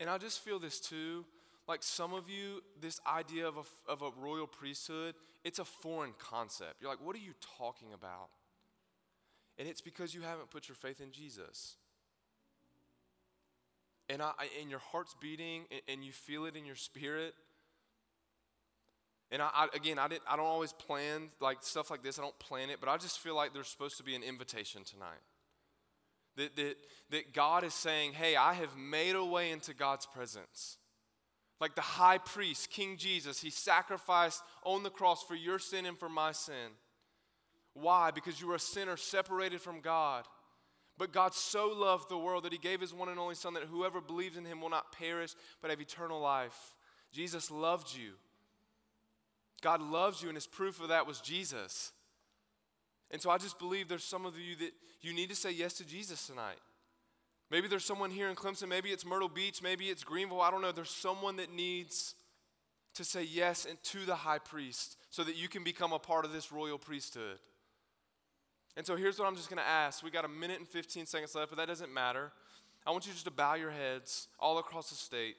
And 0.00 0.08
I 0.08 0.18
just 0.18 0.40
feel 0.40 0.58
this 0.58 0.80
too. 0.80 1.24
Like 1.66 1.82
some 1.82 2.14
of 2.14 2.30
you, 2.30 2.62
this 2.80 3.00
idea 3.06 3.46
of 3.46 3.56
a, 3.58 3.90
of 3.90 4.02
a 4.02 4.10
royal 4.18 4.46
priesthood, 4.46 5.14
it's 5.44 5.58
a 5.58 5.64
foreign 5.64 6.14
concept. 6.18 6.76
You're 6.80 6.90
like, 6.90 7.04
what 7.04 7.14
are 7.14 7.20
you 7.20 7.34
talking 7.58 7.92
about? 7.92 8.30
And 9.58 9.68
it's 9.68 9.80
because 9.80 10.14
you 10.14 10.22
haven't 10.22 10.50
put 10.50 10.68
your 10.68 10.76
faith 10.76 11.00
in 11.00 11.10
Jesus. 11.10 11.76
And, 14.08 14.22
I, 14.22 14.32
and 14.60 14.70
your 14.70 14.78
heart's 14.78 15.14
beating 15.20 15.64
and, 15.70 15.80
and 15.88 16.04
you 16.04 16.12
feel 16.12 16.46
it 16.46 16.56
in 16.56 16.64
your 16.64 16.76
spirit. 16.76 17.34
And 19.30 19.42
I, 19.42 19.50
I, 19.54 19.68
again, 19.74 19.98
I, 19.98 20.08
didn't, 20.08 20.22
I 20.28 20.36
don't 20.36 20.46
always 20.46 20.72
plan 20.72 21.28
like 21.40 21.58
stuff 21.60 21.90
like 21.90 22.02
this. 22.02 22.18
I 22.18 22.22
don't 22.22 22.38
plan 22.38 22.70
it, 22.70 22.78
but 22.80 22.88
I 22.88 22.96
just 22.96 23.18
feel 23.18 23.34
like 23.34 23.52
there's 23.52 23.68
supposed 23.68 23.96
to 23.98 24.02
be 24.02 24.14
an 24.14 24.22
invitation 24.22 24.84
tonight. 24.84 25.20
That, 26.36 26.56
that, 26.56 26.76
that 27.10 27.32
God 27.32 27.64
is 27.64 27.74
saying, 27.74 28.12
hey, 28.12 28.36
I 28.36 28.54
have 28.54 28.76
made 28.76 29.16
a 29.16 29.24
way 29.24 29.50
into 29.50 29.74
God's 29.74 30.06
presence. 30.06 30.78
Like 31.60 31.74
the 31.74 31.80
high 31.80 32.18
priest, 32.18 32.70
King 32.70 32.96
Jesus, 32.96 33.40
he 33.40 33.50
sacrificed 33.50 34.42
on 34.64 34.82
the 34.82 34.90
cross 34.90 35.22
for 35.24 35.34
your 35.34 35.58
sin 35.58 35.84
and 35.84 35.98
for 35.98 36.08
my 36.08 36.32
sin. 36.32 36.72
Why? 37.74 38.12
Because 38.12 38.40
you 38.40 38.46
were 38.46 38.54
a 38.54 38.60
sinner 38.60 38.96
separated 38.96 39.60
from 39.60 39.80
God. 39.80 40.24
But 40.96 41.12
God 41.12 41.34
so 41.34 41.68
loved 41.68 42.08
the 42.08 42.18
world 42.18 42.44
that 42.44 42.52
he 42.52 42.58
gave 42.58 42.80
his 42.80 42.94
one 42.94 43.08
and 43.08 43.18
only 43.18 43.34
Son 43.34 43.54
that 43.54 43.64
whoever 43.64 44.00
believes 44.00 44.36
in 44.36 44.44
him 44.44 44.60
will 44.60 44.70
not 44.70 44.92
perish 44.92 45.34
but 45.60 45.70
have 45.70 45.80
eternal 45.80 46.20
life. 46.20 46.74
Jesus 47.12 47.50
loved 47.50 47.94
you. 47.94 48.12
God 49.60 49.80
loves 49.82 50.22
you, 50.22 50.28
and 50.28 50.36
his 50.36 50.46
proof 50.46 50.80
of 50.80 50.88
that 50.88 51.06
was 51.06 51.20
Jesus. 51.20 51.92
And 53.10 53.20
so 53.20 53.30
I 53.30 53.38
just 53.38 53.58
believe 53.58 53.88
there's 53.88 54.04
some 54.04 54.26
of 54.26 54.38
you 54.38 54.56
that 54.56 54.72
you 55.00 55.12
need 55.12 55.30
to 55.30 55.36
say 55.36 55.50
yes 55.50 55.74
to 55.74 55.86
Jesus 55.86 56.26
tonight. 56.26 56.58
Maybe 57.50 57.66
there's 57.66 57.84
someone 57.84 58.10
here 58.10 58.28
in 58.28 58.36
Clemson, 58.36 58.68
maybe 58.68 58.90
it's 58.90 59.06
Myrtle 59.06 59.28
Beach, 59.28 59.62
maybe 59.62 59.86
it's 59.86 60.04
Greenville, 60.04 60.42
I 60.42 60.50
don't 60.50 60.60
know. 60.60 60.72
There's 60.72 60.90
someone 60.90 61.36
that 61.36 61.52
needs 61.52 62.14
to 62.94 63.04
say 63.04 63.22
yes 63.22 63.64
and 63.64 63.82
to 63.84 64.04
the 64.04 64.14
high 64.14 64.38
priest 64.38 64.96
so 65.10 65.24
that 65.24 65.36
you 65.36 65.48
can 65.48 65.64
become 65.64 65.92
a 65.92 65.98
part 65.98 66.24
of 66.24 66.32
this 66.32 66.52
royal 66.52 66.78
priesthood. 66.78 67.38
And 68.76 68.86
so 68.86 68.96
here's 68.96 69.18
what 69.18 69.26
I'm 69.26 69.34
just 69.34 69.48
going 69.48 69.58
to 69.58 69.68
ask. 69.68 70.04
We 70.04 70.10
got 70.10 70.24
a 70.24 70.28
minute 70.28 70.58
and 70.58 70.68
15 70.68 71.06
seconds 71.06 71.34
left, 71.34 71.50
but 71.50 71.56
that 71.58 71.68
doesn't 71.68 71.92
matter. 71.92 72.32
I 72.86 72.90
want 72.90 73.06
you 73.06 73.12
just 73.12 73.24
to 73.24 73.30
bow 73.30 73.54
your 73.54 73.70
heads 73.70 74.28
all 74.38 74.58
across 74.58 74.90
the 74.90 74.96
state. 74.96 75.36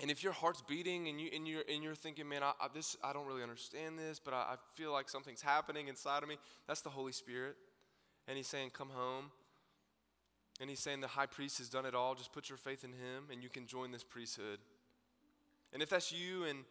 And 0.00 0.10
if 0.10 0.24
your 0.24 0.32
heart's 0.32 0.62
beating 0.62 1.08
and, 1.08 1.20
you, 1.20 1.30
and, 1.34 1.46
you're, 1.46 1.62
and 1.72 1.82
you're 1.82 1.94
thinking, 1.94 2.28
man, 2.28 2.42
I, 2.42 2.52
I, 2.60 2.66
this, 2.74 2.96
I 3.02 3.12
don't 3.12 3.26
really 3.26 3.42
understand 3.42 3.98
this, 3.98 4.20
but 4.22 4.34
I, 4.34 4.38
I 4.38 4.54
feel 4.74 4.92
like 4.92 5.08
something's 5.08 5.42
happening 5.42 5.88
inside 5.88 6.22
of 6.22 6.28
me, 6.28 6.36
that's 6.66 6.80
the 6.80 6.90
Holy 6.90 7.12
Spirit. 7.12 7.56
And 8.26 8.36
He's 8.36 8.48
saying, 8.48 8.70
come 8.70 8.90
home. 8.90 9.30
And 10.60 10.68
He's 10.68 10.80
saying, 10.80 11.00
the 11.00 11.08
high 11.08 11.26
priest 11.26 11.58
has 11.58 11.68
done 11.68 11.86
it 11.86 11.94
all. 11.94 12.14
Just 12.14 12.32
put 12.32 12.48
your 12.48 12.58
faith 12.58 12.82
in 12.82 12.90
Him 12.90 13.28
and 13.30 13.42
you 13.42 13.48
can 13.48 13.66
join 13.66 13.92
this 13.92 14.04
priesthood. 14.04 14.58
And 15.72 15.82
if 15.82 15.90
that's 15.90 16.12
you 16.12 16.44
and 16.44 16.64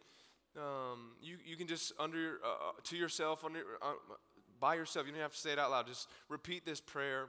um, 0.56 1.12
you, 1.20 1.36
you 1.44 1.56
can 1.56 1.66
just 1.66 1.92
under 1.98 2.38
uh, 2.44 2.48
uh 2.48 2.72
to 2.84 2.96
yourself 2.96 3.44
under 3.44 3.60
uh, 3.82 3.94
by 4.60 4.74
yourself 4.74 5.06
you 5.06 5.12
don't 5.12 5.20
have 5.20 5.32
to 5.32 5.38
say 5.38 5.50
it 5.50 5.58
out 5.58 5.70
loud 5.70 5.86
just 5.86 6.08
repeat 6.28 6.64
this 6.64 6.80
prayer 6.80 7.26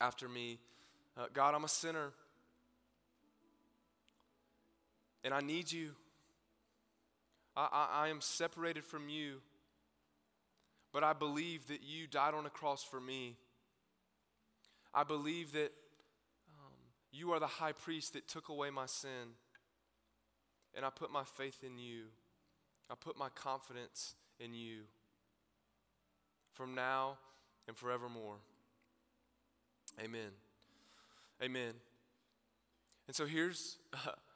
after 0.00 0.28
me 0.28 0.58
uh, 1.16 1.26
god 1.32 1.54
i'm 1.54 1.64
a 1.64 1.68
sinner 1.68 2.12
and 5.24 5.34
I 5.34 5.40
need 5.40 5.70
you. 5.70 5.90
I, 7.56 7.68
I, 7.72 8.04
I, 8.04 8.08
am 8.08 8.20
separated 8.20 8.84
from 8.84 9.08
you, 9.08 9.40
but 10.92 11.02
I 11.02 11.12
believe 11.12 11.66
that 11.68 11.82
you 11.82 12.06
died 12.06 12.34
on 12.34 12.46
a 12.46 12.50
cross 12.50 12.82
for 12.82 13.00
me. 13.00 13.36
I 14.94 15.04
believe 15.04 15.52
that 15.52 15.72
um, 16.48 16.72
you 17.12 17.32
are 17.32 17.40
the 17.40 17.46
high 17.46 17.72
priest 17.72 18.12
that 18.14 18.28
took 18.28 18.48
away 18.48 18.70
my 18.70 18.86
sin, 18.86 19.34
and 20.74 20.84
I 20.84 20.90
put 20.90 21.10
my 21.10 21.24
faith 21.24 21.62
in 21.64 21.78
you. 21.78 22.04
I 22.90 22.94
put 22.94 23.16
my 23.16 23.28
confidence 23.30 24.14
in 24.38 24.54
you 24.54 24.82
from 26.52 26.74
now 26.74 27.18
and 27.68 27.76
forevermore. 27.76 28.36
Amen. 30.02 30.30
Amen. 31.42 31.72
And 33.06 33.16
so 33.16 33.26
here's, 33.26 33.78
uh, 33.92 34.10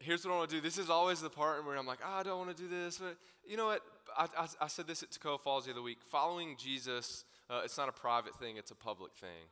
here's 0.00 0.24
what 0.24 0.34
I 0.34 0.36
want 0.36 0.50
to 0.50 0.56
do. 0.56 0.60
This 0.60 0.78
is 0.78 0.90
always 0.90 1.20
the 1.20 1.30
part 1.30 1.64
where 1.64 1.76
I'm 1.76 1.86
like, 1.86 1.98
oh, 2.04 2.20
I 2.20 2.22
don't 2.22 2.38
want 2.38 2.56
to 2.56 2.62
do 2.62 2.68
this. 2.68 2.98
But 2.98 3.16
you 3.46 3.56
know 3.56 3.66
what? 3.66 3.82
I, 4.16 4.26
I, 4.36 4.46
I 4.62 4.68
said 4.68 4.86
this 4.86 5.02
at 5.02 5.10
Toccoa 5.10 5.40
Falls 5.40 5.66
the 5.66 5.72
other 5.72 5.82
week. 5.82 5.98
Following 6.02 6.56
Jesus, 6.56 7.24
uh, 7.50 7.62
it's 7.64 7.76
not 7.76 7.88
a 7.88 7.92
private 7.92 8.36
thing, 8.36 8.56
it's 8.56 8.70
a 8.70 8.76
public 8.76 9.14
thing, 9.14 9.48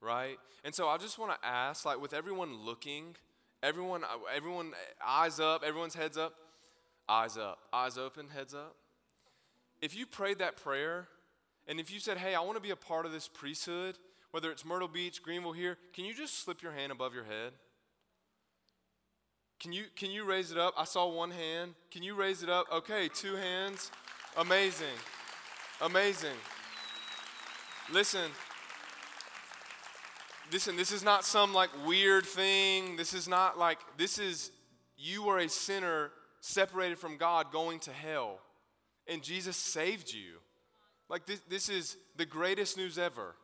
right? 0.00 0.36
And 0.64 0.74
so 0.74 0.88
I 0.88 0.98
just 0.98 1.18
want 1.18 1.40
to 1.40 1.48
ask, 1.48 1.84
like, 1.84 2.00
with 2.00 2.12
everyone 2.12 2.64
looking, 2.64 3.16
everyone, 3.62 4.04
uh, 4.04 4.18
everyone, 4.34 4.72
eyes 5.06 5.38
up, 5.38 5.62
everyone's 5.64 5.94
heads 5.94 6.16
up, 6.16 6.34
eyes 7.08 7.36
up, 7.36 7.58
eyes 7.72 7.98
open, 7.98 8.28
heads 8.28 8.54
up. 8.54 8.76
If 9.80 9.96
you 9.96 10.06
prayed 10.06 10.38
that 10.38 10.56
prayer, 10.56 11.08
and 11.66 11.78
if 11.78 11.92
you 11.92 12.00
said, 12.00 12.18
hey, 12.18 12.34
I 12.34 12.40
want 12.40 12.56
to 12.56 12.62
be 12.62 12.70
a 12.70 12.76
part 12.76 13.06
of 13.06 13.12
this 13.12 13.28
priesthood, 13.28 13.96
whether 14.30 14.50
it's 14.50 14.64
Myrtle 14.64 14.88
Beach, 14.88 15.22
Greenville 15.22 15.52
here, 15.52 15.76
can 15.92 16.04
you 16.04 16.14
just 16.14 16.42
slip 16.42 16.62
your 16.62 16.72
hand 16.72 16.92
above 16.92 17.14
your 17.14 17.24
head? 17.24 17.52
Can 19.60 19.72
you, 19.72 19.84
can 19.94 20.10
you 20.10 20.24
raise 20.24 20.50
it 20.50 20.56
up? 20.56 20.72
I 20.78 20.84
saw 20.84 21.06
one 21.06 21.30
hand. 21.30 21.74
Can 21.90 22.02
you 22.02 22.14
raise 22.14 22.42
it 22.42 22.48
up? 22.48 22.66
Okay, 22.72 23.10
two 23.12 23.36
hands. 23.36 23.90
Amazing. 24.38 24.86
Amazing. 25.82 26.36
Listen. 27.92 28.30
Listen, 30.50 30.76
this 30.76 30.90
is 30.90 31.04
not 31.04 31.26
some 31.26 31.52
like 31.52 31.68
weird 31.86 32.24
thing. 32.24 32.96
This 32.96 33.12
is 33.12 33.28
not 33.28 33.58
like, 33.58 33.78
this 33.98 34.18
is, 34.18 34.50
you 34.96 35.28
are 35.28 35.38
a 35.38 35.48
sinner 35.48 36.10
separated 36.40 36.98
from 36.98 37.18
God 37.18 37.52
going 37.52 37.80
to 37.80 37.92
hell. 37.92 38.38
And 39.06 39.22
Jesus 39.22 39.58
saved 39.58 40.10
you. 40.12 40.38
Like, 41.10 41.26
this, 41.26 41.40
this 41.48 41.68
is 41.68 41.96
the 42.16 42.24
greatest 42.24 42.78
news 42.78 42.96
ever. 42.96 43.34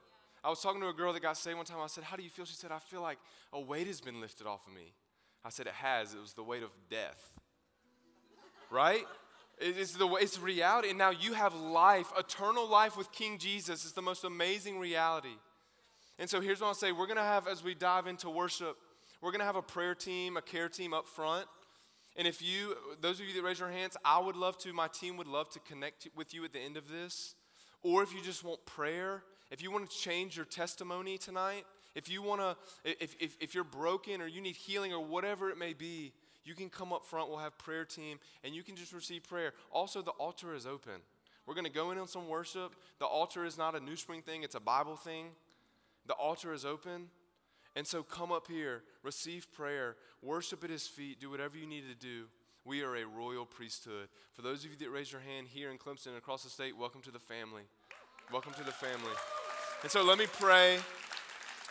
I 0.43 0.49
was 0.49 0.61
talking 0.61 0.81
to 0.81 0.89
a 0.89 0.93
girl 0.95 1.13
that 1.13 1.23
got 1.23 1.37
saved 1.37 1.57
one 1.57 1.67
time. 1.67 1.79
I 1.83 1.89
said, 1.89 2.05
How 2.05 2.17
do 2.17 2.23
you 2.23 2.31
feel? 2.31 2.45
She 2.45 2.55
said, 2.55 2.71
I 2.71 2.79
feel 2.79 3.03
like 3.03 3.19
a 3.53 3.61
weight 3.61 3.89
has 3.89 4.01
been 4.01 4.21
lifted 4.21 4.47
off 4.47 4.67
of 4.67 4.73
me. 4.73 4.93
I 5.47 5.51
said, 5.51 5.67
It 5.67 5.75
has. 5.75 6.13
It 6.13 6.21
was 6.21 6.33
the 6.33 6.43
weight 6.43 6.65
of 6.65 6.71
death. 6.91 7.31
right? 8.69 9.05
It's 9.59 9.93
the 9.93 10.07
it's 10.17 10.39
reality. 10.39 10.91
And 10.91 10.99
now 10.99 11.11
you 11.11 11.33
have 11.35 11.55
life, 11.55 12.13
eternal 12.19 12.69
life 12.69 12.97
with 12.97 13.13
King 13.13 13.39
Jesus. 13.39 13.85
It's 13.85 13.93
the 13.93 14.03
most 14.03 14.25
amazing 14.25 14.79
reality. 14.81 15.37
And 16.19 16.29
so 16.29 16.41
here's 16.41 16.61
what 16.61 16.67
I'll 16.67 16.75
say 16.75 16.91
we're 16.93 17.07
going 17.07 17.17
to 17.17 17.23
have, 17.23 17.47
as 17.47 17.63
we 17.63 17.75
dive 17.75 18.07
into 18.07 18.29
worship, 18.29 18.77
we're 19.23 19.31
going 19.31 19.41
to 19.41 19.47
have 19.47 19.57
a 19.57 19.63
prayer 19.63 19.95
team, 19.95 20.37
a 20.37 20.43
care 20.43 20.69
team 20.69 20.93
up 20.93 21.07
front. 21.07 21.47
And 22.17 22.27
if 22.27 22.43
you, 22.43 22.77
those 23.01 23.21
of 23.21 23.27
you 23.27 23.35
that 23.35 23.43
raise 23.43 23.61
your 23.61 23.71
hands, 23.71 23.97
I 24.05 24.19
would 24.19 24.37
love 24.37 24.59
to, 24.59 24.73
my 24.73 24.89
team 24.89 25.17
would 25.17 25.27
love 25.27 25.49
to 25.51 25.61
connect 25.61 26.09
with 26.17 26.35
you 26.35 26.45
at 26.45 26.53
the 26.53 26.61
end 26.61 26.77
of 26.77 26.89
this. 26.89 27.35
Or 27.83 28.03
if 28.03 28.13
you 28.13 28.21
just 28.23 28.43
want 28.43 28.65
prayer, 28.67 29.23
if 29.51 29.63
you 29.63 29.71
want 29.71 29.89
to 29.89 29.97
change 29.97 30.37
your 30.37 30.47
testimony 30.47 31.19
tonight, 31.19 31.67
if 31.97 32.11
you 32.11 32.23
want 32.23 32.43
to, 32.43 32.57
if, 32.85 33.17
if, 33.19 33.37
if 33.41 33.55
you're 33.55 33.65
broken 33.65 34.21
or 34.21 34.27
you 34.27 34.43
need 34.43 34.55
healing 34.55 34.93
or 34.93 35.03
whatever 35.05 35.51
it 35.51 35.59
may 35.59 35.73
be, 35.73 36.13
you 36.45 36.55
can 36.55 36.69
come 36.69 36.93
up 36.93 37.05
front. 37.05 37.31
We'll 37.31 37.39
have 37.39 37.57
prayer 37.59 37.87
team 37.87 38.19
and 38.45 38.55
you 38.55 38.63
can 38.63 38.77
just 38.77 38.93
receive 38.93 39.25
prayer. 39.25 39.55
Also, 39.73 40.03
the 40.03 40.13
altar 40.13 40.55
is 40.55 40.67
open. 40.67 41.01
We're 41.47 41.55
going 41.55 41.65
to 41.65 41.73
go 41.73 41.91
in 41.93 41.99
on 41.99 42.07
some 42.07 42.29
worship. 42.29 42.75
The 42.99 43.07
altar 43.07 43.47
is 43.47 43.57
not 43.57 43.75
a 43.75 43.81
NewSpring 43.81 44.23
thing, 44.23 44.43
it's 44.43 44.55
a 44.55 44.61
Bible 44.61 44.97
thing. 44.97 45.29
The 46.07 46.13
altar 46.13 46.53
is 46.53 46.65
open. 46.65 47.09
And 47.75 47.87
so 47.87 48.03
come 48.03 48.31
up 48.31 48.47
here, 48.47 48.83
receive 49.03 49.53
prayer, 49.53 49.97
worship 50.23 50.65
at 50.65 50.71
his 50.71 50.87
feet, 50.87 51.21
do 51.21 51.31
whatever 51.31 51.57
you 51.57 51.67
need 51.67 51.85
to 51.89 51.95
do. 51.95 52.27
We 52.65 52.83
are 52.83 52.97
a 52.97 53.05
royal 53.05 53.47
priesthood. 53.47 54.09
For 54.33 54.43
those 54.43 54.65
of 54.65 54.71
you 54.71 54.77
that 54.79 54.91
raise 54.91 55.13
your 55.13 55.21
hand 55.21 55.49
here 55.49 55.71
in 55.71 55.79
Clemson 55.79 56.09
and 56.09 56.17
across 56.17 56.43
the 56.43 56.51
state, 56.51 56.77
welcome 56.77 57.01
to 57.03 57.11
the 57.11 57.19
family. 57.19 57.63
Welcome 58.33 58.53
to 58.55 58.65
the 58.65 58.73
family. 58.73 59.13
And 59.83 59.91
so 59.91 60.03
let 60.03 60.19
me 60.19 60.27
pray. 60.39 60.79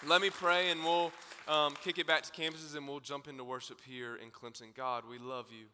Let 0.04 0.22
me 0.22 0.30
pray 0.30 0.70
and 0.72 0.84
we'll 0.84 1.12
um, 1.48 1.74
kick 1.84 1.98
it 1.98 2.06
back 2.06 2.24
to 2.24 2.32
campuses 2.32 2.76
and 2.76 2.88
we'll 2.88 3.00
jump 3.00 3.28
into 3.28 3.44
worship 3.44 3.80
here 3.88 4.16
in 4.16 4.30
Clemson. 4.30 4.76
God, 4.76 5.04
we 5.10 5.18
love 5.18 5.48
you. 5.52 5.68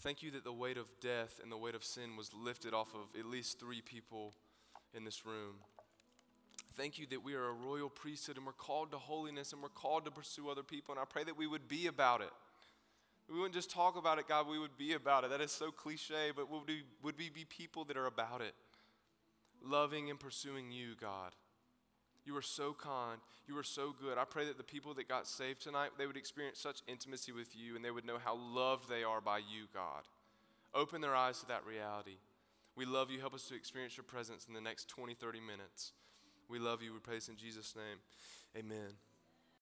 Thank 0.00 0.22
you 0.22 0.30
that 0.32 0.44
the 0.44 0.52
weight 0.52 0.78
of 0.78 0.88
death 0.98 1.40
and 1.42 1.52
the 1.52 1.56
weight 1.56 1.74
of 1.74 1.84
sin 1.84 2.16
was 2.16 2.30
lifted 2.34 2.72
off 2.72 2.94
of 2.94 3.18
at 3.18 3.26
least 3.26 3.60
three 3.60 3.80
people 3.80 4.34
in 4.94 5.04
this 5.04 5.26
room. 5.26 5.56
Thank 6.72 6.98
you 6.98 7.06
that 7.10 7.22
we 7.22 7.34
are 7.34 7.48
a 7.48 7.52
royal 7.52 7.90
priesthood 7.90 8.38
and 8.38 8.46
we're 8.46 8.52
called 8.52 8.90
to 8.92 8.98
holiness 8.98 9.52
and 9.52 9.62
we're 9.62 9.68
called 9.68 10.06
to 10.06 10.10
pursue 10.10 10.48
other 10.48 10.62
people. 10.62 10.94
And 10.94 11.00
I 11.00 11.04
pray 11.04 11.22
that 11.24 11.36
we 11.36 11.46
would 11.46 11.68
be 11.68 11.86
about 11.86 12.22
it. 12.22 12.30
We 13.28 13.36
wouldn't 13.36 13.54
just 13.54 13.70
talk 13.70 13.96
about 13.96 14.18
it, 14.18 14.26
God, 14.26 14.48
we 14.48 14.58
would 14.58 14.76
be 14.76 14.94
about 14.94 15.24
it. 15.24 15.30
That 15.30 15.40
is 15.40 15.52
so 15.52 15.70
cliche, 15.70 16.32
but 16.34 16.50
would 16.50 16.66
we, 16.66 16.82
would 17.02 17.18
we 17.18 17.28
be 17.30 17.44
people 17.44 17.84
that 17.84 17.96
are 17.96 18.06
about 18.06 18.40
it? 18.40 18.54
Loving 19.62 20.10
and 20.10 20.18
pursuing 20.18 20.72
you, 20.72 20.94
God. 21.00 21.32
You 22.24 22.36
are 22.36 22.42
so 22.42 22.74
kind. 22.74 23.20
You 23.46 23.58
are 23.58 23.62
so 23.62 23.94
good. 23.98 24.16
I 24.16 24.24
pray 24.24 24.46
that 24.46 24.56
the 24.56 24.64
people 24.64 24.94
that 24.94 25.08
got 25.08 25.26
saved 25.26 25.62
tonight, 25.62 25.90
they 25.98 26.06
would 26.06 26.16
experience 26.16 26.58
such 26.58 26.80
intimacy 26.88 27.32
with 27.32 27.56
you 27.56 27.76
and 27.76 27.84
they 27.84 27.90
would 27.90 28.06
know 28.06 28.18
how 28.22 28.36
loved 28.36 28.88
they 28.88 29.04
are 29.04 29.20
by 29.20 29.38
you, 29.38 29.66
God. 29.72 30.04
Open 30.74 31.00
their 31.00 31.14
eyes 31.14 31.40
to 31.40 31.48
that 31.48 31.66
reality. 31.66 32.16
We 32.76 32.86
love 32.86 33.10
you. 33.10 33.20
Help 33.20 33.34
us 33.34 33.46
to 33.48 33.54
experience 33.54 33.96
your 33.96 34.04
presence 34.04 34.46
in 34.48 34.54
the 34.54 34.60
next 34.60 34.88
20, 34.88 35.14
30 35.14 35.40
minutes. 35.40 35.92
We 36.48 36.58
love 36.58 36.82
you. 36.82 36.92
We 36.92 36.98
pray 36.98 37.16
this 37.16 37.28
in 37.28 37.36
Jesus' 37.36 37.74
name. 37.76 37.98
Amen. 38.56 39.13